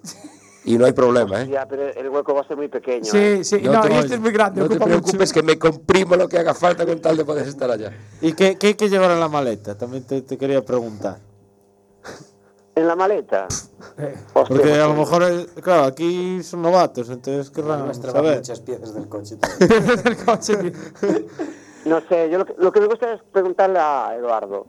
y 0.64 0.76
no 0.78 0.84
hay 0.86 0.92
problema, 0.92 1.42
¿eh? 1.42 1.48
Ya, 1.50 1.66
pero 1.66 1.88
el 1.88 2.08
hueco 2.08 2.34
va 2.34 2.42
a 2.42 2.46
ser 2.48 2.56
muy 2.56 2.68
pequeño. 2.68 3.04
¿eh? 3.14 3.42
Sí, 3.42 3.58
sí, 3.58 3.62
No 3.64 3.72
no, 3.74 3.80
te- 3.80 3.92
y 3.92 3.96
este 3.98 4.14
es 4.14 4.20
muy 4.20 4.30
grande. 4.30 4.60
No 4.60 4.68
te 4.68 4.78
preocupes 4.78 5.18
mucho. 5.30 5.34
que 5.34 5.42
me 5.42 5.58
comprimo 5.58 6.14
lo 6.16 6.28
que 6.28 6.38
haga 6.38 6.54
falta 6.54 6.86
con 6.86 7.00
tal 7.00 7.16
de 7.16 7.24
poder 7.24 7.46
estar 7.48 7.68
allá. 7.70 7.92
¿Y 8.20 8.32
qué, 8.34 8.56
qué 8.56 8.68
hay 8.68 8.74
que 8.74 8.88
llevar 8.88 9.10
en 9.10 9.18
la 9.20 9.28
maleta? 9.28 9.76
También 9.76 10.04
te, 10.04 10.22
te 10.22 10.38
quería 10.38 10.64
preguntar. 10.64 11.18
En 12.74 12.88
la 12.88 12.96
maleta. 12.96 13.46
Eh, 13.98 14.14
Hostia, 14.32 14.56
Porque 14.56 14.72
a 14.72 14.86
lo 14.86 14.94
pues, 14.94 14.98
mejor, 15.10 15.46
claro, 15.62 15.82
aquí 15.84 16.42
son 16.42 16.62
novatos, 16.62 17.10
entonces 17.10 17.50
querrán 17.50 17.92
saber. 17.94 18.36
muchas 18.36 18.60
piezas 18.60 18.94
del 18.94 19.08
coche. 19.08 19.36
desde 19.58 20.08
el 20.10 20.24
coche. 20.24 20.54
No 21.84 22.00
sé, 22.08 22.30
yo 22.30 22.38
lo 22.38 22.44
que, 22.46 22.54
lo 22.58 22.70
que 22.70 22.78
me 22.80 22.86
gusta 22.86 23.12
es 23.12 23.20
preguntarle 23.32 23.80
a 23.80 24.14
Eduardo, 24.16 24.66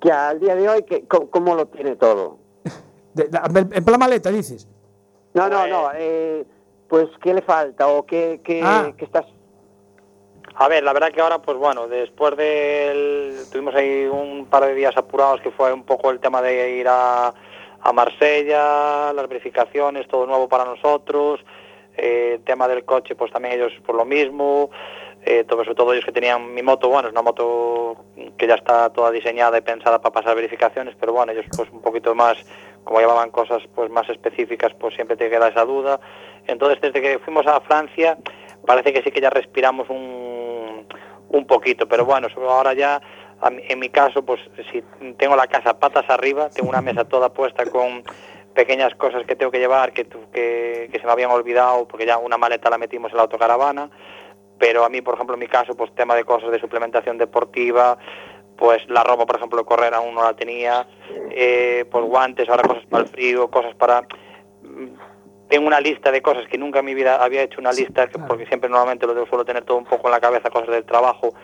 que 0.00 0.10
al 0.10 0.40
día 0.40 0.54
de 0.56 0.66
hoy, 0.70 0.82
que, 0.84 1.06
cómo, 1.06 1.28
cómo 1.28 1.54
lo 1.54 1.66
tiene 1.66 1.96
todo. 1.96 2.38
De- 3.12 3.24
de- 3.28 3.76
en 3.76 3.84
la 3.84 3.98
maleta, 3.98 4.30
dices. 4.30 4.66
No, 5.34 5.50
no, 5.50 5.66
no, 5.66 5.90
eh, 5.94 6.46
pues 6.88 7.08
qué 7.22 7.34
le 7.34 7.42
falta 7.42 7.88
o 7.88 8.06
qué, 8.06 8.40
qué, 8.42 8.62
Ah. 8.64 8.90
qué 8.96 9.04
estás... 9.04 9.26
A 10.62 10.68
ver, 10.68 10.82
la 10.82 10.92
verdad 10.92 11.10
que 11.10 11.22
ahora, 11.22 11.38
pues 11.38 11.56
bueno, 11.56 11.88
después 11.88 12.36
del... 12.36 13.34
Tuvimos 13.50 13.74
ahí 13.74 14.04
un 14.04 14.44
par 14.44 14.62
de 14.66 14.74
días 14.74 14.94
apurados 14.94 15.40
que 15.40 15.50
fue 15.50 15.72
un 15.72 15.84
poco 15.84 16.10
el 16.10 16.20
tema 16.20 16.42
de 16.42 16.72
ir 16.72 16.86
a, 16.86 17.32
a 17.80 17.92
Marsella, 17.94 19.10
las 19.14 19.26
verificaciones, 19.26 20.06
todo 20.06 20.26
nuevo 20.26 20.50
para 20.50 20.66
nosotros, 20.66 21.40
eh, 21.96 22.32
el 22.34 22.44
tema 22.44 22.68
del 22.68 22.84
coche, 22.84 23.14
pues 23.14 23.32
también 23.32 23.54
ellos 23.54 23.72
por 23.86 23.94
lo 23.94 24.04
mismo, 24.04 24.68
eh, 25.24 25.46
sobre 25.48 25.74
todo 25.74 25.94
ellos 25.94 26.04
que 26.04 26.12
tenían 26.12 26.52
mi 26.52 26.62
moto, 26.62 26.90
bueno, 26.90 27.08
es 27.08 27.12
una 27.12 27.22
moto 27.22 28.04
que 28.36 28.46
ya 28.46 28.56
está 28.56 28.90
toda 28.90 29.10
diseñada 29.10 29.56
y 29.56 29.62
pensada 29.62 30.02
para 30.02 30.12
pasar 30.12 30.36
verificaciones, 30.36 30.94
pero 31.00 31.14
bueno, 31.14 31.32
ellos 31.32 31.46
pues 31.56 31.70
un 31.70 31.80
poquito 31.80 32.14
más, 32.14 32.36
como 32.84 33.00
llevaban 33.00 33.30
cosas 33.30 33.62
pues 33.74 33.88
más 33.88 34.06
específicas, 34.10 34.74
pues 34.78 34.94
siempre 34.94 35.16
te 35.16 35.30
queda 35.30 35.48
esa 35.48 35.64
duda. 35.64 35.98
Entonces, 36.46 36.82
desde 36.82 37.00
que 37.00 37.18
fuimos 37.18 37.46
a 37.46 37.62
Francia, 37.62 38.18
parece 38.66 38.92
que 38.92 39.02
sí 39.02 39.10
que 39.10 39.22
ya 39.22 39.30
respiramos 39.30 39.88
un, 39.88 40.29
un 41.30 41.46
poquito, 41.46 41.88
pero 41.88 42.04
bueno, 42.04 42.28
ahora 42.48 42.74
ya, 42.74 43.00
en 43.42 43.78
mi 43.78 43.88
caso, 43.88 44.24
pues 44.24 44.40
si 44.70 44.82
tengo 45.16 45.36
la 45.36 45.46
casa 45.46 45.78
patas 45.78 46.08
arriba, 46.08 46.50
tengo 46.50 46.68
una 46.68 46.82
mesa 46.82 47.04
toda 47.04 47.32
puesta 47.32 47.64
con 47.66 48.04
pequeñas 48.54 48.94
cosas 48.96 49.24
que 49.26 49.36
tengo 49.36 49.52
que 49.52 49.60
llevar, 49.60 49.92
que, 49.92 50.04
que, 50.04 50.90
que 50.92 50.98
se 50.98 51.06
me 51.06 51.12
habían 51.12 51.30
olvidado, 51.30 51.86
porque 51.86 52.06
ya 52.06 52.18
una 52.18 52.36
maleta 52.36 52.68
la 52.68 52.78
metimos 52.78 53.12
en 53.12 53.16
la 53.16 53.22
autocaravana, 53.22 53.90
pero 54.58 54.84
a 54.84 54.88
mí, 54.88 55.00
por 55.00 55.14
ejemplo, 55.14 55.34
en 55.34 55.40
mi 55.40 55.46
caso, 55.46 55.74
pues 55.74 55.94
tema 55.94 56.14
de 56.14 56.24
cosas 56.24 56.50
de 56.50 56.60
suplementación 56.60 57.16
deportiva, 57.16 57.96
pues 58.56 58.82
la 58.88 59.02
ropa, 59.02 59.24
por 59.24 59.36
ejemplo, 59.36 59.58
de 59.60 59.64
correr 59.64 59.94
aún 59.94 60.14
no 60.14 60.22
la 60.22 60.34
tenía, 60.34 60.86
eh, 61.30 61.86
pues 61.90 62.04
guantes, 62.04 62.48
ahora 62.48 62.64
cosas 62.64 62.84
para 62.86 63.04
el 63.04 63.08
frío, 63.08 63.50
cosas 63.50 63.74
para... 63.76 64.06
Tengo 65.50 65.66
una 65.66 65.80
lista 65.80 66.10
de 66.12 66.22
cosas 66.22 66.46
que 66.48 66.56
nunca 66.56 66.78
en 66.78 66.84
mi 66.86 66.94
vida 66.94 67.16
había 67.22 67.42
hecho 67.42 67.60
una 67.60 67.72
lista, 67.72 68.06
que- 68.08 68.18
porque 68.20 68.46
siempre 68.46 68.70
normalmente 68.70 69.06
lo 69.06 69.26
suelo 69.26 69.44
tener 69.44 69.64
todo 69.64 69.76
un 69.78 69.84
poco 69.84 70.06
en 70.08 70.12
la 70.12 70.20
cabeza, 70.20 70.48
cosas 70.48 70.70
del 70.70 70.84
trabajo. 70.84 71.34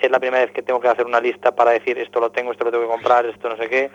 Es 0.00 0.10
la 0.10 0.20
primera 0.20 0.44
vez 0.44 0.52
que 0.54 0.62
tengo 0.62 0.78
que 0.78 0.88
hacer 0.88 1.04
una 1.04 1.20
lista 1.20 1.54
para 1.54 1.72
decir 1.72 1.98
esto 1.98 2.20
lo 2.20 2.30
tengo, 2.30 2.52
esto 2.52 2.64
lo 2.64 2.70
tengo 2.70 2.84
que 2.84 2.90
comprar, 2.90 3.26
esto 3.26 3.48
no 3.48 3.56
sé 3.56 3.68
qué. 3.68 3.90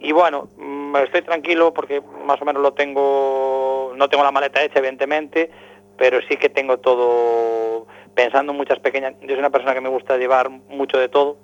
Y 0.00 0.12
bueno, 0.12 0.48
mm, 0.56 0.96
estoy 0.96 1.22
tranquilo 1.22 1.74
porque 1.74 2.00
más 2.24 2.40
o 2.40 2.44
menos 2.44 2.62
lo 2.62 2.72
tengo, 2.72 3.92
no 3.96 4.08
tengo 4.08 4.24
la 4.24 4.30
maleta 4.30 4.62
hecha 4.62 4.78
evidentemente, 4.78 5.50
pero 5.98 6.20
sí 6.28 6.36
que 6.36 6.48
tengo 6.48 6.78
todo 6.78 7.86
pensando 8.14 8.52
en 8.52 8.58
muchas 8.58 8.78
pequeñas. 8.78 9.14
Yo 9.22 9.28
soy 9.30 9.38
una 9.38 9.50
persona 9.50 9.74
que 9.74 9.80
me 9.80 9.88
gusta 9.88 10.16
llevar 10.16 10.48
mucho 10.48 10.98
de 10.98 11.08
todo. 11.08 11.36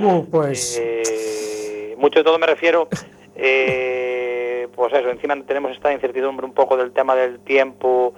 Uh, 0.00 0.24
pues. 0.28 0.78
Eh, 0.82 1.94
mucho 1.98 2.18
de 2.18 2.24
todo 2.24 2.38
me 2.38 2.46
refiero, 2.46 2.88
eh, 3.36 4.25
pues 4.68 4.92
eso, 4.92 5.08
encima 5.10 5.36
tenemos 5.46 5.72
esta 5.72 5.92
incertidumbre 5.92 6.46
un 6.46 6.52
poco 6.52 6.76
del 6.76 6.92
tema 6.92 7.14
del 7.14 7.40
tiempo, 7.40 8.14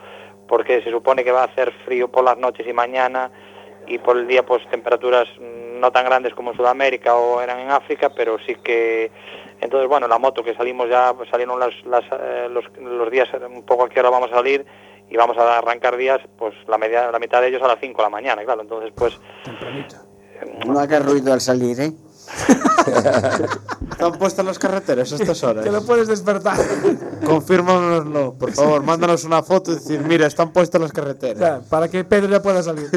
porque 0.48 0.82
se 0.82 0.90
supone 0.90 1.24
que 1.24 1.32
va 1.32 1.42
a 1.42 1.46
hacer 1.46 1.72
frío 1.84 2.10
por 2.10 2.24
las 2.24 2.38
noches 2.38 2.66
y 2.66 2.72
mañana, 2.72 3.30
y 3.86 3.98
por 3.98 4.16
el 4.16 4.26
día 4.26 4.44
pues 4.44 4.62
temperaturas 4.70 5.26
no 5.40 5.90
tan 5.92 6.04
grandes 6.04 6.34
como 6.34 6.50
en 6.50 6.56
Sudamérica 6.56 7.16
o 7.16 7.40
eran 7.40 7.58
en 7.58 7.70
África, 7.70 8.10
pero 8.10 8.36
sí 8.46 8.56
que 8.62 9.10
entonces 9.60 9.88
bueno, 9.88 10.06
la 10.06 10.18
moto 10.18 10.42
que 10.44 10.54
salimos 10.54 10.88
ya 10.88 11.14
pues, 11.14 11.28
salieron 11.30 11.58
las, 11.58 11.72
las, 11.86 12.04
eh, 12.12 12.48
los, 12.50 12.64
los 12.80 13.10
días 13.10 13.28
un 13.48 13.62
poco 13.64 13.84
a 13.84 13.88
qué 13.88 14.00
hora 14.00 14.10
vamos 14.10 14.30
a 14.32 14.36
salir 14.36 14.66
y 15.10 15.16
vamos 15.16 15.38
a 15.38 15.58
arrancar 15.58 15.96
días 15.96 16.20
pues 16.36 16.54
la 16.66 16.76
media 16.78 17.10
la 17.10 17.18
mitad 17.18 17.40
de 17.40 17.48
ellos 17.48 17.62
a 17.62 17.68
las 17.68 17.78
5 17.80 17.96
de 17.96 18.02
la 18.02 18.10
mañana, 18.10 18.44
claro, 18.44 18.62
entonces 18.62 18.92
pues 18.94 19.18
No 20.66 20.78
hagas 20.78 21.04
ruido 21.04 21.32
al 21.32 21.40
salir, 21.40 21.80
¿eh? 21.80 21.92
Están 23.98 24.12
puestas 24.16 24.44
las 24.46 24.60
carreteras 24.60 25.12
a 25.12 25.16
estas 25.16 25.42
horas. 25.42 25.64
Que 25.64 25.72
lo 25.72 25.82
puedes 25.84 26.06
despertar. 26.06 26.56
Confírmanoslo, 27.26 28.34
por 28.34 28.52
favor. 28.52 28.82
Mándanos 28.84 29.24
una 29.24 29.42
foto 29.42 29.72
y 29.72 29.74
decir, 29.74 30.00
mira, 30.02 30.26
están 30.28 30.52
puestas 30.52 30.80
las 30.80 30.92
carreteras. 30.92 31.38
Ya, 31.40 31.60
para 31.68 31.88
que 31.88 32.04
Pedro 32.04 32.28
ya 32.28 32.40
pueda 32.40 32.62
salir. 32.62 32.88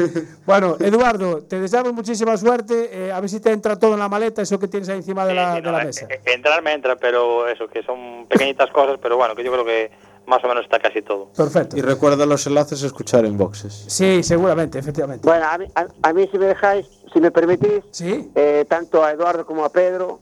bueno, 0.46 0.76
Eduardo, 0.78 1.42
te 1.42 1.58
deseamos 1.60 1.92
muchísima 1.92 2.36
suerte. 2.36 2.88
eh, 3.08 3.12
a 3.12 3.18
ver 3.18 3.28
si 3.28 3.40
te 3.40 3.50
entra 3.50 3.76
todo 3.76 3.94
en 3.94 3.98
la 3.98 4.08
maleta, 4.08 4.42
eso 4.42 4.60
que 4.60 4.68
tienes 4.68 4.88
ahí 4.90 4.98
encima 4.98 5.26
de 5.26 5.34
la, 5.34 5.50
Sí, 5.56 5.60
de 5.60 5.62
no, 5.62 5.72
la 5.72 5.82
eh, 5.82 5.86
mesa. 5.86 6.06
eh, 6.08 6.20
entrar 6.26 6.62
me 6.62 6.72
entra, 6.72 6.94
pero 6.94 7.48
eso, 7.48 7.66
que 7.66 7.82
son 7.82 8.26
pequeñitas 8.28 8.70
cosas, 8.70 8.98
pero 9.02 9.16
bueno, 9.16 9.34
que 9.34 9.42
yo 9.42 9.50
creo 9.50 9.64
que 9.64 9.90
más 10.28 10.42
o 10.44 10.46
menos 10.46 10.62
está 10.62 10.78
casi 10.78 11.02
todo. 11.02 11.32
Perfecto. 11.36 11.76
Y 11.76 11.80
recuerda 11.82 12.26
los 12.26 12.46
enlaces 12.46 12.80
a 12.84 12.86
escuchar 12.86 13.24
en 13.24 13.36
boxes. 13.36 13.86
Sí, 13.88 14.22
seguramente, 14.22 14.78
efectivamente. 14.78 15.26
Bueno, 15.26 15.46
a 15.50 15.58
mí, 15.58 15.66
a, 15.74 15.86
a 16.08 16.12
mí 16.12 16.28
si 16.30 16.38
me 16.38 16.46
dejáis, 16.46 16.86
si 17.12 17.20
me 17.20 17.32
permitís, 17.32 17.82
¿Sí? 17.90 18.30
eh, 18.36 18.64
tanto 18.68 19.02
a 19.02 19.10
Eduardo 19.10 19.44
como 19.44 19.64
a 19.64 19.72
Pedro, 19.72 20.20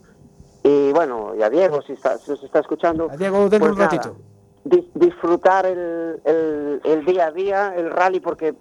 y 0.63 0.93
bueno, 0.93 1.35
y 1.39 1.43
a 1.43 1.51
Diego, 1.51 1.81
si, 1.83 1.93
está, 1.95 2.19
si 2.19 2.33
os 2.33 2.43
está 2.43 2.61
escuchando. 2.61 3.09
A 3.11 3.17
Diego, 3.17 3.49
pues 3.49 3.61
un 3.63 3.79
nada, 3.79 3.91
ratito. 3.91 4.17
dis- 4.65 4.91
disfrutar 4.95 5.67
el, 5.67 6.21
el, 6.25 6.81
el 6.85 7.05
día 7.05 7.27
a 7.27 7.31
día, 7.33 7.73
el 7.77 7.91
rally, 7.91 8.21
porque 8.21 8.55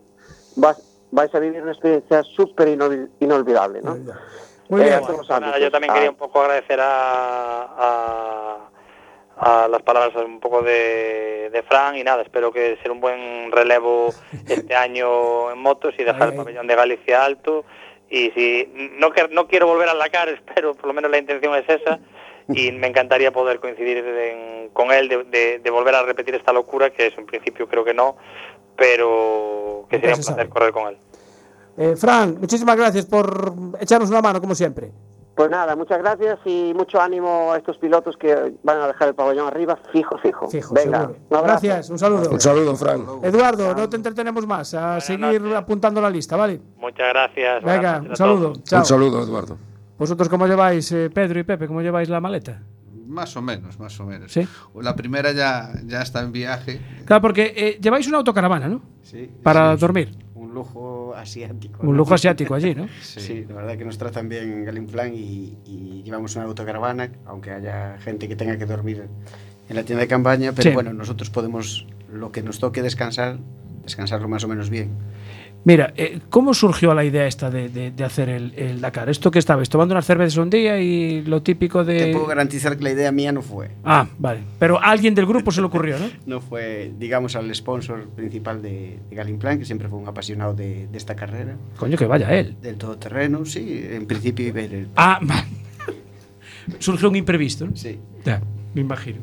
vas, 0.55 0.77
vais 1.11 1.33
a 1.35 1.39
vivir 1.39 1.61
una 1.61 1.71
experiencia 1.71 2.23
súper 2.23 2.69
inol- 2.69 3.09
inolvidable, 3.19 3.81
¿no? 3.81 3.95
Muy 4.69 4.81
Eh, 4.81 4.85
bien. 4.85 5.01
Pues 5.05 5.29
nada, 5.29 5.35
ámbitos. 5.37 5.61
yo 5.61 5.71
también 5.71 5.91
Ah, 5.91 5.93
quería 5.95 6.09
un 6.11 6.15
poco 6.15 6.41
agradecer 6.41 6.79
a, 6.79 7.63
a, 7.63 8.69
a 9.63 9.67
las 9.67 9.81
palabras 9.81 10.15
un 10.23 10.39
poco 10.39 10.61
de, 10.61 11.49
de 11.51 11.63
Fran 11.63 11.97
y 11.97 12.03
nada, 12.03 12.21
espero 12.21 12.51
que 12.51 12.77
sea 12.81 12.91
un 12.91 13.01
buen 13.01 13.51
relevo 13.51 14.13
este 14.47 14.75
año 14.75 15.51
en 15.51 15.57
motos 15.59 15.93
y 15.97 16.03
dejar 16.03 16.29
el 16.29 16.35
pabellón 16.35 16.67
de 16.67 16.75
Galicia 16.75 17.25
alto 17.25 17.65
y 18.09 18.31
si 18.31 18.71
no, 18.99 19.11
no 19.31 19.47
quiero 19.47 19.67
volver 19.67 19.89
a 19.89 19.93
la 19.93 20.09
cara, 20.09 20.31
espero, 20.47 20.73
por 20.75 20.87
lo 20.87 20.93
menos 20.93 21.09
la 21.11 21.17
intención 21.19 21.55
es 21.55 21.67
esa 21.69 21.99
y 22.51 22.71
me 22.71 22.87
encantaría 22.87 23.31
poder 23.31 23.59
coincidir 23.59 23.97
en- 23.97 24.69
con 24.69 24.91
él 24.91 25.07
de, 25.09 25.23
de- 25.25 25.59
de 25.59 25.69
volver 25.69 25.93
a 25.95 26.03
repetir 26.03 26.33
esta 26.35 26.51
locura 26.53 26.89
que 26.89 27.07
es 27.07 27.17
en 27.17 27.25
principio 27.25 27.67
creo 27.67 27.83
que 27.83 27.93
no, 27.93 28.17
pero 28.75 29.85
que 29.89 29.97
sería 29.99 30.15
un 30.15 30.21
placer 30.21 30.49
correr 30.49 30.71
con 30.71 30.87
él. 30.87 30.97
Eh, 31.77 31.95
Fran, 31.95 32.37
muchísimas 32.39 32.75
gracias 32.75 33.05
por 33.05 33.53
echarnos 33.79 34.09
una 34.09 34.21
mano, 34.21 34.41
como 34.41 34.55
siempre. 34.55 34.91
Pues 35.39 35.49
nada, 35.49 35.73
muchas 35.77 35.99
gracias 35.99 36.37
y 36.43 36.73
mucho 36.75 36.99
ánimo 36.99 37.53
a 37.53 37.57
estos 37.57 37.77
pilotos 37.77 38.17
que 38.17 38.57
van 38.61 38.81
a 38.81 38.87
dejar 38.87 39.07
el 39.07 39.15
pabellón 39.15 39.47
arriba, 39.47 39.79
fijo, 39.93 40.17
fijo. 40.17 40.49
Fijo, 40.49 40.73
Venga, 40.73 40.99
seguro. 40.99 41.19
un 41.29 41.37
abrazo. 41.37 41.61
Gracias, 41.63 41.89
un 41.91 41.97
saludo. 41.97 42.29
Un 42.29 42.41
saludo, 42.41 42.75
Fran. 42.75 43.05
Eduardo, 43.23 43.73
no 43.73 43.87
te 43.87 43.95
entretenemos 43.95 44.45
más, 44.45 44.73
a 44.73 44.99
seguir 44.99 45.39
noches. 45.41 45.55
apuntando 45.55 46.01
la 46.01 46.09
lista, 46.09 46.35
¿vale? 46.35 46.59
Muchas 46.75 47.07
gracias. 47.13 47.63
Venga, 47.63 48.03
un 48.09 48.17
saludo. 48.17 48.53
Chao. 48.63 48.79
Un 48.81 48.85
saludo, 48.85 49.23
Eduardo. 49.23 49.57
¿Vosotros 49.97 50.27
cómo 50.27 50.45
lleváis, 50.45 50.91
eh, 50.91 51.09
Pedro 51.09 51.39
y 51.39 51.43
Pepe, 51.43 51.67
cómo 51.67 51.81
lleváis 51.81 52.09
la 52.09 52.19
maleta? 52.19 52.61
Más 53.07 53.37
o 53.37 53.41
menos, 53.41 53.79
más 53.79 53.97
o 54.01 54.05
menos. 54.05 54.33
Sí. 54.33 54.45
La 54.81 54.93
primera 54.93 55.31
ya, 55.31 55.71
ya 55.85 56.01
está 56.01 56.19
en 56.19 56.33
viaje. 56.33 56.81
Claro, 57.05 57.21
porque 57.21 57.53
eh, 57.55 57.79
lleváis 57.81 58.05
una 58.09 58.17
autocaravana, 58.17 58.67
¿no? 58.67 58.81
Sí. 59.03 59.31
Para 59.41 59.75
sí, 59.75 59.79
dormir. 59.79 60.17
Un 60.49 60.55
lujo 60.55 61.13
asiático. 61.15 61.79
Un 61.81 61.89
¿no? 61.91 61.93
lujo 61.93 62.13
asiático 62.15 62.55
allí, 62.55 62.73
¿no? 62.75 62.87
Sí. 63.01 63.45
la 63.47 63.55
verdad 63.55 63.77
que 63.77 63.85
nos 63.85 63.97
tratan 63.97 64.27
bien 64.29 64.51
en 64.51 64.65
Galimplan 64.65 65.13
y, 65.13 65.57
y 65.65 66.01
llevamos 66.03 66.35
una 66.35 66.45
autocaravana, 66.45 67.11
aunque 67.25 67.51
haya 67.51 67.97
gente 67.99 68.27
que 68.27 68.35
tenga 68.35 68.57
que 68.57 68.65
dormir 68.65 69.05
en 69.69 69.75
la 69.75 69.83
tienda 69.83 70.01
de 70.01 70.07
campaña, 70.07 70.51
pero 70.53 70.69
Sí. 70.69 70.73
bueno, 70.73 70.91
nosotros 70.93 71.29
podemos, 71.29 71.85
lo 72.11 72.31
que 72.31 72.41
nos 72.41 72.59
toque 72.59 72.81
descansar, 72.81 73.37
descansarlo 73.83 74.27
más 74.27 74.43
o 74.43 74.47
menos 74.47 74.69
bien. 74.71 74.89
Mira, 75.65 75.93
eh, 75.97 76.19
¿cómo 76.29 76.53
surgió 76.53 76.93
la 76.93 77.03
idea 77.03 77.27
esta 77.27 77.51
de, 77.51 77.67
de- 77.69 77.91
de 77.91 78.03
hacer 78.03 78.29
el, 78.29 78.53
el 78.55 78.79
Dakar? 78.81 79.09
¿Esto 79.09 79.29
que 79.29 79.39
estabais? 79.39 79.67
¿Tomando 79.69 79.93
unas 79.93 80.05
cervezas 80.05 80.37
un 80.37 80.49
día 80.49 80.79
y 80.79 81.21
lo 81.23 81.41
típico 81.43 81.85
Te 81.85 81.91
de...? 81.93 82.11
puedo 82.13 82.25
garantizar 82.27 82.77
que 82.77 82.83
la 82.83 82.91
idea 82.91 83.11
mía 83.11 83.31
no 83.33 83.41
fue. 83.41 83.69
Ah, 83.83 84.07
vale. 84.17 84.39
Pero 84.57 84.79
a 84.79 84.85
alguien 84.89 85.13
del 85.15 85.25
grupo 85.25 85.51
se 85.51 85.59
le 85.61 85.67
ocurrió, 85.67 85.99
¿no? 85.99 86.05
No 86.25 86.39
fue, 86.41 86.93
digamos, 86.97 87.35
al 87.35 87.53
sponsor 87.53 88.07
principal 88.09 88.61
de, 88.61 88.99
de 89.09 89.15
Galimplan, 89.15 89.59
que 89.59 89.65
siempre 89.65 89.89
fue 89.89 89.99
un 89.99 90.07
apasionado 90.07 90.53
de, 90.53 90.87
de 90.87 90.97
esta 90.97 91.15
carrera, 91.15 91.55
Coño, 91.77 91.97
que 91.97 92.05
vaya 92.05 92.33
él. 92.33 92.55
del 92.61 92.77
todoterreno, 92.77 93.43
sí, 93.45 93.85
en 93.91 94.05
principio 94.05 94.47
iba 94.47 94.61
a 94.61 94.63
ir 94.63 94.73
el- 94.73 94.87
Ah. 94.95 95.19
Surgió 96.79 97.09
un 97.09 97.15
imprevisto, 97.15 97.65
¿no? 97.65 97.75
Sí. 97.75 97.99
Ya, 98.23 98.41
me 98.73 98.81
imagino. 98.81 99.17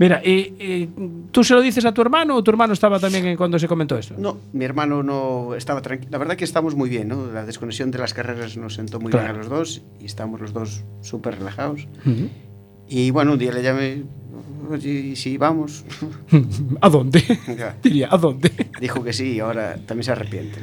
Mira, 0.00 0.22
y, 0.24 0.30
y 0.58 0.88
¿tú 1.30 1.44
se 1.44 1.52
lo 1.52 1.60
dices 1.60 1.84
a 1.84 1.92
tu 1.92 2.00
hermano 2.00 2.34
o 2.34 2.42
tu 2.42 2.50
hermano 2.50 2.72
estaba 2.72 2.98
también 2.98 3.36
cuando 3.36 3.58
se 3.58 3.68
comentó 3.68 3.98
esto? 3.98 4.14
No, 4.16 4.38
mi 4.54 4.64
hermano 4.64 5.02
no 5.02 5.54
estaba 5.54 5.82
tranquilo. 5.82 6.10
La 6.10 6.16
verdad 6.16 6.36
que 6.36 6.44
estamos 6.44 6.74
muy 6.74 6.88
bien, 6.88 7.08
¿no? 7.08 7.26
La 7.30 7.44
desconexión 7.44 7.90
de 7.90 7.98
las 7.98 8.14
carreras 8.14 8.56
nos 8.56 8.72
sentó 8.74 8.98
muy 8.98 9.10
Claro. 9.12 9.26
bien 9.26 9.36
a 9.36 9.38
los 9.40 9.50
dos 9.50 9.82
y 10.00 10.06
estamos 10.06 10.40
los 10.40 10.54
dos 10.54 10.84
súper 11.02 11.36
relajados. 11.38 11.86
Ujú. 12.06 12.30
Y 12.88 13.10
bueno, 13.10 13.32
un 13.34 13.38
día 13.38 13.52
le 13.52 13.62
llamé, 13.62 14.02
oye, 14.70 14.88
¿y 14.90 15.16
si 15.16 15.36
vamos? 15.36 15.84
¿A 16.80 16.88
dónde? 16.88 17.22
Diría, 17.82 18.08
¿a 18.10 18.16
dónde? 18.16 18.50
Dijo 18.80 19.04
que 19.04 19.12
sí 19.12 19.32
y 19.34 19.40
ahora 19.40 19.76
también 19.86 20.04
se 20.04 20.12
arrepiente. 20.12 20.58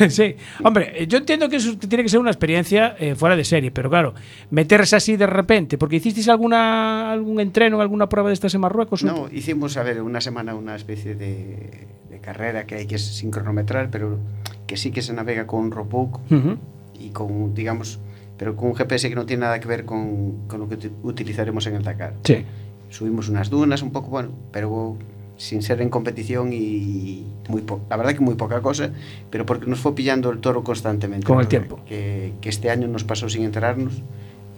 sí. 0.08 0.34
Hombre, 0.64 1.02
eh, 1.02 1.06
yo 1.06 1.18
entiendo 1.18 1.48
que 1.48 1.56
eso 1.56 1.76
tiene 1.76 2.02
que 2.02 2.08
ser 2.08 2.20
una 2.20 2.30
experiencia 2.30 2.96
eh, 2.98 3.14
fuera 3.14 3.36
de 3.36 3.44
serie, 3.44 3.70
pero 3.70 3.90
claro, 3.90 4.14
meterse 4.50 4.96
así 4.96 5.16
de 5.16 5.26
repente, 5.26 5.76
porque 5.78 5.96
hicisteis 5.96 6.28
alguna 6.28 7.10
algún 7.12 7.40
entreno, 7.40 7.80
alguna 7.80 8.08
prueba 8.08 8.28
de 8.28 8.34
estas 8.34 8.54
en 8.54 8.60
Marruecos. 8.62 9.02
No, 9.04 9.28
hicimos, 9.30 9.76
a 9.76 9.82
ver, 9.82 10.00
una 10.02 10.20
semana 10.20 10.54
una 10.54 10.76
especie 10.76 11.14
de, 11.14 11.86
de 12.10 12.18
carrera 12.20 12.66
que 12.66 12.76
hay 12.76 12.86
que 12.86 12.98
sincronometrar, 12.98 13.90
pero 13.90 14.18
que 14.66 14.76
sí 14.76 14.90
que 14.90 15.02
se 15.02 15.12
navega 15.12 15.46
con 15.46 15.60
un 15.60 15.70
roadbook 15.72 16.20
Ujú. 16.30 16.56
y 16.98 17.10
con, 17.10 17.54
digamos, 17.54 17.98
pero 18.38 18.56
con 18.56 18.68
un 18.68 18.74
GPS 18.76 19.08
que 19.08 19.14
no 19.14 19.26
tiene 19.26 19.40
nada 19.42 19.60
que 19.60 19.68
ver 19.68 19.84
con, 19.84 20.46
con 20.48 20.60
lo 20.60 20.68
que 20.68 20.78
uti- 20.78 20.92
utilizaremos 21.02 21.66
en 21.66 21.74
el 21.74 21.82
Dakar. 21.82 22.14
Sí. 22.24 22.44
subimos 22.88 23.28
unas 23.28 23.50
dunas 23.50 23.82
un 23.82 23.90
poco, 23.92 24.08
bueno, 24.08 24.30
pero 24.52 24.96
sin 25.40 25.62
ser 25.62 25.80
en 25.80 25.88
competición 25.88 26.52
y 26.52 27.24
muy 27.48 27.62
po- 27.62 27.80
la 27.88 27.96
verdad 27.96 28.12
que 28.12 28.20
muy 28.20 28.34
poca 28.34 28.60
cosa, 28.60 28.90
pero 29.30 29.46
porque 29.46 29.64
nos 29.64 29.78
fue 29.78 29.94
pillando 29.94 30.28
el 30.30 30.38
toro 30.40 30.62
constantemente. 30.62 31.26
Con 31.26 31.40
el 31.40 31.48
tiempo. 31.48 31.80
Que, 31.88 32.34
que 32.42 32.50
este 32.50 32.68
año 32.68 32.86
nos 32.88 33.04
pasó 33.04 33.26
sin 33.30 33.44
enterarnos 33.44 33.94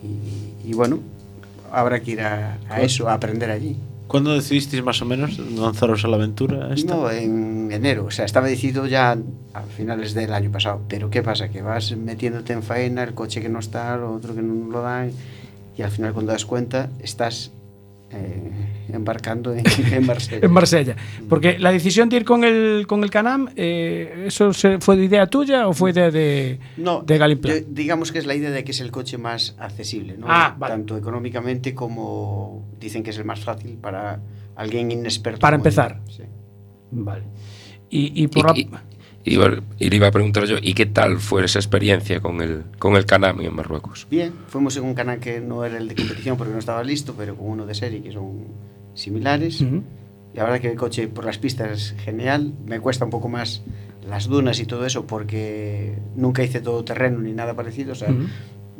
y, 0.02 0.68
y 0.68 0.74
bueno, 0.74 0.98
habrá 1.70 2.00
que 2.00 2.10
ir 2.10 2.20
a, 2.22 2.58
a 2.68 2.80
eso, 2.82 3.08
a 3.08 3.14
aprender 3.14 3.48
allí. 3.52 3.76
¿Cuándo 4.08 4.34
decidisteis 4.34 4.82
más 4.82 5.00
o 5.00 5.04
menos 5.04 5.38
lanzaros 5.38 6.04
a 6.04 6.08
la 6.08 6.16
aventura 6.16 6.74
esta? 6.74 6.94
No, 6.96 7.08
en 7.08 7.70
enero, 7.70 8.06
o 8.06 8.10
sea, 8.10 8.24
estaba 8.24 8.48
decidido 8.48 8.86
ya 8.86 9.16
a 9.54 9.62
finales 9.62 10.14
del 10.14 10.34
año 10.34 10.50
pasado, 10.50 10.80
pero 10.88 11.10
¿qué 11.10 11.22
pasa? 11.22 11.48
Que 11.48 11.62
vas 11.62 11.96
metiéndote 11.96 12.52
en 12.52 12.64
faena, 12.64 13.04
el 13.04 13.14
coche 13.14 13.40
que 13.40 13.48
no 13.48 13.60
está, 13.60 13.96
lo 13.96 14.12
otro 14.12 14.34
que 14.34 14.42
no 14.42 14.68
lo 14.70 14.82
dan, 14.82 15.12
y 15.78 15.82
al 15.82 15.92
final 15.92 16.12
cuando 16.12 16.32
das 16.32 16.44
cuenta 16.44 16.90
estás 16.98 17.52
eh, 18.14 18.42
embarcando 18.92 19.54
en, 19.54 19.64
en 19.92 20.06
Marsella. 20.06 20.46
en 20.46 20.52
Marsella. 20.52 20.96
Porque 21.28 21.58
la 21.58 21.72
decisión 21.72 22.08
de 22.08 22.16
ir 22.16 22.24
con 22.24 22.44
el, 22.44 22.86
con 22.86 23.02
el 23.02 23.10
Canam, 23.10 23.48
eh, 23.56 24.24
¿eso 24.26 24.52
se, 24.52 24.78
fue 24.78 24.96
de 24.96 25.04
idea 25.04 25.26
tuya 25.26 25.68
o 25.68 25.72
fue 25.72 25.90
idea 25.90 26.10
de, 26.10 26.58
no, 26.76 27.02
de 27.02 27.18
Galimplan? 27.18 27.54
Yo, 27.54 27.64
digamos 27.68 28.12
que 28.12 28.18
es 28.18 28.26
la 28.26 28.34
idea 28.34 28.50
de 28.50 28.64
que 28.64 28.72
es 28.72 28.80
el 28.80 28.90
coche 28.90 29.18
más 29.18 29.56
accesible, 29.58 30.16
¿no? 30.18 30.26
Ah, 30.28 30.54
vale. 30.58 30.74
tanto 30.74 30.96
económicamente 30.96 31.74
como 31.74 32.66
dicen 32.78 33.02
que 33.02 33.10
es 33.10 33.18
el 33.18 33.24
más 33.24 33.40
fácil 33.40 33.78
para 33.78 34.20
alguien 34.56 34.90
inexperto. 34.90 35.40
Para 35.40 35.56
empezar. 35.56 36.00
Sí. 36.08 36.24
Vale. 36.90 37.24
Y, 37.88 38.22
y 38.22 38.28
por 38.28 38.56
y, 38.56 38.64
la... 38.64 38.82
Y, 39.24 39.36
y 39.78 39.90
le 39.90 39.96
iba 39.96 40.08
a 40.08 40.10
preguntar 40.10 40.44
yo, 40.46 40.56
¿y 40.60 40.74
qué 40.74 40.84
tal 40.86 41.18
fue 41.18 41.44
esa 41.44 41.58
experiencia 41.60 42.20
con 42.20 42.40
el, 42.40 42.64
con 42.78 42.96
el 42.96 43.06
Canami 43.06 43.46
en 43.46 43.54
Marruecos? 43.54 44.06
Bien, 44.10 44.32
fuimos 44.48 44.76
en 44.76 44.84
un 44.84 44.94
canal 44.94 45.20
que 45.20 45.40
no 45.40 45.64
era 45.64 45.78
el 45.78 45.86
de 45.88 45.94
competición 45.94 46.36
porque 46.36 46.52
no 46.52 46.58
estaba 46.58 46.82
listo, 46.82 47.14
pero 47.16 47.36
con 47.36 47.46
uno 47.48 47.64
de 47.66 47.74
serie 47.74 48.02
que 48.02 48.10
son 48.12 48.48
similares. 48.94 49.60
Ujú. 49.60 49.82
Y 50.34 50.36
la 50.36 50.44
verdad 50.44 50.60
que 50.60 50.70
el 50.70 50.76
coche 50.76 51.06
por 51.08 51.24
las 51.24 51.38
pistas 51.38 51.70
es 51.70 51.94
genial. 52.00 52.52
Me 52.66 52.80
cuesta 52.80 53.04
un 53.04 53.10
poco 53.12 53.28
más 53.28 53.62
las 54.08 54.26
dunas 54.26 54.58
y 54.58 54.66
todo 54.66 54.84
eso 54.86 55.06
porque 55.06 55.94
nunca 56.16 56.42
hice 56.42 56.60
todo 56.60 56.82
terreno 56.84 57.20
ni 57.20 57.32
nada 57.32 57.54
parecido. 57.54 57.92
O 57.92 57.94
sea, 57.94 58.10
Ujú. 58.10 58.24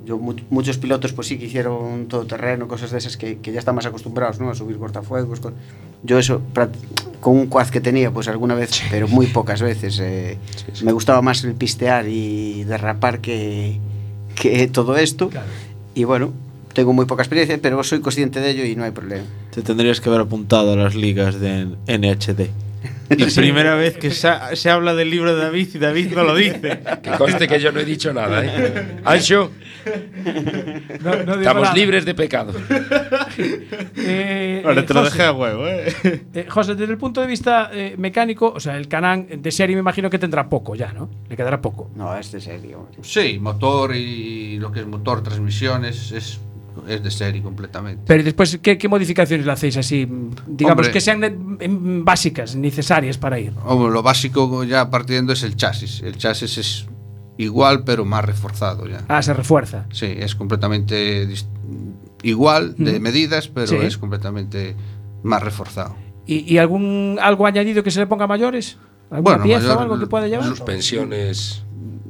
yo 0.04 0.18
mu- 0.18 0.34
muchos 0.50 0.76
pilotos 0.78 1.12
pues 1.12 1.28
sí 1.28 1.38
que 1.38 1.44
hicieron 1.44 2.08
todo 2.08 2.26
terreno, 2.26 2.66
cosas 2.66 2.90
de 2.90 2.98
esas 2.98 3.16
que, 3.16 3.38
que 3.38 3.52
ya 3.52 3.60
están 3.60 3.76
más 3.76 3.86
acostumbrados, 3.86 4.40
¿no? 4.40 4.50
A 4.50 4.54
subir 4.56 4.76
cortafuegos. 4.78 5.38
con- 5.38 5.54
Yo 6.02 6.18
eso, 6.18 6.42
con 7.22 7.46
coas 7.46 7.70
que 7.70 7.80
tenía, 7.80 8.10
pois 8.10 8.26
pues, 8.26 8.34
alguna 8.34 8.58
vez, 8.58 8.74
sí. 8.74 8.84
pero 8.90 9.06
moi 9.06 9.30
pocas 9.30 9.62
veces. 9.62 10.02
Eh, 10.02 10.42
sí, 10.58 10.66
sí. 10.74 10.82
Me 10.82 10.90
gustaba 10.90 11.22
máis 11.22 11.46
el 11.46 11.54
pistear 11.54 12.10
e 12.10 12.66
derrapar 12.66 13.22
que, 13.22 13.78
que 14.34 14.66
todo 14.66 14.98
isto. 14.98 15.30
Claro. 15.30 15.46
E 15.94 16.02
bueno, 16.02 16.34
tengo 16.74 16.90
moi 16.90 17.06
poca 17.06 17.22
experiencia, 17.22 17.54
pero 17.62 17.78
soy 17.86 18.02
consciente 18.02 18.42
de 18.42 18.50
ello 18.50 18.66
e 18.66 18.74
non 18.74 18.90
hai 18.90 18.92
problema. 18.92 19.22
Te 19.54 19.62
tendrías 19.62 20.02
que 20.02 20.10
haber 20.10 20.26
apuntado 20.26 20.74
a 20.74 20.76
las 20.76 20.98
ligas 20.98 21.38
de 21.38 21.70
NHD. 21.86 22.50
Y 23.16 23.24
primera 23.26 23.74
vez 23.74 23.96
que 23.96 24.10
se, 24.10 24.70
habla 24.70 24.94
del 24.94 25.10
libro 25.10 25.34
de 25.34 25.42
David 25.42 25.68
y 25.74 25.78
David 25.78 26.12
no 26.14 26.24
lo 26.24 26.34
dice. 26.34 26.80
Que 27.02 27.10
conste 27.12 27.48
que 27.48 27.60
yo 27.60 27.72
no 27.72 27.80
he 27.80 27.84
dicho 27.84 28.12
nada, 28.12 28.44
¿eh? 28.44 28.98
Ancho, 29.04 29.50
No, 31.02 31.10
no 31.10 31.18
digo 31.22 31.40
estamos 31.40 31.62
nada. 31.62 31.74
libres 31.74 32.04
de 32.04 32.14
pecado. 32.14 32.52
Eh, 33.96 34.62
Ahora 34.64 34.80
eh, 34.80 34.84
te 34.84 34.94
lo 34.94 35.00
José, 35.00 35.12
dejé 35.12 35.28
a 35.28 35.32
huevo, 35.32 35.66
¿eh? 35.66 35.94
eh, 36.34 36.46
José, 36.48 36.74
desde 36.74 36.92
el 36.92 36.98
punto 36.98 37.20
de 37.20 37.26
vista 37.26 37.70
eh, 37.72 37.94
mecánico, 37.98 38.52
o 38.54 38.60
sea, 38.60 38.76
el 38.76 38.88
Canán 38.88 39.26
de 39.30 39.50
serie 39.50 39.74
me 39.76 39.80
imagino 39.80 40.08
que 40.10 40.18
tendrá 40.18 40.48
poco 40.48 40.74
ya, 40.74 40.92
¿no? 40.92 41.08
Le 41.28 41.36
quedará 41.36 41.60
poco. 41.60 41.90
No, 41.94 42.16
es 42.16 42.30
de 42.32 42.40
serio. 42.40 42.88
Sí, 43.02 43.38
motor 43.40 43.94
y 43.94 44.58
lo 44.58 44.70
que 44.72 44.80
es 44.80 44.86
motor, 44.86 45.22
transmisiones, 45.22 46.12
es, 46.12 46.40
es 46.88 47.02
de 47.02 47.10
serie 47.10 47.42
completamente. 47.42 48.02
Pero 48.06 48.22
después, 48.24 48.58
¿qué, 48.62 48.76
qué 48.78 48.88
modificaciones 48.88 49.44
le 49.46 49.52
hacéis 49.52 49.76
así? 49.76 50.06
mm, 50.06 50.30
Digamos 50.48 50.78
Hombre. 50.86 50.92
que 50.92 51.00
sean 51.00 51.22
eh, 51.24 51.32
básicas, 52.02 52.56
necesarias 52.56 53.18
para 53.18 53.38
ir. 53.38 53.52
Hombre, 53.64 53.92
lo 53.92 54.02
básico 54.02 54.64
ya 54.64 54.90
partiendo 54.90 55.32
es 55.32 55.42
el 55.42 55.56
chasis. 55.56 56.02
El 56.02 56.16
chasis 56.16 56.58
es 56.58 56.86
igual, 57.38 57.84
pero 57.84 58.04
más 58.04 58.24
reforzado 58.24 58.86
ya. 58.86 59.02
Ah, 59.08 59.22
se 59.22 59.32
refuerza. 59.34 59.86
Sí, 59.92 60.06
es 60.06 60.34
completamente 60.34 61.28
igual 62.22 62.74
de 62.78 62.92
Ujú. 62.92 63.00
medidas, 63.00 63.48
pero 63.48 63.66
Sí. 63.66 63.76
es 63.76 63.98
completamente 63.98 64.76
más 65.22 65.42
reforzado. 65.42 65.96
¿Y, 66.26 66.52
y 66.52 66.58
algún 66.58 67.18
algo 67.20 67.46
añadido 67.46 67.82
que 67.82 67.90
se 67.90 68.00
le 68.00 68.06
ponga 68.06 68.24
a 68.24 68.28
mayores? 68.28 68.76
¿Alguna 69.10 69.36
Bueno, 69.38 69.44
pieza 69.44 69.60
mayor- 69.62 69.76
o 69.76 69.80
algo 69.80 69.98
que 69.98 70.06
pueda 70.06 70.28
llevar? 70.28 70.46
Suspensiones. 70.46 71.64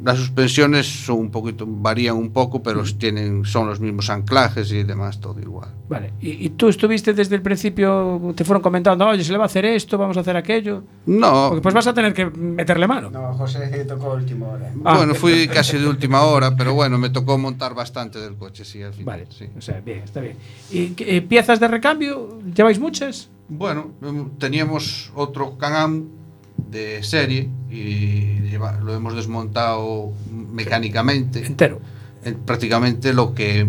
Las 0.05 0.19
suspensiones 0.19 0.87
son 0.87 1.19
un 1.19 1.31
poquito, 1.31 1.65
varían 1.67 2.17
un 2.17 2.31
poco, 2.31 2.63
pero 2.63 2.83
tienen, 2.99 3.45
son 3.45 3.69
los 3.69 3.81
mismos 3.81 4.11
anclajes 4.11 4.73
y 4.73 4.83
demás, 4.83 5.21
todo 5.21 5.41
igual. 5.41 5.69
Vale. 5.89 6.13
¿Y, 6.21 6.47
y 6.47 6.49
tú 6.51 6.69
estuviste 6.69 7.13
desde 7.13 7.37
el 7.37 7.43
principio, 7.43 8.33
te 8.35 8.45
fueron 8.45 8.63
comentando, 8.63 9.07
oye, 9.07 9.23
se 9.23 9.33
le 9.33 9.39
va 9.39 9.45
a 9.45 9.47
hacer 9.47 9.65
esto, 9.65 9.99
vamos 9.99 10.17
a 10.17 10.21
hacer 10.21 10.37
aquello? 10.37 10.83
No, 11.07 11.49
Porque 11.49 11.63
pues 11.63 11.75
vas 11.75 11.87
a 11.87 11.95
tener 11.95 12.15
que 12.15 12.27
meterle 12.27 12.87
mano. 12.87 13.11
No, 13.11 13.33
José 13.35 13.85
tocó 13.85 14.15
última 14.15 14.49
hora. 14.49 14.73
Ah. 14.85 14.97
bueno, 14.97 15.15
fui 15.15 15.49
casi 15.49 15.79
de 15.79 15.87
última 15.87 16.23
hora, 16.23 16.57
pero 16.57 16.75
bueno, 16.75 16.99
me 16.99 17.11
tocó 17.11 17.39
montar 17.39 17.75
bastante 17.75 18.19
del 18.19 18.37
coche, 18.37 18.65
sí, 18.65 18.83
al 18.83 18.93
final. 18.93 19.05
Vale, 19.05 19.27
sí. 19.31 19.47
o 19.57 19.61
sea, 19.61 19.81
bien, 19.81 20.01
está 20.05 20.21
bien. 20.21 20.37
¿Y 20.71 20.95
eh, 20.99 21.23
piezas 21.23 21.61
de 21.61 21.69
recambio? 21.69 22.41
¿Lleváis 22.55 22.79
muchas? 22.79 23.29
Bueno, 23.49 23.93
em, 24.03 24.31
teníamos 24.39 25.13
otro 25.15 25.59
Can-Am 25.59 26.22
de 26.71 27.03
serie 27.03 27.49
y 27.71 28.41
lleva- 28.51 28.79
lo 28.81 28.95
hemos 28.95 29.15
desmontado 29.15 30.13
mecánicamente. 30.31 31.45
Entero. 31.47 31.81
en 32.25 32.35
prácticamente 32.41 33.13
lo 33.13 33.35
que 33.35 33.67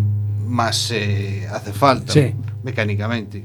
más 0.47 0.91
eh, 0.91 1.47
hace 1.51 1.73
falta 1.73 2.13
Sí. 2.13 2.33
mecánicamente. 2.63 3.43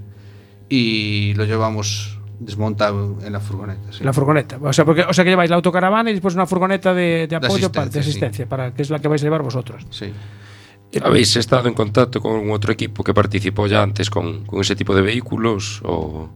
Y 0.69 1.33
lo 1.35 1.45
llevamos 1.47 2.19
desmontado 2.39 3.17
en 3.25 3.33
la 3.33 3.41
furgoneta. 3.41 3.91
sí. 3.93 4.05
La 4.05 4.13
furgoneta. 4.13 4.59
O 4.61 4.73
sea, 4.73 4.85
porque, 4.85 5.01
o 5.03 5.13
sea 5.15 5.25
que 5.25 5.31
lleváis 5.31 5.49
la 5.51 5.57
autocaravana 5.57 6.11
y 6.11 6.13
después 6.13 6.35
una 6.35 6.47
furgoneta 6.47 6.93
de, 6.93 7.27
de 7.27 7.37
apoyo 7.37 7.55
asistencia, 7.55 7.73
para, 7.73 7.87
de 7.87 7.93
sí. 8.03 8.11
asistencia, 8.11 8.47
para, 8.49 8.75
que 8.75 8.83
es 8.83 8.91
la 8.91 8.99
que 8.99 9.09
vais 9.09 9.23
a 9.23 9.25
llevar 9.25 9.43
vosotros. 9.43 9.87
Sí. 9.91 10.13
¿Habéis 11.03 11.35
estado 11.37 11.69
en 11.69 11.75
contacto 11.75 12.21
con 12.21 12.51
otro 12.51 12.73
equipo 12.73 13.03
que 13.03 13.13
participó 13.15 13.67
ya 13.67 13.83
antes 13.83 14.11
con, 14.11 14.45
con 14.45 14.61
ese 14.61 14.77
tipo 14.77 14.95
de 14.95 15.03
vehículos? 15.03 15.81
O... 15.85 16.29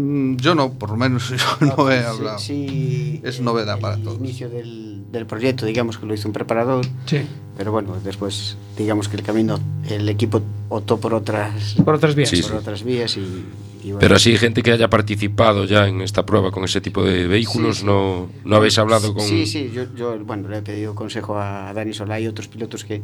Mm, 0.00 0.36
Yo 0.36 0.54
no, 0.54 0.72
por 0.74 0.90
lo 0.90 0.96
menos 0.96 1.28
yo 1.60 1.66
no 1.76 1.90
he 1.90 1.98
hablado. 2.04 2.38
Sí, 2.38 3.20
Es 3.24 3.38
el- 3.40 3.44
novedad 3.44 3.80
para 3.80 3.96
el 3.96 4.02
todos. 4.04 4.18
inicio 4.18 4.48
del, 4.48 5.02
del 5.10 5.26
proyecto, 5.26 5.66
digamos 5.66 5.98
que 5.98 6.06
lo 6.06 6.14
hizo 6.14 6.28
un 6.28 6.32
preparador, 6.32 6.84
Sí. 7.06 7.22
pero 7.56 7.72
bueno, 7.72 7.96
después, 8.04 8.56
digamos 8.76 9.08
que 9.08 9.16
el 9.16 9.22
camino, 9.24 9.58
el 9.88 10.08
equipo 10.08 10.40
optó 10.68 10.98
por 11.00 11.14
otras, 11.14 11.74
Por 11.84 11.94
otras 11.96 12.14
vías. 12.14 12.28
Sí, 12.28 12.42
por 12.42 12.50
sí. 12.52 12.56
otras 12.58 12.84
vías 12.84 13.16
y, 13.16 13.20
y 13.20 13.86
bueno, 13.86 13.98
Pero 13.98 14.14
así, 14.16 14.36
gente 14.36 14.62
que 14.62 14.70
haya 14.70 14.88
participado 14.88 15.64
ya 15.64 15.88
en 15.88 16.00
esta 16.00 16.24
prueba 16.24 16.52
con 16.52 16.62
ese 16.64 16.80
tipo 16.80 17.02
de 17.02 17.26
vehículos, 17.26 17.76
Sí, 17.76 17.80
sí. 17.80 17.86
No, 17.86 18.28
¿no 18.44 18.56
habéis 18.56 18.78
hablado 18.78 19.12
con...? 19.14 19.24
Sí, 19.26 19.46
sí, 19.46 19.70
yo, 19.74 19.84
yo, 19.96 20.16
bueno, 20.24 20.48
le 20.48 20.58
he 20.58 20.62
pedido 20.62 20.94
consejo 20.94 21.36
a 21.38 21.72
Dani 21.72 21.92
Solá 21.92 22.20
y 22.20 22.26
otros 22.28 22.46
pilotos 22.46 22.84
que, 22.84 23.02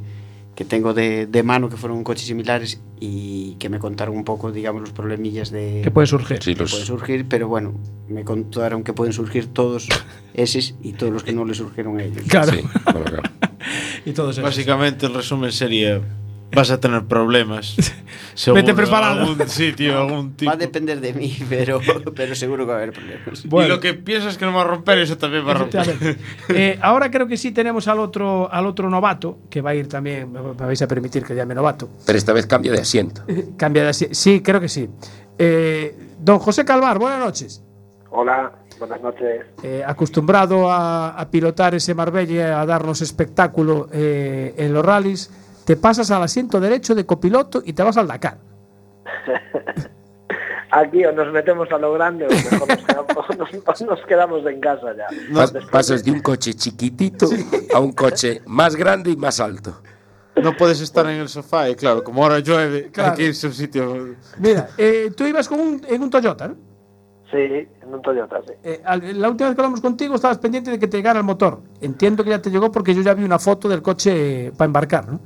que 0.55 0.65
tengo 0.65 0.95
de, 0.95 1.27
de 1.27 1.43
mano 1.43 1.69
que 1.69 1.77
fueron 1.77 2.05
coches 2.05 2.27
similares 2.27 2.81
y 3.01 3.57
que 3.59 3.69
me 3.69 3.79
contaron 3.79 4.17
un 4.17 4.25
poco, 4.25 4.53
digamos, 4.53 4.83
los 4.83 4.93
problemillas 4.93 5.51
de... 5.51 5.81
Que 5.83 5.91
pueden 5.91 6.07
surgir. 6.07 6.43
Sí, 6.43 6.55
los... 6.55 6.71
pueden 6.71 6.87
surgir, 6.87 7.27
pero 7.29 7.49
bueno, 7.49 7.75
me 8.09 8.25
contaron 8.25 8.85
que 8.85 8.93
pueden 8.93 9.13
surgir 9.13 9.49
todos 9.49 9.89
esos 10.35 10.75
y 10.83 10.93
todos 10.93 11.13
los 11.13 11.25
que 11.25 11.33
no 11.33 11.45
le 11.45 11.55
surgieron 11.55 11.99
a 11.99 12.05
ellos. 12.05 12.23
Claro. 12.29 12.53
Sí, 12.53 12.63
claro, 12.85 13.05
claro. 13.05 13.23
y 14.05 14.13
todos 14.13 14.39
esos. 14.39 14.45
Básicamente 14.45 15.07
el 15.07 15.15
resumen 15.15 15.51
sería, 15.51 16.01
vas 16.55 16.71
a 16.71 16.81
tener 16.81 17.05
problemas. 17.05 17.77
Seguro, 18.35 18.63
Vete 18.63 18.75
preparado. 18.75 19.21
Algún 19.21 19.49
sitio, 19.49 19.99
algún 19.99 20.35
tipo. 20.35 20.49
Va 20.51 20.55
a 20.55 20.57
depender 20.59 21.01
de 21.01 21.13
mí, 21.13 21.37
pero, 21.49 21.81
pero 22.15 22.35
seguro 22.35 22.65
que 22.67 22.73
va 22.73 22.79
a 22.79 22.83
haber 22.83 22.93
problemas. 22.93 23.45
Y 23.45 23.69
lo 23.69 23.79
que 23.81 23.95
piensas 23.95 24.37
que 24.39 24.45
no 24.45 24.53
va 24.53 24.63
a 24.63 24.65
romper, 24.65 24.99
eso 24.99 25.17
también 25.17 25.47
va 25.47 25.53
a 25.53 25.55
romper. 25.55 26.19
Eh, 26.49 26.79
ahora 26.83 27.11
creo 27.11 27.27
que 27.27 27.37
sí 27.37 27.53
tenemos 27.53 27.87
al 27.89 27.99
otro, 28.01 28.53
al 28.53 28.67
otro 28.67 28.91
novato, 28.91 29.39
que 29.51 29.61
va 29.61 29.71
a 29.71 29.75
ir 29.75 29.89
también, 29.89 30.31
me 30.33 30.41
vais 30.41 30.83
a 30.83 30.89
permitir 30.89 31.23
que 31.25 31.35
llame 31.35 31.55
novato. 31.55 31.89
Pero 32.07 32.19
esta 32.19 32.33
vez 32.33 32.47
cambia 32.47 32.73
de 32.73 32.81
asiento. 32.81 33.23
Eh, 33.29 33.51
Cambia 33.57 33.83
de 33.85 33.89
asi- 33.91 34.09
Sí, 34.13 34.41
creo 34.43 34.61
que 34.61 34.69
sí. 34.69 34.89
Eh, 35.39 35.97
don 36.19 36.39
José 36.39 36.65
Calvar, 36.65 36.99
buenas 36.99 37.21
noches. 37.21 37.63
Hola, 38.11 38.53
buenas 38.79 39.01
noches. 39.01 39.47
Eh, 39.63 39.83
acostumbrado 39.87 40.71
a, 40.71 41.11
a 41.11 41.31
pilotar 41.31 41.75
ese 41.75 41.95
Marbella, 41.95 42.61
a 42.61 42.67
darnos 42.67 43.01
espectáculo 43.01 43.89
eh, 43.93 44.55
en 44.57 44.73
los 44.73 44.85
rallies, 44.85 45.31
te 45.65 45.77
pasas 45.77 46.11
al 46.11 46.23
asiento 46.23 46.61
derecho 46.61 46.95
de 46.95 47.05
copiloto 47.07 47.63
y 47.65 47.73
te 47.73 47.83
vas 47.83 47.97
al 47.97 48.07
Dakar. 48.09 48.39
Aquí 50.71 51.05
o 51.05 51.13
nos 51.13 51.33
metemos 51.33 51.71
a 51.71 51.79
lo 51.79 51.93
grande 51.93 52.27
o 52.27 52.31
mejor 52.31 52.69
nos 52.69 52.79
quedamos, 52.87 53.39
nos- 53.39 53.83
nos 53.83 54.01
quedamos 54.07 54.47
en 54.47 54.61
casa 54.61 54.87
ya. 54.97 55.07
Pasas 55.71 56.03
de- 56.05 56.11
un 56.11 56.21
coche 56.21 56.53
chiquitito 56.55 57.29
a 57.73 57.79
un 57.79 57.93
coche 57.93 58.43
más 58.47 58.75
grande 58.75 59.11
y 59.11 59.17
más 59.17 59.39
alto. 59.39 59.81
No 60.43 60.57
puedes 60.57 60.81
estar 60.81 61.07
en 61.07 61.21
el 61.21 61.29
sofá 61.29 61.71
y 61.71 61.77
claro, 61.77 62.03
como 62.03 62.25
ahora 62.25 62.41
llueve, 62.41 62.91
Claro. 62.91 63.13
hay 63.13 63.17
que 63.17 63.23
irse 63.27 63.47
a 63.47 63.51
un 63.51 63.55
sitio. 63.55 64.17
Mira, 64.39 64.69
eh, 64.77 65.13
tú 65.17 65.25
ibas 65.27 65.49
con 65.49 65.61
un, 65.61 65.81
en 65.89 66.03
un 66.03 66.11
Toyota, 66.11 66.49
¿no? 66.49 66.57
Sí, 67.31 67.37
en 67.39 67.95
un 67.95 68.03
Toyota, 68.03 68.41
sí. 68.45 68.53
Eh, 68.65 68.83
al- 68.85 69.21
la 69.21 69.31
última 69.31 69.51
vez 69.51 69.55
que 69.57 69.61
hablamos 69.63 69.81
contigo 69.81 70.17
estabas 70.17 70.39
pendiente 70.39 70.73
de 70.73 70.79
que 70.81 70.89
te 70.89 70.97
llegara 70.97 71.21
el 71.21 71.25
motor. 71.25 71.61
Entiendo 71.81 72.25
que 72.25 72.31
ya 72.31 72.43
te 72.43 72.51
llegó 72.51 72.73
porque 72.73 72.93
yo 72.95 73.03
ya 73.03 73.15
vi 73.15 73.23
una 73.23 73.39
foto 73.39 73.69
del 73.69 73.81
coche 73.81 74.51
para 74.59 74.67
embarcar, 74.67 75.07
¿no? 75.09 75.21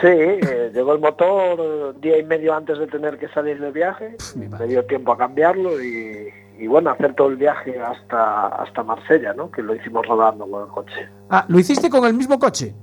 Sí, 0.00 0.06
eh, 0.06 0.70
llegó 0.74 0.92
el 0.92 1.00
motor 1.00 1.98
día 2.00 2.18
y 2.18 2.22
medio 2.24 2.54
antes 2.54 2.78
de 2.78 2.86
tener 2.86 3.18
que 3.18 3.28
salir 3.28 3.58
de 3.60 3.70
viaje. 3.70 4.16
Me 4.36 4.66
dio 4.66 4.84
tiempo 4.84 5.12
a 5.12 5.18
cambiarlo 5.18 5.82
y, 5.82 6.28
y 6.58 6.66
bueno, 6.66 6.90
hacer 6.90 7.14
todo 7.14 7.28
el 7.28 7.36
viaje 7.36 7.78
hasta, 7.80 8.48
hasta 8.48 8.82
Marsella, 8.82 9.32
¿no? 9.34 9.50
Que 9.50 9.62
lo 9.62 9.74
hicimos 9.74 10.06
rodando 10.06 10.46
con 10.48 10.62
el 10.64 10.68
coche. 10.68 11.08
Ah, 11.30 11.44
¿lo 11.48 11.58
hiciste 11.58 11.88
con 11.88 12.04
el 12.04 12.14
mismo 12.14 12.38
coche? 12.38 12.74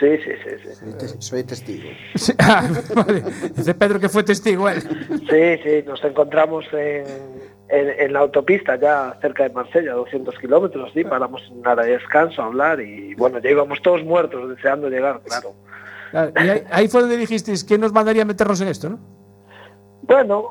Sí, 0.00 0.16
sí, 0.24 0.30
sí, 0.42 0.50
sí. 0.62 0.74
Soy, 0.74 0.92
te- 0.94 1.08
soy 1.22 1.44
testigo. 1.44 1.88
Sí, 2.14 2.32
ah, 2.38 2.66
vale. 2.94 3.22
Dice 3.54 3.74
Pedro 3.74 4.00
que 4.00 4.08
fue 4.08 4.22
testigo 4.22 4.68
él. 4.68 4.80
Sí, 5.28 5.62
sí, 5.62 5.84
nos 5.86 6.02
encontramos 6.04 6.64
en, 6.72 7.04
en, 7.68 7.88
en 8.00 8.12
la 8.12 8.20
autopista 8.20 8.76
ya 8.76 9.18
cerca 9.20 9.42
de 9.42 9.50
Marsella, 9.50 9.92
200 9.94 10.38
kilómetros, 10.38 10.90
sí, 10.94 11.04
paramos 11.04 11.42
en 11.50 11.58
una 11.58 11.72
área 11.72 11.84
de 11.84 11.92
descanso 11.98 12.40
a 12.42 12.46
hablar 12.46 12.80
y 12.80 13.14
bueno, 13.16 13.38
ya 13.40 13.50
íbamos 13.50 13.82
todos 13.82 14.02
muertos 14.04 14.48
deseando 14.48 14.88
llegar, 14.88 15.20
claro. 15.26 15.52
Y 16.12 16.48
ahí, 16.48 16.64
ahí 16.70 16.88
fue 16.88 17.00
donde 17.00 17.16
dijisteis 17.16 17.64
que 17.64 17.78
nos 17.78 17.92
mandaría 17.92 18.24
meternos 18.24 18.60
en 18.60 18.68
esto, 18.68 18.90
¿no? 18.90 18.98
Bueno, 20.02 20.50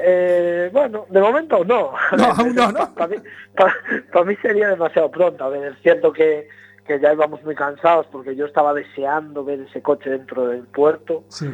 eh, 0.00 0.70
bueno, 0.72 1.06
de 1.08 1.20
momento 1.20 1.64
no. 1.64 1.92
No, 2.16 2.24
aún 2.24 2.54
no, 2.54 2.70
¿no? 2.72 2.94
Para 2.94 4.24
mí, 4.24 4.36
sería 4.42 4.68
demasiado 4.68 5.10
pronto. 5.10 5.44
A 5.44 5.48
ver, 5.48 5.72
es 5.72 5.78
cierto 5.82 6.12
que, 6.12 6.46
que 6.86 7.00
ya 7.00 7.12
íbamos 7.12 7.42
muy 7.42 7.54
cansados 7.54 8.06
porque 8.12 8.36
yo 8.36 8.46
estaba 8.46 8.74
deseando 8.74 9.44
ver 9.44 9.60
ese 9.60 9.80
coche 9.82 10.10
dentro 10.10 10.46
del 10.48 10.62
puerto. 10.64 11.24
Sí. 11.28 11.50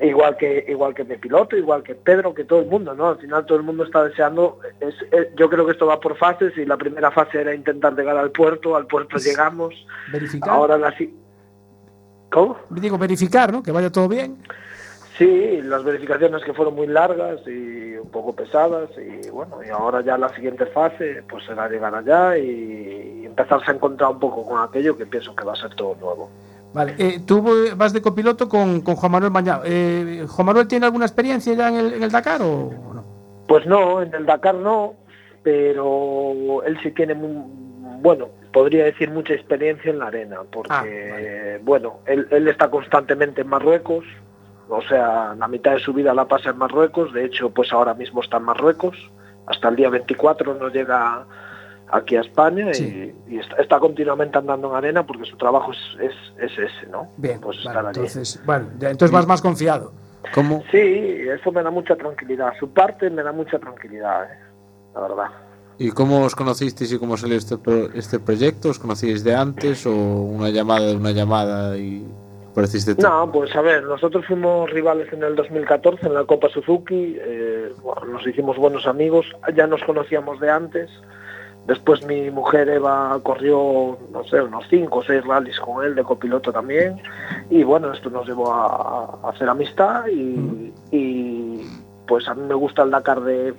igual 0.00 0.36
que 0.36 0.64
igual 0.68 0.94
que 0.94 1.02
mi 1.04 1.16
piloto 1.16 1.56
igual 1.56 1.82
que 1.82 1.96
Pedro 1.96 2.32
que 2.32 2.44
todo 2.44 2.60
el 2.60 2.66
mundo 2.66 2.94
no 2.94 3.08
al 3.08 3.18
final 3.18 3.44
todo 3.46 3.58
el 3.58 3.64
mundo 3.64 3.82
está 3.82 4.04
deseando 4.04 4.60
es, 4.78 4.94
es- 5.10 5.34
yo 5.34 5.50
creo 5.50 5.66
que 5.66 5.72
esto 5.72 5.86
va 5.86 5.98
por 5.98 6.16
fases 6.16 6.56
y 6.56 6.64
la 6.64 6.76
primera 6.76 7.10
fase 7.10 7.40
era 7.40 7.52
intentar 7.52 7.96
llegar 7.96 8.16
al 8.16 8.30
puerto 8.30 8.76
al 8.76 8.86
puerto 8.86 9.16
llegamos 9.18 9.74
Verificar. 10.12 10.50
ahora 10.50 10.78
la 10.78 10.92
cómo 12.30 12.56
Digo, 12.70 12.98
verificar, 12.98 13.52
¿no? 13.52 13.62
Que 13.62 13.72
vaya 13.72 13.90
todo 13.90 14.08
bien. 14.08 14.36
sí 15.16 15.60
las 15.62 15.82
verificaciones 15.84 16.42
que 16.44 16.52
fueron 16.54 16.74
muy 16.74 16.86
largas 16.86 17.40
y 17.46 17.96
un 17.96 18.08
poco 18.10 18.34
pesadas 18.34 18.88
y 18.96 19.28
bueno 19.30 19.58
y 19.66 19.70
ahora 19.70 20.00
ya 20.02 20.16
la 20.16 20.28
siguiente 20.34 20.66
fase 20.66 21.22
pues 21.28 21.44
será 21.44 21.68
llegar 21.68 21.94
allá 21.94 22.38
y, 22.38 23.24
empezarse 23.26 23.70
a 23.70 23.74
encontrar 23.74 24.10
un 24.12 24.18
poco 24.20 24.44
con 24.46 24.60
aquello 24.62 24.96
que 24.96 25.06
pienso 25.06 25.34
que 25.36 25.44
va 25.44 25.52
a 25.52 25.56
ser 25.56 25.74
todo 25.74 25.94
nuevo 26.00 26.30
Vale. 26.74 26.94
Eh, 26.98 27.20
tú 27.24 27.42
vas 27.76 27.92
de 27.94 28.02
copiloto 28.02 28.46
con, 28.48 28.82
con 28.82 28.94
Juan 28.94 29.10
Manuel 29.12 29.32
Mañao. 29.32 29.62
Eh, 29.64 30.26
¿Juan 30.28 30.46
Manuel 30.46 30.68
tiene 30.68 30.84
alguna 30.84 31.06
experiencia 31.06 31.54
ya 31.54 31.68
en 31.70 31.76
el, 31.76 31.92
en 31.94 32.02
el 32.02 32.10
Dakar 32.10 32.42
o 32.42 32.70
no? 32.92 33.04
Pues 33.48 33.64
no, 33.64 34.02
en 34.02 34.12
el 34.14 34.26
Dakar 34.26 34.54
no, 34.54 34.92
pero 35.42 36.62
él 36.64 36.78
sí 36.82 36.90
tiene, 36.90 37.14
mu- 37.14 37.46
bueno, 38.02 38.28
podría 38.52 38.84
decir 38.84 39.10
mucha 39.10 39.34
experiencia 39.34 39.90
en 39.90 39.98
la 39.98 40.06
arena, 40.06 40.38
porque, 40.50 41.60
bueno, 41.62 42.00
él, 42.06 42.26
él 42.30 42.48
está 42.48 42.70
constantemente 42.70 43.42
en 43.42 43.48
Marruecos, 43.48 44.04
o 44.68 44.82
sea, 44.82 45.34
la 45.36 45.48
mitad 45.48 45.72
de 45.72 45.80
su 45.80 45.92
vida 45.92 46.12
la 46.14 46.26
pasa 46.26 46.50
en 46.50 46.58
Marruecos, 46.58 47.12
de 47.12 47.24
hecho, 47.24 47.50
pues 47.50 47.72
ahora 47.72 47.94
mismo 47.94 48.20
está 48.22 48.36
en 48.38 48.44
Marruecos, 48.44 48.96
hasta 49.46 49.68
el 49.68 49.76
día 49.76 49.88
24 49.90 50.54
no 50.54 50.68
llega 50.68 51.24
aquí 51.90 52.16
a 52.16 52.20
España 52.20 52.72
Sí. 52.74 53.14
y, 53.28 53.34
y 53.36 53.38
está, 53.38 53.56
está 53.56 53.78
continuamente 53.78 54.36
andando 54.36 54.68
en 54.70 54.76
arena 54.76 55.06
porque 55.06 55.24
su 55.24 55.36
trabajo 55.38 55.72
es, 55.72 55.78
es, 56.00 56.12
es 56.38 56.58
ese, 56.58 56.86
¿no? 56.90 57.08
Bien, 57.16 57.40
pues 57.40 57.56
vale, 57.64 57.68
estar 57.78 57.86
allí. 57.86 57.98
entonces, 58.00 58.42
bueno, 58.44 58.68
ya- 58.78 58.90
entonces 58.90 59.10
vas 59.14 59.26
más 59.26 59.40
confiado. 59.40 59.92
¿Cómo? 60.34 60.62
Sí, 60.70 60.78
eso 60.78 61.50
me 61.52 61.62
da 61.62 61.70
mucha 61.70 61.96
tranquilidad. 61.96 62.52
Su 62.60 62.70
parte 62.74 63.08
me 63.08 63.22
da 63.22 63.32
mucha 63.32 63.58
tranquilidad, 63.58 64.24
¿eh? 64.30 64.38
la 64.94 65.00
verdad. 65.00 65.26
¿Y 65.78 65.90
cómo 65.90 66.22
os 66.24 66.34
conocisteis 66.34 66.92
y 66.92 66.98
cómo 66.98 67.16
salió 67.16 67.36
este, 67.36 67.56
pro- 67.56 67.90
este 67.94 68.18
proyecto? 68.18 68.70
¿Os 68.70 68.78
conocíais 68.78 69.22
de 69.22 69.34
antes 69.34 69.86
o 69.86 69.92
una 69.94 70.50
llamada 70.50 70.86
de 70.86 70.96
una 70.96 71.12
llamada 71.12 71.76
y 71.78 72.04
apareciste 72.50 72.96
tú? 72.96 73.02
No, 73.02 73.30
pues 73.30 73.54
a 73.54 73.60
ver, 73.60 73.84
nosotros 73.84 74.26
fuimos 74.26 74.68
rivales 74.70 75.12
en 75.12 75.22
el 75.22 75.36
2014 75.36 76.06
en 76.06 76.14
la 76.14 76.24
Copa 76.24 76.48
Suzuki, 76.48 77.16
eh, 77.20 77.72
bueno, 77.82 78.06
nos 78.06 78.26
hicimos 78.26 78.56
buenos 78.56 78.86
amigos, 78.86 79.26
ya 79.54 79.66
nos 79.68 79.82
conocíamos 79.84 80.40
de 80.40 80.50
antes. 80.50 80.90
Después 81.68 82.04
mi 82.06 82.30
mujer 82.30 82.68
Eva 82.70 83.20
corrió, 83.22 83.98
no 84.10 84.24
sé, 84.24 84.40
unos 84.40 84.64
cinco 84.70 85.00
o 85.00 85.02
seis 85.04 85.22
rallies 85.24 85.60
con 85.60 85.84
él 85.84 85.94
de 85.94 86.02
copiloto 86.02 86.50
también. 86.50 87.00
Y 87.50 87.62
bueno, 87.62 87.92
esto 87.92 88.08
nos 88.08 88.26
llevó 88.26 88.50
a, 88.52 89.18
a 89.22 89.30
hacer 89.30 89.48
amistad 89.50 90.06
y, 90.06 90.72
y, 90.90 91.62
pues 92.06 92.26
a 92.26 92.34
mí 92.34 92.42
me 92.48 92.54
gusta 92.54 92.82
el 92.84 92.90
Dakar 92.90 93.20
de, 93.20 93.52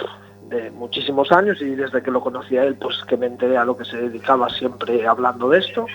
de 0.50 0.72
muchísimos 0.72 1.32
años 1.32 1.62
y 1.62 1.76
desde 1.76 2.02
que 2.02 2.12
lo 2.12 2.22
conocí 2.22 2.58
a 2.58 2.64
él, 2.64 2.76
pues 2.76 3.04
que 3.08 3.18
me 3.18 3.28
enteré 3.28 3.58
a 3.58 3.66
lo 3.66 3.78
que 3.78 3.86
se 3.86 3.97
dedicaba 3.97 4.50
siempre 4.50 5.08
hablando 5.08 5.50
de 5.50 5.60
esto. 5.60 5.86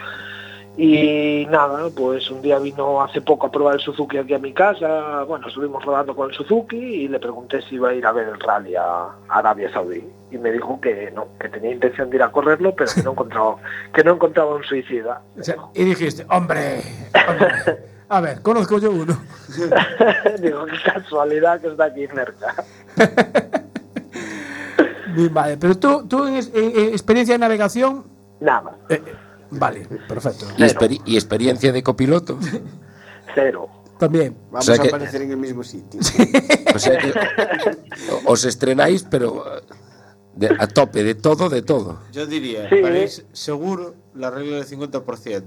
Y 0.76 1.46
nada, 1.50 1.88
pues 1.94 2.28
un 2.32 2.42
día 2.42 2.58
vino 2.58 3.00
hace 3.00 3.20
poco 3.20 3.46
a 3.46 3.50
probar 3.50 3.74
el 3.74 3.80
Suzuki 3.80 4.18
aquí 4.18 4.34
a 4.34 4.40
mi 4.40 4.52
casa, 4.52 5.22
bueno, 5.22 5.46
estuvimos 5.46 5.84
rodando 5.84 6.16
con 6.16 6.30
el 6.30 6.36
Suzuki 6.36 6.76
y 6.76 7.08
le 7.08 7.20
pregunté 7.20 7.62
si 7.62 7.76
iba 7.76 7.90
a 7.90 7.94
ir 7.94 8.04
a 8.04 8.10
ver 8.10 8.26
el 8.26 8.40
rally 8.40 8.74
a 8.74 9.10
Arabia 9.28 9.72
Saudí. 9.72 10.02
Y 10.32 10.38
me 10.38 10.50
dijo 10.50 10.80
que 10.80 11.12
no, 11.12 11.28
que 11.38 11.48
tenía 11.48 11.70
intención 11.70 12.10
de 12.10 12.16
ir 12.16 12.22
a 12.24 12.32
correrlo, 12.32 12.74
pero 12.74 12.90
que 12.92 13.04
no 13.04 13.10
encontraba, 13.12 13.56
que 13.92 14.02
no 14.02 14.14
encontraba 14.14 14.56
un 14.56 14.64
suicida. 14.64 15.22
O 15.38 15.42
sea, 15.44 15.56
y 15.74 15.84
dijiste, 15.84 16.26
hombre, 16.28 16.80
hombre, 17.28 17.48
a 18.08 18.20
ver, 18.20 18.42
conozco 18.42 18.78
yo 18.78 18.90
uno. 18.90 19.16
Digo, 20.40 20.66
qué 20.66 20.92
casualidad 20.92 21.60
que 21.60 21.68
está 21.68 21.84
aquí 21.84 22.06
cerca. 22.08 22.64
Madre, 25.30 25.56
pero 25.58 25.76
tú, 25.78 26.06
tú 26.08 26.26
en, 26.26 26.34
en- 26.36 26.44
en 26.54 26.88
experiencia 26.88 27.34
de 27.34 27.38
navegación, 27.38 28.04
Nada, 28.40 28.76
eh, 28.88 29.02
eh, 29.06 29.14
vale, 29.50 29.86
perfecto. 30.08 30.46
¿Y, 30.58 30.62
experi- 30.62 31.00
y 31.04 31.14
experiencia 31.16 31.72
de 31.72 31.82
copiloto? 31.82 32.38
cero. 33.34 33.68
También. 33.98 34.36
Vamos 34.50 34.66
sea 34.66 34.74
a 34.74 34.78
que- 34.78 34.88
aparecer 34.88 35.22
en 35.22 35.30
el 35.30 35.36
mismo 35.36 35.62
sitio. 35.62 36.00
O 36.74 36.78
sea 36.78 36.98
que 36.98 37.12
os 38.26 38.44
estrenáis, 38.44 39.04
pero 39.08 39.44
eh, 39.56 39.60
de- 40.34 40.56
a 40.58 40.66
tope, 40.66 41.04
de 41.04 41.14
todo, 41.14 41.48
de 41.48 41.62
todo. 41.62 42.00
Yo 42.12 42.26
diría, 42.26 42.68
Sí. 42.68 43.22
Seguro 43.32 43.94
la 44.14 44.30
regla 44.30 44.56
del 44.56 44.66
50%. 44.66 45.42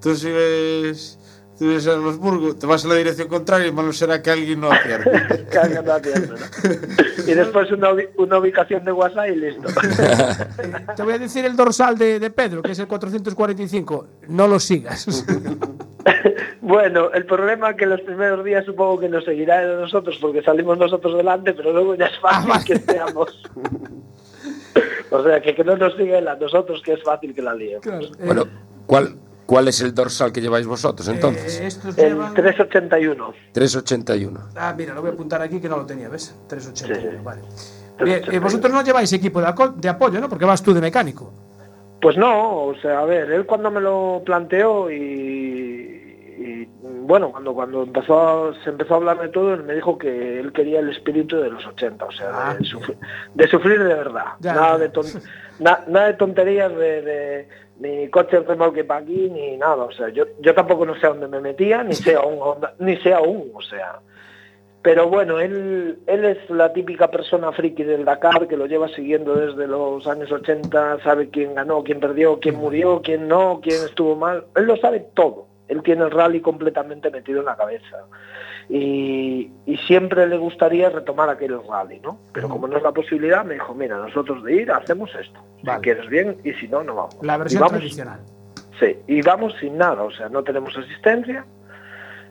Tú 0.00 0.14
si 0.14 0.30
ves, 0.30 1.18
tú 1.60 1.68
ves 1.68 1.86
a 1.86 1.94
los 1.94 2.16
Burgos, 2.16 2.58
te 2.58 2.66
vas 2.66 2.86
a 2.86 2.88
la 2.88 2.94
dirección 2.94 3.28
contraria 3.28 3.66
y 3.66 3.72
malo 3.72 3.92
será 3.92 4.22
que 4.22 4.30
alguien 4.30 4.60
no 4.62 4.72
acierte. 4.72 5.10
Que 5.50 5.58
alguien 5.58 5.84
no 5.84 5.98
¿no? 5.98 7.30
Y 7.30 7.34
después 7.34 7.70
una, 7.70 7.90
una 8.16 8.38
ubicación 8.38 8.82
de 8.82 8.92
WhatsApp 8.92 9.28
y 9.28 9.36
listo. 9.36 9.68
Te 10.96 11.02
voy 11.02 11.12
a 11.12 11.18
decir 11.18 11.44
el 11.44 11.56
dorsal 11.56 11.98
de, 11.98 12.18
de 12.18 12.30
Pedro, 12.30 12.62
que 12.62 12.72
es 12.72 12.78
el 12.78 12.88
445. 12.88 14.06
No 14.28 14.48
lo 14.48 14.58
sigas. 14.58 15.26
Bueno, 16.62 17.10
el 17.12 17.26
problema 17.26 17.70
es 17.70 17.76
que 17.76 17.84
los 17.84 18.00
primeros 18.02 18.44
días 18.44 18.64
supongo 18.64 19.00
que 19.00 19.08
nos 19.08 19.24
seguirá 19.24 19.66
de 19.66 19.76
nosotros 19.76 20.16
porque 20.20 20.40
salimos 20.40 20.78
nosotros 20.78 21.16
delante, 21.16 21.52
pero 21.52 21.72
luego 21.72 21.94
ya 21.96 22.06
es 22.06 22.18
fácil 22.20 22.52
que 22.64 22.78
seamos. 22.78 23.42
o 25.10 25.22
sea, 25.24 25.40
que, 25.40 25.54
que 25.54 25.64
no 25.64 25.76
nos 25.76 25.96
siga 25.96 26.18
a 26.18 26.36
nosotros, 26.36 26.80
que 26.82 26.92
es 26.92 27.02
fácil 27.02 27.34
que 27.34 27.42
la 27.42 27.54
liemos. 27.54 27.82
Claro, 27.82 28.06
eh, 28.06 28.24
Bueno, 28.24 28.44
¿cuál, 28.86 29.16
¿cuál 29.50 29.66
es 29.68 29.80
el 29.80 29.92
dorsal 29.92 30.32
que 30.32 30.40
lleváis 30.40 30.66
vosotros 30.66 31.08
entonces? 31.08 31.60
eh, 31.60 31.66
estos 31.66 31.98
El 31.98 32.10
llevan... 32.14 32.34
381. 32.34 33.34
381. 33.52 34.40
Ah, 34.56 34.72
mira, 34.78 34.94
lo 34.94 35.00
voy 35.02 35.10
a 35.10 35.14
apuntar 35.14 35.42
aquí 35.42 35.60
que 35.60 35.68
no 35.68 35.76
lo 35.78 35.86
tenía, 35.86 36.08
¿ves? 36.08 36.34
381, 36.46 37.10
Sí. 37.18 37.24
vale. 37.24 37.42
Bien, 38.02 38.22
eh, 38.32 38.38
vosotros 38.38 38.72
no 38.72 38.82
lleváis 38.82 39.12
equipo 39.12 39.40
de, 39.40 39.88
apoyo, 39.88 40.20
¿no? 40.20 40.28
Porque 40.28 40.44
vas 40.44 40.62
tú 40.62 40.72
de 40.72 40.80
mecánico. 40.80 41.32
Pues 42.00 42.16
no, 42.16 42.64
o 42.66 42.74
sea, 42.76 43.00
a 43.00 43.04
ver, 43.04 43.30
él 43.30 43.44
cuando 43.44 43.70
me 43.70 43.80
lo 43.80 44.22
planteó 44.24 44.90
y, 44.90 44.94
y, 46.38 46.68
bueno, 46.82 47.30
cuando 47.32 47.52
cuando 47.52 47.82
empezó 47.82 48.20
a- 48.50 48.54
se 48.64 48.70
empezó 48.70 48.94
a 48.94 48.96
hablar 48.98 49.20
de 49.20 49.28
todo, 49.28 49.52
él 49.52 49.64
me 49.64 49.74
dijo 49.74 49.98
que 49.98 50.40
él 50.40 50.52
quería 50.52 50.80
el 50.80 50.88
espíritu 50.90 51.36
de 51.40 51.50
los 51.50 51.66
80, 51.66 52.04
o 52.06 52.10
sea, 52.12 52.30
Ah. 52.32 52.54
de, 52.58 52.64
sufrir, 52.64 52.96
de 53.34 53.48
sufrir 53.48 53.78
de 53.82 53.94
verdad, 53.94 54.24
Ya, 54.40 54.54
nada, 54.54 54.72
ya. 54.72 54.78
De 54.78 54.88
ton- 54.88 55.22
na- 55.58 55.84
nada 55.88 56.06
de 56.06 56.14
tonterías 56.14 56.70
de, 56.74 57.02
de 57.02 57.48
ni 57.80 58.08
coche 58.08 58.40
remolque 58.40 58.84
para 58.84 59.00
aquí 59.00 59.28
ni 59.30 59.56
nada, 59.56 59.84
o 59.84 59.92
sea, 59.92 60.08
yo, 60.10 60.24
yo 60.38 60.54
tampoco 60.54 60.86
no 60.86 60.94
sé 60.94 61.06
a 61.06 61.10
dónde 61.10 61.28
me 61.28 61.40
metía, 61.40 61.82
ni 61.82 61.94
sé 61.94 62.14
aún, 62.14 62.38
ni 62.78 62.96
sé 62.98 63.12
aún, 63.12 63.50
o 63.54 63.62
sea, 63.62 64.00
pero 64.82 65.08
bueno, 65.08 65.40
él, 65.40 65.98
él 66.06 66.24
es 66.24 66.48
la 66.48 66.72
típica 66.72 67.10
persona 67.10 67.52
friki 67.52 67.82
del 67.82 68.04
Dakar 68.04 68.48
que 68.48 68.56
lo 68.56 68.66
lleva 68.66 68.88
siguiendo 68.88 69.34
desde 69.34 69.66
los 69.66 70.06
años 70.06 70.32
80, 70.32 71.02
sabe 71.02 71.28
quién 71.28 71.54
ganó, 71.54 71.84
quién 71.84 72.00
perdió, 72.00 72.40
quién 72.40 72.56
murió, 72.56 73.02
quién 73.02 73.28
no, 73.28 73.60
quién 73.62 73.84
estuvo 73.84 74.16
mal. 74.16 74.44
Él 74.56 74.64
lo 74.64 74.78
sabe 74.78 75.00
todo. 75.12 75.46
Él 75.68 75.82
tiene 75.82 76.04
el 76.04 76.10
rally 76.10 76.40
completamente 76.40 77.10
metido 77.10 77.40
en 77.40 77.46
la 77.46 77.56
cabeza. 77.56 78.06
Y, 78.72 79.50
y 79.66 79.76
siempre 79.78 80.28
le 80.28 80.38
gustaría 80.38 80.88
retomar 80.90 81.28
aquel 81.28 81.58
rally, 81.68 81.98
¿no? 82.00 82.18
Pero 82.32 82.48
como 82.48 82.68
no 82.68 82.76
es 82.76 82.82
la 82.84 82.92
posibilidad, 82.92 83.44
me 83.44 83.54
dijo, 83.54 83.74
mira, 83.74 83.96
nosotros 83.98 84.44
de 84.44 84.54
ir 84.62 84.70
hacemos 84.70 85.10
esto. 85.20 85.40
Vale. 85.64 85.78
Si 85.78 85.82
quieres 85.82 86.08
bien 86.08 86.36
y 86.44 86.52
si 86.52 86.68
no, 86.68 86.84
no 86.84 86.94
vamos. 86.94 87.16
La 87.20 87.36
versión 87.36 87.62
vamos- 87.62 87.78
tradicional. 87.78 88.20
Sí, 88.78 88.96
y 89.08 89.22
vamos 89.22 89.54
sin 89.60 89.76
nada, 89.76 90.04
o 90.04 90.10
sea, 90.12 90.28
no 90.28 90.42
tenemos 90.44 90.74
asistencia, 90.78 91.44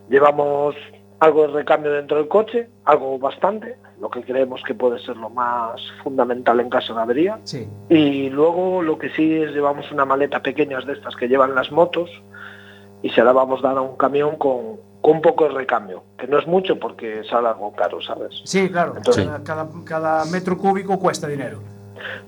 llevamos 0.09 0.75
algo 1.19 1.47
de 1.47 1.53
recambio 1.53 1.91
dentro 1.91 2.17
del 2.17 2.27
coche, 2.27 2.69
algo 2.85 3.19
bastante, 3.19 3.75
lo 3.99 4.09
que 4.09 4.23
creemos 4.23 4.63
que 4.63 4.73
puede 4.73 4.97
ser 4.99 5.17
lo 5.17 5.29
más 5.29 5.81
fundamental 6.01 6.59
en 6.61 6.69
caso 6.69 6.95
de 6.95 7.01
avería, 7.01 7.39
Sí. 7.43 7.67
y 7.89 8.29
luego 8.29 8.81
lo 8.81 8.97
que 8.97 9.09
sí 9.09 9.41
es 9.43 9.51
llevamos 9.51 9.91
una 9.91 10.05
maleta 10.05 10.41
pequeña 10.41 10.79
de 10.79 10.93
estas 10.93 11.15
que 11.17 11.27
llevan 11.27 11.53
las 11.53 11.71
motos 11.71 12.09
y 13.01 13.09
se 13.09 13.23
la 13.23 13.33
vamos 13.33 13.59
a 13.63 13.67
dar 13.67 13.77
a 13.77 13.81
un 13.81 13.97
camión 13.97 14.37
con, 14.37 14.77
con 15.02 15.22
poco 15.22 15.45
de 15.45 15.52
recambio, 15.52 16.04
que 16.18 16.28
no 16.28 16.38
es 16.39 16.45
mucho 16.47 16.78
porque 16.80 17.24
sale 17.30 17.47
algo 17.47 17.74
caro, 17.76 18.02
¿sabes? 18.02 18.41
Sí, 18.43 18.70
claro. 18.70 18.93
Entonces- 18.97 19.26
cada, 19.26 19.43
cada, 19.43 19.68
cada 19.86 20.26
metro 20.26 20.58
cúbico 20.58 21.00
cuesta 21.00 21.28
dinero. 21.28 21.62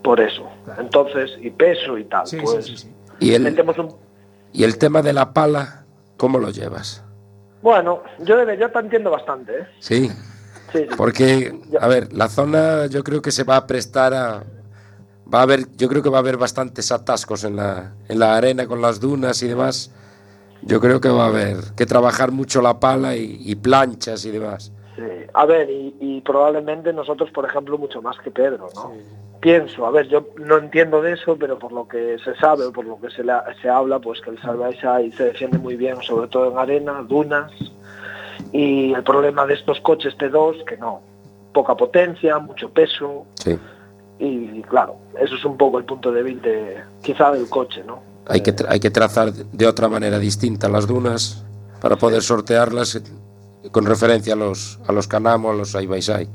Por 0.04 0.20
eso. 0.20 0.50
Claro. 0.66 0.82
Entonces, 0.82 1.32
y 1.42 1.50
peso 1.50 1.98
y 1.98 2.06
tal, 2.06 2.28
Sí, 2.28 2.38
pues 2.42 2.66
sí, 2.66 2.78
sí, 2.78 2.84
sí. 2.84 2.96
¿Y 3.20 3.34
el, 3.34 3.44
metemos 3.44 3.78
un 3.78 3.94
¿Y 4.54 4.64
el 4.64 4.78
tema 4.78 5.02
de 5.02 5.14
la 5.14 5.34
pala, 5.34 5.86
cómo 6.18 6.38
lo 6.40 6.50
llevas? 6.50 7.04
Bueno, 7.62 8.02
yo 8.20 8.38
de 8.38 8.58
yo 8.58 8.70
te 8.72 8.80
entiendo 8.80 9.12
bastante, 9.12 9.60
¿eh? 9.60 9.68
Sí, 9.80 10.10
Sí, 10.74 10.80
sí. 10.80 10.96
porque, 10.98 11.60
a 11.80 11.88
ver, 11.88 12.12
la 12.14 12.28
zona 12.30 12.88
yo 12.88 13.04
creo 13.04 13.22
que 13.22 13.32
se 13.32 13.44
va 13.44 13.58
a 13.58 13.68
prestar 13.68 14.14
a... 14.14 14.44
Va 15.34 15.40
a 15.40 15.42
haber, 15.44 15.66
yo 15.78 15.88
creo 15.88 16.02
que 16.04 16.10
va 16.10 16.18
a 16.18 16.22
haber 16.22 16.38
bastantes 16.38 16.92
atascos 16.92 17.44
en 17.46 17.56
la, 17.56 17.94
en 18.10 18.20
la 18.20 18.36
arena 18.36 18.68
con 18.68 18.82
las 18.82 19.00
dunas 19.00 19.42
y 19.44 19.48
demás. 19.48 19.92
Yo 20.64 20.80
creo 20.80 21.02
que 21.02 21.10
va 21.10 21.26
a 21.26 21.28
haber 21.28 21.58
que 21.76 21.86
trabajar 21.86 22.32
mucho 22.32 22.62
la 22.62 22.80
pala 22.80 23.16
y, 23.16 23.38
y 23.44 23.56
planchas 23.56 24.26
y 24.26 24.32
demás. 24.32 24.72
Sí. 24.96 25.02
A 25.34 25.46
ver, 25.46 25.70
y, 25.70 25.96
y 26.00 26.22
probablemente 26.22 26.94
nosotros, 26.94 27.32
por 27.32 27.46
ejemplo, 27.46 27.78
mucho 27.78 28.02
más 28.02 28.18
que 28.20 28.30
Pedro, 28.32 28.68
¿no? 28.76 28.92
Pienso, 29.40 29.88
a 29.88 29.92
ver, 29.92 30.08
yo 30.08 30.28
no 30.38 30.58
entiendo 30.60 31.02
de 31.02 31.14
eso, 31.14 31.36
pero 31.36 31.58
por 31.58 31.72
lo 31.72 31.88
que 31.88 32.18
se 32.24 32.36
sabe, 32.36 32.66
o 32.66 32.72
por 32.72 32.86
lo 32.86 33.00
que 33.02 33.10
se, 33.10 33.24
la- 33.24 33.44
se 33.60 33.70
habla, 33.70 33.98
pues 34.00 34.22
que 34.22 34.30
el 34.30 34.40
Salvaisa 34.40 35.00
se 35.18 35.24
defiende 35.26 35.58
muy 35.58 35.76
bien, 35.76 36.00
sobre 36.04 36.28
todo 36.28 36.52
en 36.52 36.60
arena, 36.60 37.04
dunas, 37.08 37.52
y 38.52 38.94
el 38.94 39.04
problema 39.04 39.48
de 39.48 39.56
estos 39.56 39.80
coches 39.82 40.16
T2, 40.18 40.64
que 40.66 40.78
no, 40.78 41.02
poca 41.54 41.76
potencia, 41.76 42.38
mucho 42.38 42.70
peso, 42.70 43.26
Sí. 43.36 43.58
y 44.20 44.62
claro, 44.64 44.98
eso 45.20 45.34
es 45.36 45.44
un 45.44 45.58
poco 45.58 45.80
el 45.80 45.86
punto 45.86 46.12
débil 46.12 46.40
de, 46.44 46.78
quizá 47.02 47.32
del 47.32 47.50
coche, 47.50 47.84
¿no? 47.84 48.00
Hay 48.32 48.42
que, 48.42 48.56
hay 48.70 48.80
que 48.80 48.92
trazar 48.92 49.34
de 49.34 49.68
otra 49.68 49.90
manera 49.90 50.18
distinta 50.18 50.70
las 50.70 50.88
dunas 50.88 51.44
para 51.82 51.98
poder 51.98 52.24
sortearlas 52.24 52.96
eh, 52.96 53.02
con 53.72 53.86
referencia 53.86 54.34
a 54.34 54.38
los, 54.38 54.80
a 54.88 54.94
los 54.94 55.08
Canamo, 55.08 55.52
a 55.52 55.54
los 55.54 55.72
Side 55.72 56.30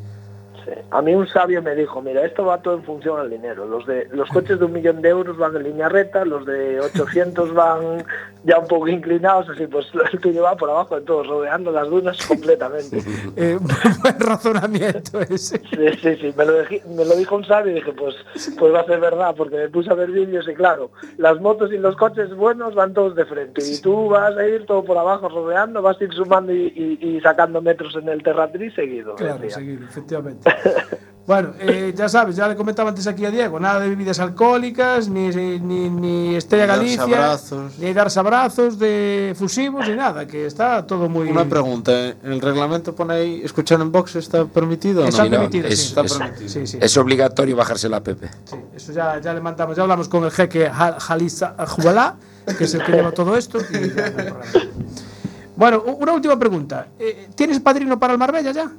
A 0.90 1.02
mí 1.02 1.14
un 1.14 1.26
sabio 1.28 1.62
me 1.62 1.74
dijo, 1.74 2.00
mira, 2.02 2.24
esto 2.24 2.44
va 2.44 2.60
todo 2.62 2.74
en 2.74 2.82
función 2.84 3.20
al 3.20 3.30
dinero. 3.30 3.66
Los 3.66 3.86
de 3.86 4.08
los 4.12 4.28
coches 4.30 4.58
de 4.58 4.64
un 4.64 4.72
millón 4.72 5.02
de 5.02 5.08
euros 5.10 5.36
van 5.36 5.54
en 5.56 5.62
línea 5.64 5.88
recta, 5.88 6.24
los 6.24 6.44
de 6.46 6.80
800 6.80 7.52
van 7.54 8.04
ya 8.44 8.58
un 8.58 8.66
poco 8.68 8.86
inclinados, 8.88 9.48
así 9.48 9.66
pues 9.66 9.86
el 10.12 10.20
tuyo 10.20 10.42
va 10.42 10.56
por 10.56 10.70
abajo 10.70 10.96
de 10.98 11.04
todo, 11.06 11.22
rodeando 11.24 11.70
las 11.72 11.88
dunas 11.88 12.24
completamente. 12.28 12.98
Eh, 13.36 13.58
buen 14.02 14.20
razonamiento 14.20 15.20
ese. 15.20 15.58
Sí, 15.58 15.88
sí, 16.00 16.16
sí, 16.16 16.34
me 16.36 16.44
lo, 16.44 16.62
dejí- 16.64 16.84
me 16.86 17.04
lo 17.04 17.16
dijo 17.16 17.36
un 17.36 17.44
sabio 17.44 17.72
y 17.72 17.76
dije, 17.76 17.92
pues, 17.92 18.14
pues 18.58 18.72
va 18.74 18.80
a 18.80 18.84
ser 18.86 19.00
verdad, 19.00 19.34
porque 19.36 19.56
me 19.56 19.68
puse 19.68 19.90
a 19.90 19.94
ver 19.94 20.10
vídeos 20.10 20.48
y 20.48 20.54
claro, 20.54 20.90
las 21.18 21.40
motos 21.40 21.72
y 21.72 21.78
los 21.78 21.96
coches 21.96 22.34
buenos 22.34 22.74
van 22.74 22.94
todos 22.94 23.14
de 23.16 23.24
frente 23.24 23.62
y 23.66 23.80
tú 23.80 24.08
vas 24.08 24.36
a 24.36 24.46
ir 24.46 24.66
todo 24.66 24.84
por 24.84 24.96
abajo 24.98 25.28
rodeando, 25.28 25.82
vas 25.82 26.00
a 26.00 26.04
ir 26.04 26.12
sumando 26.12 26.52
y, 26.52 26.72
y- 27.00 27.16
y 27.16 27.20
sacando 27.20 27.60
metros 27.60 27.94
en 27.96 28.08
el 28.08 28.22
terratriz 28.22 28.74
seguido. 28.74 29.14
Claro, 29.16 29.48
seguido, 29.50 29.84
efectivamente. 29.86 30.48
Bueno, 31.26 31.54
eh, 31.58 31.92
ya 31.96 32.08
sabes, 32.08 32.36
ya 32.36 32.46
le 32.46 32.54
comentaba 32.54 32.90
antes 32.90 33.04
aquí 33.08 33.24
a 33.24 33.32
Diego, 33.32 33.58
nada 33.58 33.80
de 33.80 33.88
bebidas 33.88 34.20
alcohólicas, 34.20 35.08
ni, 35.08 35.26
ni, 35.30 35.90
ni 35.90 36.36
Estrella 36.36 36.66
Ni 36.66 36.68
darse 36.68 36.96
Galicia, 36.98 37.02
abrazos. 37.24 37.78
ni 37.80 37.92
darse 37.92 38.20
abrazos 38.20 38.78
de 38.78 39.34
fusivos, 39.36 39.88
ni 39.88 39.96
nada, 39.96 40.24
que 40.28 40.46
está 40.46 40.86
todo 40.86 41.08
muy... 41.08 41.28
Una 41.28 41.44
pregunta, 41.44 42.10
¿en 42.10 42.16
el 42.30 42.40
reglamento 42.40 42.94
pone 42.94 43.14
ahí 43.14 43.40
escuchar 43.42 43.80
en 43.80 43.90
box 43.90 44.14
está 44.14 44.44
permitido 44.44 45.00
o 45.00 45.02
no? 45.02 45.08
Está 45.08 45.24
Sí, 45.24 45.28
no, 45.30 45.36
permitido, 45.38 45.66
es, 45.66 45.80
sí. 45.80 45.86
Está 45.88 46.02
es- 46.02 46.12
permitido. 46.14 46.48
Sí, 46.48 46.66
sí. 46.68 46.78
es 46.80 46.96
obligatorio 46.96 47.56
bajarse 47.56 47.88
la 47.88 47.96
app. 47.96 48.06
Sí, 48.44 48.56
eso 48.76 48.92
ya, 48.92 49.20
ya 49.20 49.34
le 49.34 49.40
mandamos, 49.40 49.76
ya 49.76 49.82
hablamos 49.82 50.08
con 50.08 50.22
el 50.22 50.30
jeque 50.30 50.70
Jal- 50.70 51.00
Jalisa 51.00 51.56
Jubalá, 51.66 52.14
que 52.56 52.62
es 52.62 52.74
el 52.74 52.84
que 52.84 52.92
lleva 52.92 53.10
todo 53.10 53.36
esto. 53.36 53.58
y 53.58 53.72
ya 53.72 53.80
no 53.80 54.04
hay 54.04 54.10
problema. 54.12 54.36
Bueno, 55.56 55.82
una 55.98 56.12
última 56.12 56.38
pregunta. 56.38 56.86
Eh, 57.00 57.30
¿Tienes 57.34 57.58
padrino 57.58 57.98
para 57.98 58.12
el 58.12 58.18
Marbella 58.20 58.52
ya? 58.52 58.70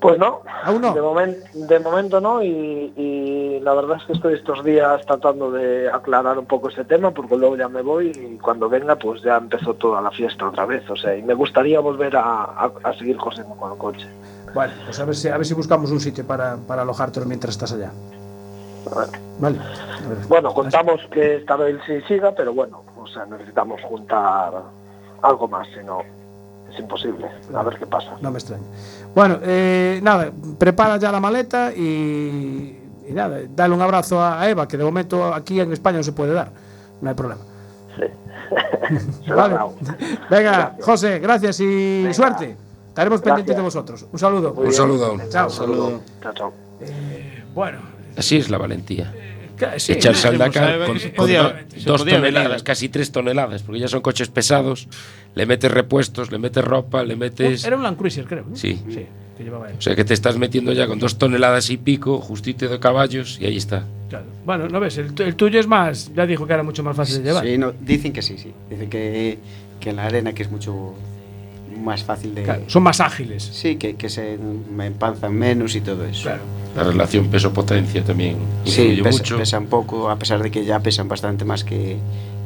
Pues 0.00 0.18
no, 0.18 0.40
Aún 0.64 0.80
no. 0.80 0.94
de, 0.94 1.02
momen- 1.02 1.42
de 1.52 1.78
momento 1.80 2.20
no 2.20 2.42
y, 2.42 2.48
y 2.96 3.60
la 3.60 3.74
verdad 3.74 3.98
es 3.98 4.04
que 4.04 4.12
estoy 4.14 4.34
estos 4.34 4.64
días 4.64 5.04
tratando 5.04 5.50
de 5.50 5.90
aclarar 5.90 6.38
un 6.38 6.46
poco 6.46 6.70
ese 6.70 6.84
tema 6.84 7.10
porque 7.10 7.36
luego 7.36 7.56
ya 7.56 7.68
me 7.68 7.82
voy 7.82 8.06
y 8.08 8.38
cuando 8.38 8.68
venga 8.70 8.96
pues 8.96 9.20
ya 9.22 9.36
empezó 9.36 9.74
toda 9.74 10.00
la 10.00 10.10
fiesta 10.10 10.48
otra 10.48 10.64
vez, 10.64 10.88
o 10.88 10.96
sea, 10.96 11.14
y 11.14 11.22
me 11.22 11.34
gustaría 11.34 11.80
volver 11.80 12.16
a, 12.16 12.22
a- 12.44 12.72
a 12.82 12.94
seguir 12.94 13.18
cosiendo 13.18 13.54
con 13.56 13.72
el 13.72 13.78
coche. 13.78 14.06
Bueno, 14.54 14.72
pues 14.86 14.98
a 14.98 15.04
ver 15.04 15.14
si, 15.14 15.28
a 15.28 15.36
ver 15.36 15.46
si 15.46 15.52
buscamos 15.54 15.90
un 15.90 16.00
sitio 16.00 16.26
para, 16.26 16.56
para 16.56 16.82
alojártelo 16.82 17.26
mientras 17.26 17.54
estás 17.54 17.72
allá. 17.72 17.92
Vale. 19.38 19.58
Bueno, 20.28 20.52
contamos 20.54 21.00
que 21.12 21.36
esta 21.36 21.56
vez 21.56 21.76
sí 21.86 22.00
siga, 22.08 22.32
pero 22.34 22.54
bueno, 22.54 22.82
o 22.96 23.06
sea, 23.06 23.26
necesitamos 23.26 23.80
juntar 23.82 24.52
algo 25.22 25.46
más, 25.48 25.68
si 25.68 25.84
no 25.84 25.98
es 26.72 26.78
imposible. 26.78 27.26
A 27.54 27.62
ver 27.62 27.78
qué 27.78 27.86
pasa. 27.86 28.16
No 28.20 28.30
me 28.30 28.38
extraña. 28.38 28.62
Bueno, 29.14 29.38
eh, 29.42 30.00
nada, 30.02 30.30
prepara 30.58 30.96
ya 30.98 31.10
la 31.12 31.20
maleta 31.20 31.72
y, 31.74 32.78
y 33.08 33.12
nada, 33.12 33.38
dale 33.54 33.74
un 33.74 33.82
abrazo 33.82 34.22
a 34.22 34.48
Eva, 34.48 34.66
que 34.68 34.76
de 34.76 34.84
momento 34.84 35.32
aquí 35.34 35.60
en 35.60 35.72
España 35.72 35.98
no 35.98 36.04
se 36.04 36.12
puede 36.12 36.32
dar. 36.32 36.50
No 37.00 37.08
hay 37.08 37.14
problema. 37.16 37.42
Se 39.24 39.30
lo 39.30 39.36
Vale. 39.36 39.56
Venga, 40.30 40.76
José, 40.80 41.18
gracias 41.20 41.60
y 41.60 42.08
suerte. 42.12 42.56
Estaremos 42.88 43.20
pendientes 43.20 43.54
de 43.56 43.62
vosotros. 43.62 44.06
Un 44.10 44.18
saludo. 44.18 44.52
Un 44.52 44.72
saludo. 44.72 45.16
Chao. 45.30 45.48
Saludo. 45.48 46.00
Chao, 46.22 46.32
chao. 46.34 46.52
Bueno, 47.54 47.78
Así 48.16 48.36
es 48.36 48.50
la 48.50 48.58
valentía. 48.58 49.12
sí, 49.76 49.92
Echarse 49.92 50.28
al 50.28 50.36
Pues, 50.36 50.52
Dakar 50.54 50.78
con, 50.86 50.98
con 51.16 51.28
dos 51.84 52.04
toneladas, 52.04 52.48
venir. 52.50 52.64
casi 52.64 52.88
tres 52.88 53.12
toneladas, 53.12 53.62
porque 53.62 53.80
ya 53.80 53.88
son 53.88 54.00
coches 54.00 54.28
pesados. 54.28 54.88
Le 55.34 55.46
metes 55.46 55.70
repuestos, 55.70 56.30
le 56.32 56.38
metes 56.38 56.64
ropa, 56.64 57.04
le 57.04 57.16
metes. 57.16 57.64
Era 57.64 57.76
un 57.76 57.82
Land 57.82 57.96
Cruiser, 57.96 58.24
creo. 58.26 58.44
¿no? 58.48 58.56
Sí. 58.56 58.80
Sí, 58.88 59.06
que 59.38 59.44
llevaba 59.44 59.68
él. 59.70 59.76
O 59.78 59.80
sea 59.82 59.94
que 59.94 60.04
te 60.04 60.12
estás 60.14 60.36
metiendo 60.36 60.72
ya 60.72 60.86
con 60.86 60.98
dos 60.98 61.18
toneladas 61.18 61.70
y 61.70 61.76
pico, 61.76 62.20
justito 62.20 62.68
de 62.68 62.78
caballos, 62.80 63.38
y 63.40 63.46
ahí 63.46 63.56
está. 63.56 63.84
Claro. 64.08 64.26
Bueno, 64.44 64.68
no 64.68 64.80
ves, 64.80 64.98
el, 64.98 65.14
tu- 65.14 65.22
el 65.22 65.36
tuyo 65.36 65.60
es 65.60 65.66
más, 65.68 66.12
ya 66.14 66.26
dijo 66.26 66.46
que 66.46 66.52
era 66.52 66.62
mucho 66.64 66.82
más 66.82 66.96
fácil 66.96 67.18
de 67.18 67.22
llevar. 67.24 67.44
Sí, 67.44 67.56
no, 67.58 67.72
dicen 67.80 68.12
que 68.12 68.22
sí, 68.22 68.36
sí. 68.38 68.52
Dicen 68.68 68.90
que, 68.90 69.38
que 69.78 69.90
en 69.90 69.96
la 69.96 70.06
arena 70.06 70.32
que 70.32 70.42
es 70.42 70.50
mucho 70.50 70.94
más 71.80 72.02
fácil 72.04 72.34
de... 72.34 72.42
Claro, 72.42 72.62
son 72.66 72.82
más 72.82 73.00
ágiles. 73.00 73.42
Sí, 73.42 73.76
que, 73.76 73.96
que 73.96 74.08
se 74.08 74.38
me 74.38 74.86
empanzan 74.86 75.34
menos 75.34 75.74
y 75.74 75.80
todo 75.80 76.04
eso. 76.04 76.22
Claro. 76.24 76.42
La 76.76 76.84
relación 76.84 77.26
peso-potencia 77.26 78.04
también 78.04 78.36
Sí, 78.64 79.00
pesa, 79.02 79.18
mucho. 79.18 79.38
pesan 79.38 79.66
poco, 79.66 80.08
a 80.08 80.16
pesar 80.16 80.40
de 80.42 80.50
que 80.52 80.64
ya 80.64 80.78
pesan 80.80 81.08
bastante 81.08 81.44
más 81.44 81.64
que, 81.64 81.96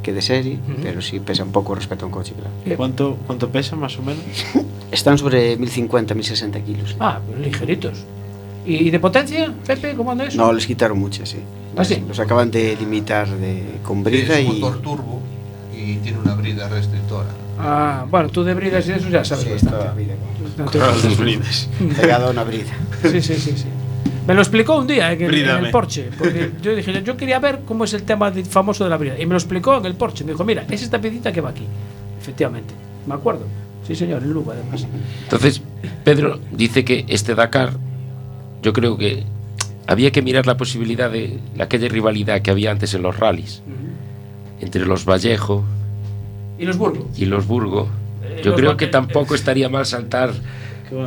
que 0.03 0.13
de 0.15 0.23
serie, 0.23 0.59
pero 0.83 1.03
sí 1.03 1.21
pesan 1.21 1.51
poco 1.53 1.75
respecto 1.75 2.07
a 2.07 2.09
un 2.09 2.13
coche, 2.13 2.33
claro. 2.33 2.77
¿Cuánto, 2.77 3.19
¿Cuánto 3.27 3.51
pesa 3.51 3.77
más 3.77 3.99
o 3.99 4.03
menos? 4.03 4.23
Están 4.91 5.19
sobre 5.19 5.57
1050, 5.59 6.15
1060 6.15 6.61
kilos. 6.61 6.97
Ah, 7.01 7.21
pero 7.27 7.39
ligeritos. 7.43 8.05
¿Y 8.65 8.89
de 8.89 8.99
potencia, 8.99 9.53
Pepe? 9.67 9.95
¿Cómo 9.95 10.13
anda 10.13 10.25
eso? 10.25 10.39
No, 10.39 10.51
les 10.55 10.67
quitaron 10.67 10.99
muchas, 10.99 11.29
sí. 11.29 11.39
¿Ah, 11.77 11.85
sí? 11.85 12.03
Los 12.09 12.19
acaban 12.19 12.51
de 12.51 12.77
limitar 12.77 13.29
de, 13.29 13.63
con 13.85 14.03
brida 14.03 14.39
es 14.39 14.47
un 14.47 14.57
y... 14.57 14.61
motor 14.61 14.81
turbo 14.81 15.21
y 15.85 15.97
tiene 15.99 16.19
una 16.19 16.35
brida 16.35 16.69
restrictora. 16.69 17.29
Ah, 17.59 18.05
bueno, 18.11 18.29
tú 18.31 18.43
de 18.45 18.55
bridas 18.55 18.87
y 18.89 18.93
eso 18.93 19.09
ya 19.09 19.25
sabes 19.25 19.45
Sí, 19.45 19.51
bastante. 19.51 19.77
toda 19.77 19.89
la 19.91 19.95
vida. 19.95 20.15
No 20.59 20.65
te- 20.67 20.79
Pegado 22.01 22.27
a 22.27 22.31
una 22.31 22.45
brida. 22.45 22.73
Sí, 23.03 23.21
sí, 23.21 23.35
sí, 23.35 23.53
sí. 23.57 23.65
Me 24.27 24.33
lo 24.35 24.41
explicó 24.41 24.79
un 24.79 24.87
día 24.87 25.13
en 25.13 25.21
el, 25.23 25.35
en 25.35 25.65
el 25.67 25.71
Porsche, 25.71 26.09
porque 26.17 26.51
yo 26.63 26.75
dije, 26.75 27.03
yo 27.03 27.17
quería 27.17 27.39
ver 27.39 27.61
cómo 27.67 27.85
es 27.85 27.93
el 27.93 28.05
tema 28.05 28.31
de- 28.31 28.45
famoso 28.45 28.83
de 28.85 28.91
la 28.91 28.97
brida. 28.97 29.15
Y 29.21 29.27
me 29.27 29.33
lo 29.33 29.37
explicó 29.39 29.77
en 29.77 29.85
el 29.85 29.95
Porsche. 29.95 30.25
Me 30.25 30.33
dijo, 30.33 30.45
mira, 30.45 30.65
es 30.71 30.83
esta 30.83 30.99
piedita 31.01 31.31
que 31.33 31.41
va 31.43 31.51
aquí. 31.51 31.65
Efectivamente. 32.21 32.73
Me 33.07 33.15
acuerdo. 33.15 33.45
Sí, 33.87 33.95
señor, 33.95 34.23
en 34.23 34.33
Lugo, 34.33 34.53
además. 34.53 34.87
Entonces, 35.25 35.61
Pedro 36.05 36.41
dice 36.53 36.87
que 36.87 37.05
este 37.09 37.35
Dakar, 37.35 37.75
yo 38.63 38.73
creo 38.73 38.97
que 38.97 39.25
había 39.87 40.11
que 40.11 40.23
mirar 40.23 40.47
la 40.47 40.57
posibilidad 40.57 41.11
de 41.11 41.39
aquella 41.61 41.89
rivalidad 41.89 42.41
que 42.41 42.51
había 42.51 42.71
antes 42.71 42.95
en 42.95 43.03
los 43.03 43.19
rallies, 43.19 43.61
entre 44.61 44.87
los 44.87 45.05
Vallejo 45.05 45.65
¿Y 46.59 46.65
los 46.67 46.77
Burgos? 46.79 47.07
y 47.19 47.25
los 47.27 47.47
Burgo. 47.47 47.89
Eh, 48.23 48.41
Yo 48.45 48.51
los 48.53 48.61
creo 48.61 48.77
que 48.77 48.87
tampoco 48.87 49.35
estaría 49.35 49.69
mal 49.69 49.85
saltar 49.87 50.31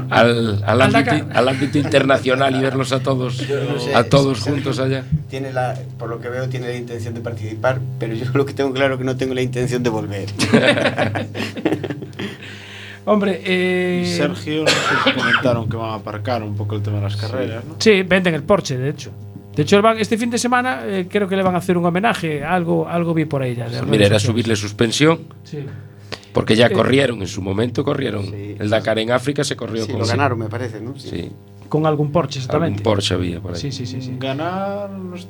al, 0.10 0.64
al, 0.66 0.82
Al 0.82 0.96
ámbito, 0.96 1.28
al 1.34 1.48
ámbito 1.50 1.78
internacional 1.78 2.56
y 2.56 2.60
verlos 2.62 2.92
a 2.92 3.00
todos, 3.00 3.42
no 3.48 3.80
sé, 3.80 3.96
a 3.96 4.04
todos 4.04 4.40
Sergio 4.40 4.54
juntos 4.54 4.80
allá. 4.80 5.04
Tiene 5.30 5.54
la, 5.54 5.78
por 5.98 6.10
lo 6.10 6.20
que 6.20 6.30
veo, 6.30 6.50
tiene 6.50 6.68
la 6.68 6.76
intención 6.76 7.14
de 7.14 7.22
participar, 7.22 7.80
pero 8.00 8.14
yo 8.14 8.26
lo 8.34 8.46
que 8.46 8.54
tengo 8.54 8.74
claro 8.74 8.98
que 8.98 9.04
no 9.06 9.16
tengo 9.16 9.34
la 9.34 9.42
intención 9.42 9.84
de 9.84 9.90
volver. 9.90 10.28
Hombre, 13.06 13.42
eh, 13.46 14.14
Sergio, 14.18 14.64
no 14.64 14.68
sé 14.68 14.76
si 15.06 15.12
comentaron 15.14 15.70
que 15.70 15.78
van 15.78 15.92
a 15.92 15.94
aparcar 15.96 16.44
un 16.44 16.58
poco 16.58 16.76
el 16.76 16.82
tema 16.82 16.98
de 16.98 17.04
las 17.04 17.16
carreras, 17.16 17.64
¿no? 17.64 17.76
Sí, 17.80 18.04
venden 18.04 18.34
el 18.36 18.44
Porsche, 18.44 18.78
de 18.78 18.90
hecho. 18.90 19.12
De 19.58 19.64
hecho, 19.64 19.82
van- 19.82 19.98
este 20.00 20.18
fin 20.18 20.30
de 20.30 20.38
semana 20.38 20.82
eh, 20.86 21.08
creo 21.10 21.28
que 21.28 21.36
le 21.36 21.44
van 21.44 21.56
a 21.56 21.58
hacer 21.58 21.78
un 21.78 21.86
homenaje. 21.86 22.44
Algo, 22.44 22.88
algo 22.88 23.14
vi 23.14 23.26
por 23.26 23.42
ahí 23.42 23.56
ya. 23.56 23.68
de 23.68 23.82
mira, 23.84 24.06
era 24.06 24.20
subirle 24.20 24.56
suspensión, 24.56 25.22
Sí. 25.44 25.60
porque 26.32 26.56
ya 26.56 26.68
Eh, 26.68 26.72
corrieron, 26.72 27.20
en 27.22 27.28
su 27.28 27.42
momento 27.42 27.84
corrieron. 27.84 28.26
Sí. 28.26 28.56
El 28.60 28.70
Dakar 28.70 29.00
en 29.00 29.12
África 29.12 29.44
se 29.44 29.56
corrió 29.58 29.84
Sí, 29.86 29.92
con 29.92 30.02
lo 30.02 30.08
ganaron, 30.08 30.40
me 30.40 30.48
parece, 30.48 30.80
¿no? 30.80 30.98
Sí, 30.98 31.32
Con 31.70 31.86
algún 31.86 32.12
Porsche, 32.14 32.40
algún 32.40 32.46
exactamente. 32.46 32.84
Porsche 32.84 33.14
había 33.16 33.42
por 33.42 33.54
ahí. 33.56 33.60
Sí, 33.60 33.72
sí, 33.74 33.86
sí. 33.86 34.02
sí. 34.02 34.16
Ganar 34.20 34.90
los 34.92 35.28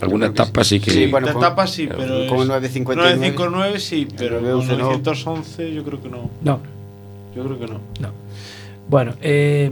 Alguna 0.00 0.26
etapa 0.26 0.64
sí 0.64 0.80
que... 0.80 0.90
Sí, 0.90 1.06
bueno, 1.08 1.26
de 1.28 1.34
con- 1.34 1.42
etapa 1.44 1.66
sí, 1.66 1.86
pero 1.86 1.98
con 2.28 2.40
el 2.40 2.48
959. 2.48 3.16
959 3.18 3.78
sí, 3.78 4.08
pero 4.16 4.38
El 4.38 4.44
con 4.44 4.66
911 4.66 4.76
no. 4.78 4.84
911 4.88 5.74
yo 5.74 5.84
creo 5.84 6.02
que 6.02 6.08
no. 6.08 6.30
No, 6.42 6.60
Yo 7.36 7.44
creo 7.44 7.58
que 7.58 7.66
no. 7.66 7.80
no. 8.00 8.12
Bueno, 8.90 9.14
eh, 9.22 9.70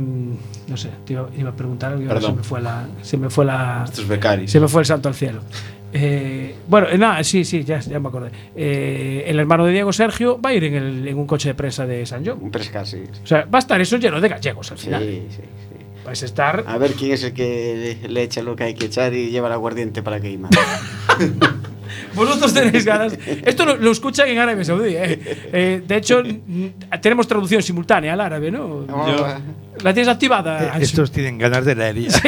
no 0.68 0.76
sé, 0.76 0.90
te 1.04 1.14
iba, 1.14 1.28
iba 1.36 1.50
a 1.50 1.56
preguntar 1.56 1.92
algo 1.92 2.20
se 2.20 2.32
me 2.32 2.42
fue 2.44 2.60
la, 2.62 2.86
se 3.02 3.16
me 3.16 3.28
fue 3.30 3.44
la, 3.44 3.82
Estos 3.84 4.06
becaris. 4.06 4.48
se 4.50 4.60
me 4.60 4.68
fue 4.68 4.82
el 4.82 4.86
salto 4.86 5.08
al 5.08 5.14
cielo. 5.16 5.40
Eh, 5.92 6.54
bueno, 6.68 6.86
eh, 6.88 6.96
nada, 6.98 7.24
sí, 7.24 7.44
sí, 7.44 7.64
ya, 7.64 7.80
ya 7.80 7.98
me 7.98 8.08
acordé. 8.08 8.30
Eh, 8.54 9.24
el 9.26 9.40
hermano 9.40 9.64
de 9.66 9.72
Diego 9.72 9.92
Sergio 9.92 10.40
va 10.40 10.50
a 10.50 10.54
ir 10.54 10.62
en, 10.64 10.74
el- 10.74 11.08
en 11.08 11.18
un 11.18 11.26
coche 11.26 11.48
de 11.48 11.54
prensa 11.54 11.84
de 11.86 12.06
San 12.06 12.24
John. 12.24 12.38
Un 12.40 12.50
prescar, 12.52 12.86
sí. 12.86 13.02
O 13.24 13.26
sea, 13.26 13.44
va 13.52 13.58
a 13.58 13.60
estar 13.60 13.80
eso 13.80 13.96
lleno 13.96 14.20
de 14.20 14.28
gallegos 14.28 14.70
al 14.70 14.78
Sí, 14.78 14.84
final. 14.86 15.02
sí, 15.02 15.22
sí. 15.30 15.42
Vais 16.04 16.22
a 16.22 16.26
estar. 16.26 16.64
A 16.66 16.78
ver 16.78 16.92
quién 16.92 17.12
es 17.12 17.24
el 17.24 17.32
que 17.32 17.98
le, 18.02 18.08
le 18.08 18.22
echa 18.22 18.42
lo 18.42 18.54
que 18.54 18.64
hay 18.64 18.74
que 18.74 18.86
echar 18.86 19.12
y 19.14 19.30
lleva 19.30 19.48
el 19.48 19.54
aguardiente 19.54 20.02
para 20.02 20.20
queimar. 20.20 20.50
Vosotros 22.14 22.52
tenéis 22.54 22.84
ganas. 22.84 23.16
Esto 23.44 23.64
lo, 23.64 23.76
lo 23.76 23.90
escuchan 23.90 24.28
en 24.28 24.38
Arabia 24.38 24.64
Saudí. 24.64 24.94
eh. 24.96 25.18
Eh, 25.52 25.82
de 25.86 25.96
hecho, 25.96 26.22
tenemos 27.00 27.26
traducción 27.26 27.62
simultánea 27.62 28.12
al 28.12 28.20
árabe, 28.20 28.50
¿no? 28.50 28.86
¿La 29.82 29.94
tienes 29.94 30.08
activada? 30.08 30.76
Eh? 30.76 30.82
Estos 30.82 31.12
tienen 31.12 31.38
ganas 31.38 31.64
de 31.64 31.74
leer. 31.74 31.96
ya. 32.00 32.20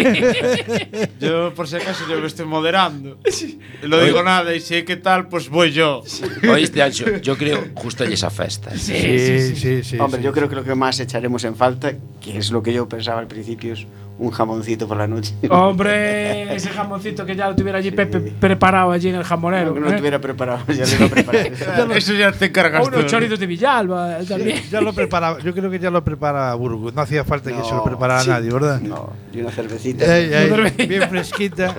Yo, 1.20 1.52
por 1.54 1.66
si 1.66 1.76
acaso, 1.76 2.04
yo 2.08 2.20
me 2.20 2.26
estoy 2.26 2.46
moderando. 2.46 3.18
No 3.86 4.00
digo 4.00 4.22
nada 4.22 4.54
y 4.54 4.60
si 4.60 4.76
hay 4.76 4.82
que 4.84 4.96
tal, 4.96 5.28
pues 5.28 5.48
voy 5.48 5.72
yo. 5.72 6.02
Oíste, 6.48 6.82
Ancho, 6.82 7.18
yo 7.18 7.36
creo 7.36 7.64
justo 7.74 8.04
hay 8.04 8.12
esa 8.12 8.30
festa. 8.30 8.70
Sí, 8.70 8.94
sí, 8.94 9.28
sí. 9.28 9.56
sí, 9.56 9.82
sí. 9.84 9.98
Hombre, 9.98 10.20
sí. 10.20 10.24
yo 10.24 10.32
creo 10.32 10.48
que 10.48 10.54
lo 10.54 10.64
que 10.64 10.74
más 10.74 10.98
echaremos 11.00 11.44
en 11.44 11.56
falta, 11.56 11.92
que 12.20 12.38
es 12.38 12.50
lo 12.50 12.62
que 12.62 12.72
yo 12.72 12.88
pensaba 12.88 13.20
al 13.20 13.26
principio, 13.26 13.72
es 13.74 13.86
un 14.20 14.30
jamoncito 14.30 14.86
por 14.86 14.98
la 14.98 15.06
noche. 15.06 15.34
Hombre, 15.48 16.54
ese 16.54 16.68
jamoncito 16.68 17.24
que 17.24 17.34
ya 17.34 17.48
lo 17.48 17.56
tuviera 17.56 17.78
allí 17.78 17.90
Pepe 17.90 18.20
preparado 18.20 18.92
allí 18.92 19.08
en 19.08 19.14
el 19.14 19.24
jamonero. 19.24 19.68
Aunque 19.68 19.80
no 19.80 19.88
¿eh? 19.88 19.92
lo 19.92 19.96
tuviera 19.96 20.20
preparado, 20.20 20.60
ya 20.72 20.84
lo 20.84 20.92
iba 20.92 21.06
a 21.06 21.08
preparar. 21.08 21.46
Eso 21.96 22.12
ya 22.12 22.30
te 22.30 22.46
O 22.46 22.52
cargas 22.52 22.82
tú. 22.82 22.96
unos 22.98 23.06
chorizos 23.10 23.38
de 23.38 23.46
Villalba 23.46 24.18
también. 24.28 24.60
Ya 24.70 24.80
lo 24.82 24.92
preparaba, 24.92 25.40
yo 25.40 25.54
creo 25.54 25.70
que 25.70 25.78
ya 25.78 25.90
lo 25.90 26.04
prepara 26.04 26.54
Burgos. 26.54 26.92
No 26.94 27.00
hacía 27.00 27.24
falta 27.24 27.50
que 27.50 27.64
se 27.64 27.74
lo 27.74 27.82
preparara 27.82 28.20
sí. 28.20 28.28
nadie, 28.28 28.50
¿verdad? 28.50 28.80
No, 28.80 29.10
y 29.32 29.40
una 29.40 29.50
cervecita. 29.50 30.04
Una 30.04 30.70
bien 30.70 31.08
fresquita. 31.08 31.76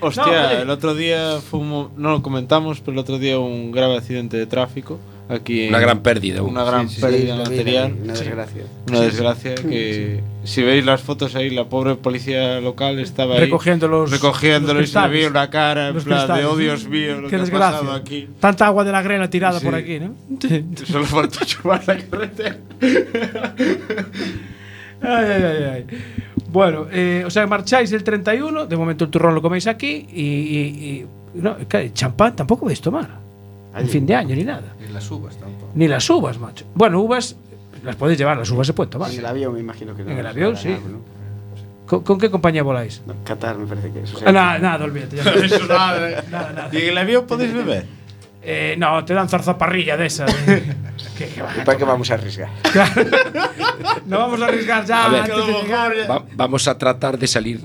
Hostia, 0.00 0.24
No, 0.24 0.50
el 0.62 0.70
otro 0.70 0.94
día 0.94 1.38
fue 1.40 1.60
un 1.60 1.68
mo- 1.68 1.90
no 1.96 2.10
lo 2.10 2.22
comentamos, 2.22 2.80
pero 2.80 2.92
el 2.92 2.98
otro 2.98 3.18
día 3.18 3.38
un 3.38 3.70
grave 3.70 3.96
accidente 3.96 4.36
de 4.36 4.46
tráfico 4.46 4.98
aquí. 5.28 5.68
Una 5.68 5.78
gran 5.80 6.00
pérdida. 6.02 6.42
Una 6.42 6.64
gran 6.64 6.88
Sí, 6.88 7.00
pérdida 7.00 7.36
lo 7.36 7.44
vi, 7.44 7.50
material. 7.50 7.92
vi, 7.94 8.00
Una 8.04 8.12
desgracia. 8.14 8.62
Una 8.88 9.00
desgracia 9.00 9.54
que 9.54 10.20
si 10.44 10.62
veis 10.62 10.84
las 10.84 11.00
fotos 11.00 11.34
ahí, 11.36 11.50
la 11.50 11.68
pobre 11.68 11.94
policía 11.96 12.60
local 12.60 12.98
estaba 12.98 13.34
ahí 13.34 13.40
Recogiendo 13.40 13.88
los- 13.88 14.10
recogiéndolo 14.10 14.80
los 14.80 14.88
y 14.90 14.92
se 14.92 15.00
le 15.00 15.08
veía 15.08 15.28
una 15.28 15.48
cara 15.50 15.88
en 15.88 15.94
plan 15.94 16.04
de 16.04 16.14
cristales. 16.14 16.46
oh 16.46 16.56
Dios 16.56 16.88
mío 16.88 17.20
lo 17.20 17.28
Qué 17.28 17.36
que 17.36 17.42
ha 17.42 17.46
pasado 17.46 17.92
aquí. 17.92 18.28
Tanta 18.40 18.66
agua 18.66 18.84
de 18.84 18.92
la 18.92 19.02
grela 19.02 19.30
tirada 19.30 19.58
Sí. 19.60 19.64
por 19.64 19.74
aquí, 19.74 20.00
¿no? 20.00 20.14
Solo 20.86 21.04
faltó 21.06 21.44
chupar 21.44 21.82
la 21.86 21.96
carretera. 21.98 22.56
Ay, 25.04 25.24
ay, 25.26 25.42
ay, 25.42 25.64
ay. 25.64 25.86
Bueno, 26.48 26.86
eh, 26.92 27.24
o 27.26 27.30
sea, 27.30 27.46
marcháis 27.48 27.90
el 27.92 28.04
31, 28.04 28.66
de 28.66 28.76
momento 28.76 29.04
el 29.04 29.10
turrón 29.10 29.34
lo 29.34 29.42
coméis 29.42 29.66
aquí 29.66 30.06
y, 30.12 30.22
y- 30.22 31.00
y- 31.00 31.06
no, 31.34 31.56
champán 31.92 32.36
tampoco 32.36 32.66
vais 32.66 32.78
a 32.78 32.82
tomar. 32.82 33.18
En 33.76 33.88
fin 33.88 34.04
de 34.06 34.14
año 34.14 34.34
ni 34.36 34.44
nada. 34.44 34.74
Y 34.86 34.92
las 34.92 35.10
uvas 35.10 35.36
tampoco. 35.38 35.70
Ni 35.74 35.88
las 35.88 36.08
uvas, 36.10 36.38
macho. 36.38 36.64
Bueno, 36.74 37.00
uvas 37.00 37.36
las 37.82 37.96
podéis 37.96 38.18
llevar, 38.18 38.36
las 38.36 38.50
uvas 38.50 38.66
se 38.66 38.72
pueden 38.74 38.90
tomar. 38.90 39.10
En 39.10 39.18
el 39.18 39.26
avión 39.26 39.54
me 39.54 39.60
imagino 39.60 39.94
que 39.96 40.04
no. 40.04 40.10
En 40.10 40.18
el 40.18 40.26
avión, 40.26 40.56
sí. 40.56 40.76
¿Con, 41.86 42.02
con 42.04 42.18
qué 42.18 42.30
compañía 42.30 42.62
voláis? 42.62 43.02
No, 43.06 43.14
Qatar 43.24 43.56
me 43.58 43.66
parece 43.66 43.90
que 43.92 44.02
es. 44.02 44.14
o 44.14 44.18
sea, 44.18 44.28
Ah, 44.28 44.32
nada, 44.32 44.58
nada, 44.58 44.84
olvídate. 44.84 45.16
ya. 45.16 45.22
Eso 45.30 45.66
nada. 45.66 46.22
Nada, 46.30 46.52
nada. 46.52 46.68
¿Y 46.72 46.76
en 46.82 46.88
el 46.90 46.98
avión 46.98 47.26
podéis 47.26 47.52
beber? 47.52 47.86
Eh, 48.44 48.74
no, 48.78 49.04
te 49.04 49.14
dan 49.14 49.28
zarzaparrilla 49.28 49.96
de 49.96 50.06
esa. 50.06 50.24
de- 50.26 50.62
que- 51.18 51.28
que 51.28 51.42
va- 51.42 51.50
¿Y 51.60 51.64
para 51.64 51.78
qué 51.78 51.84
vamos 51.84 52.10
a 52.10 52.14
arriesgar? 52.14 52.48
no 54.06 54.18
vamos 54.18 54.40
a 54.42 54.46
arriesgar 54.46 54.84
ya 54.84 55.06
A 55.06 55.08
ver. 55.08 55.20
antes 55.22 55.46
de 55.46 55.52
llegar. 55.62 55.92
Va- 56.10 56.24
vamos 56.34 56.66
a 56.68 56.76
tratar 56.78 57.18
de 57.18 57.26
salir. 57.26 57.60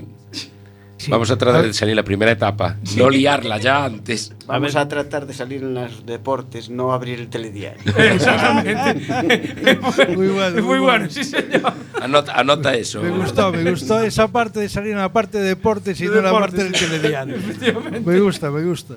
Vamos 1.08 1.30
a 1.30 1.36
tratar 1.38 1.64
de 1.64 1.72
salir 1.72 1.96
la 1.96 2.02
primera 2.02 2.30
etapa. 2.32 2.76
No 2.96 3.10
liarla 3.10 3.58
ya 3.58 3.84
antes. 3.84 4.32
Vamos 4.46 4.76
a, 4.76 4.88
tratar 4.88 5.26
de 5.26 5.34
salir 5.34 5.62
en 5.62 5.74
los 5.74 6.04
deportes, 6.06 6.70
no 6.70 6.92
abrir 6.92 7.20
el 7.20 7.28
telediario. 7.28 7.80
Exactamente. 7.96 9.78
Muy 10.16 10.28
bueno, 10.28 10.50
muy 10.54 10.62
muy 10.62 10.62
bueno, 10.62 10.82
bueno. 10.82 11.10
sí, 11.10 11.24
señor. 11.24 11.72
Anota, 12.00 12.32
anota 12.32 12.74
eso. 12.74 13.02
Me 13.02 13.10
gustó, 13.10 13.52
me 13.52 13.70
gustó 13.70 14.00
esa 14.00 14.28
parte 14.28 14.60
de 14.60 14.68
salir 14.68 14.92
en 14.92 14.98
la 14.98 15.12
parte 15.12 15.38
de 15.38 15.44
deportes 15.48 16.00
y 16.00 16.04
De 16.04 16.10
no 16.10 16.18
en 16.18 16.24
la 16.24 16.32
parte 16.32 16.64
del 16.64 16.72
telediario. 16.72 17.36
Efectivamente. 17.36 18.00
Me 18.00 18.20
gusta, 18.20 18.50
me 18.50 18.62
gusta. 18.64 18.94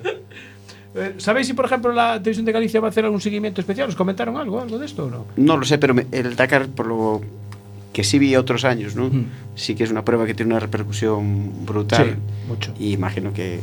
Eh, 0.94 1.14
¿Sabéis 1.18 1.46
si, 1.46 1.54
por 1.54 1.64
ejemplo, 1.64 1.92
la 1.92 2.18
Televisión 2.18 2.44
de 2.44 2.52
Galicia 2.52 2.80
va 2.80 2.88
a 2.88 2.90
hacer 2.90 3.04
algún 3.04 3.20
seguimiento 3.20 3.60
especial? 3.60 3.88
¿Os 3.88 3.96
comentaron 3.96 4.36
algo, 4.36 4.60
algo 4.60 4.78
de 4.78 4.86
esto 4.86 5.06
o 5.06 5.10
no? 5.10 5.26
No 5.36 5.56
lo 5.56 5.64
sé, 5.64 5.78
pero 5.78 5.94
me- 5.94 6.06
el 6.12 6.36
Dakar, 6.36 6.68
por 6.68 6.86
lo 6.86 7.22
que 7.92 8.04
sí 8.04 8.18
vi 8.18 8.36
otros 8.36 8.64
años, 8.64 8.96
¿no? 8.96 9.08
Mm. 9.08 9.26
Sí 9.54 9.74
que 9.74 9.84
es 9.84 9.90
una 9.90 10.04
prueba 10.04 10.26
que 10.26 10.34
tiene 10.34 10.52
una 10.52 10.60
repercusión 10.60 11.66
brutal. 11.66 12.16
Sí, 12.16 12.48
mucho. 12.48 12.74
Y 12.78 12.92
imagino 12.92 13.32
que, 13.32 13.60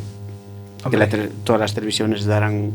que 0.90 0.98
la 0.98 1.10
todas 1.44 1.60
las 1.60 1.74
televisiones 1.74 2.26
darán, 2.26 2.72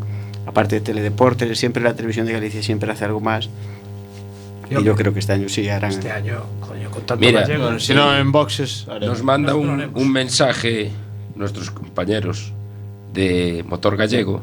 aparte 0.47 0.77
de 0.77 0.81
teledeportes, 0.81 1.59
siempre 1.59 1.83
la 1.83 1.95
televisión 1.95 2.27
de 2.27 2.33
Galicia 2.33 2.63
siempre 2.63 2.91
hace 2.91 3.05
algo 3.05 3.21
más. 3.21 3.49
Y, 4.71 4.83
yo 4.83 4.97
creo 4.97 5.13
que 5.13 5.21
este 5.21 5.33
año 5.33 5.49
sí 5.49 5.69
harán. 5.69 5.91
Este 5.91 6.11
año, 6.11 6.43
coño, 6.61 6.91
con 6.91 7.05
tanto 7.05 7.21
Mira, 7.25 7.43
gallego. 7.43 7.65
Bueno, 7.65 7.79
si 7.79 7.95
no, 7.95 8.17
en 8.17 8.33
boxes. 8.33 8.87
haremos. 8.89 9.19
Nos 9.19 9.23
manda 9.23 9.55
un, 9.55 9.91
un 9.95 10.11
mensaje 10.11 10.91
nuestros 11.37 11.71
compañeros 11.71 12.53
de 13.13 13.65
Motor 13.69 13.97
Gallego 13.97 14.43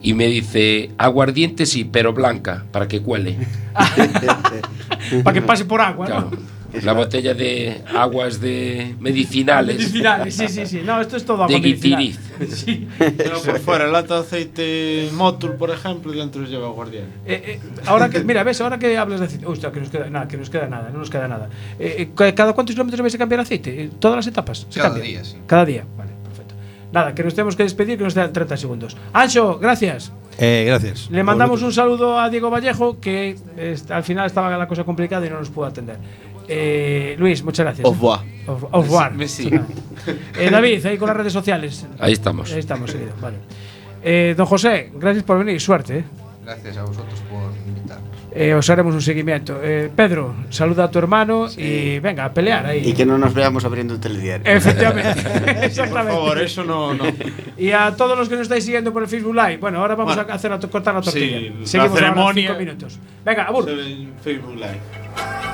y 0.00 0.14
me 0.14 0.26
dice 0.26 0.90
aguardiente 0.96 1.66
sí, 1.66 1.84
pero 1.84 2.12
blanca, 2.12 2.64
para 2.72 2.88
que 2.88 3.00
cuele. 3.02 3.36
para 5.22 5.34
que 5.34 5.42
pase 5.42 5.64
por 5.64 5.80
agua, 5.80 6.06
claro. 6.06 6.30
¿no? 6.30 6.58
La 6.82 6.92
botella 6.92 7.32
de 7.32 7.82
aguas 7.96 8.42
de 8.42 8.94
medicinales. 9.00 9.78
Medicinales, 9.78 10.34
sí, 10.34 10.48
sí, 10.48 10.66
sí. 10.66 10.82
No, 10.84 11.00
esto 11.00 11.16
es 11.16 11.24
todo 11.24 11.44
agua 11.44 11.54
de 11.54 11.60
medicinal. 11.60 12.12
Sí. 12.48 12.86
Pero 12.98 13.42
por 13.42 13.58
fuera, 13.58 13.86
lata 13.88 14.14
de 14.14 14.20
aceite 14.20 15.08
Motul, 15.12 15.54
por 15.54 15.70
ejemplo, 15.70 16.12
dentro 16.12 16.44
lleva 16.44 16.68
guardián. 16.68 17.06
Eh, 17.26 17.42
eh, 17.46 17.60
ahora 17.86 18.08
que, 18.10 18.22
mira, 18.22 18.44
ves, 18.44 18.60
ahora 18.60 18.78
que 18.78 18.96
hablas 18.96 19.20
de 19.20 19.26
aceite, 19.26 19.46
Uy, 19.46 19.58
que 19.58 19.80
nos 19.80 19.88
queda 19.88 20.10
nada, 20.10 20.28
que 20.28 20.36
nos 20.36 20.50
queda 20.50 20.66
nada, 20.68 20.90
no 20.90 20.98
nos 20.98 21.10
queda 21.10 21.26
nada. 21.26 21.48
Eh, 21.78 22.08
eh 22.16 22.32
¿Cada 22.34 22.52
cuántos 22.52 22.74
kilómetros 22.74 23.00
vais 23.00 23.14
a 23.14 23.18
cambiar 23.18 23.40
aceite? 23.40 23.84
Eh, 23.84 23.90
¿Todas 23.98 24.16
las 24.16 24.26
etapas? 24.26 24.66
¿Se 24.68 24.78
Cada 24.78 24.90
cambia? 24.90 25.10
día, 25.10 25.24
sí. 25.24 25.36
Cada 25.46 25.64
día, 25.64 25.84
vale, 25.96 26.12
perfecto. 26.22 26.54
Nada, 26.92 27.14
que 27.14 27.24
nos 27.24 27.34
tenemos 27.34 27.56
que 27.56 27.62
despedir, 27.62 27.96
que 27.96 28.04
nos 28.04 28.14
dan 28.14 28.32
30 28.32 28.56
segundos. 28.56 28.96
Ancho, 29.12 29.58
gracias. 29.58 30.12
Eh, 30.38 30.64
gracias. 30.66 31.10
Le 31.10 31.22
mandamos 31.24 31.62
un 31.62 31.72
saludo 31.72 32.18
a 32.18 32.30
Diego 32.30 32.48
Vallejo, 32.50 33.00
que 33.00 33.36
eh, 33.56 33.76
al 33.90 34.04
final 34.04 34.26
estaba 34.26 34.56
la 34.56 34.68
cosa 34.68 34.84
complicada 34.84 35.26
y 35.26 35.30
no 35.30 35.38
nos 35.40 35.50
pudo 35.50 35.66
atender. 35.66 35.96
Eh, 36.46 37.16
Luis, 37.18 37.42
muchas 37.42 37.64
gracias. 37.66 37.84
Au 37.84 37.92
revoir. 37.92 38.20
Au- 38.46 38.68
au 38.72 38.82
revoir. 38.82 39.12
Messi. 39.14 39.50
Eh, 40.38 40.48
David, 40.50 40.86
ahí 40.86 40.96
con 40.96 41.08
las 41.08 41.16
redes 41.16 41.32
sociales. 41.32 41.86
Ahí 41.98 42.12
estamos. 42.12 42.52
Ahí 42.52 42.60
estamos, 42.60 42.90
seguido, 42.90 43.12
vale. 43.20 43.36
Eh, 44.02 44.34
don 44.36 44.46
José, 44.46 44.90
gracias 44.94 45.24
por 45.24 45.38
venir, 45.38 45.60
suerte. 45.60 46.04
Gracias 46.48 46.78
a 46.78 46.82
vosotros 46.82 47.20
por 47.30 47.52
invitarnos. 47.66 48.08
Eh, 48.32 48.54
os 48.54 48.70
haremos 48.70 48.94
un 48.94 49.02
seguimento. 49.02 49.60
Eh, 49.62 49.90
Pedro, 49.94 50.34
saluda 50.48 50.84
a 50.84 50.90
tu 50.90 50.98
hermano 50.98 51.46
sí. 51.46 51.60
y 51.60 51.98
venga, 51.98 52.24
a 52.24 52.32
pelear 52.32 52.64
ahí. 52.64 52.88
Y 52.88 52.94
que 52.94 53.04
no 53.04 53.18
nos 53.18 53.34
veamos 53.34 53.66
abriendo 53.66 53.92
el 53.92 54.00
telediario. 54.00 54.50
Efectivamente. 54.50 55.20
Exactamente. 55.66 56.14
Por 56.14 56.22
favor, 56.22 56.40
eso 56.40 56.64
no, 56.64 56.94
no. 56.94 57.04
Y 57.58 57.72
a 57.72 57.94
todos 57.94 58.16
los 58.16 58.30
que 58.30 58.36
nos 58.36 58.44
estáis 58.44 58.64
siguiendo 58.64 58.94
por 58.94 59.02
el 59.02 59.10
Facebook 59.10 59.34
Live, 59.34 59.58
bueno, 59.58 59.80
ahora 59.80 59.94
vamos 59.94 60.16
bueno, 60.16 60.32
a 60.32 60.34
hacer 60.34 60.50
a 60.50 60.58
cortar 60.58 60.94
la 60.94 61.02
tortilla. 61.02 61.38
Sí, 61.38 61.52
Seguimos 61.64 61.92
la 61.92 61.98
ceremonia. 61.98 62.48
Ahora 62.48 62.58
cinco 62.58 62.58
minutos. 62.58 62.98
Venga, 63.26 63.42
abur. 63.42 63.66
Facebook 64.22 64.54
Live. 64.54 65.47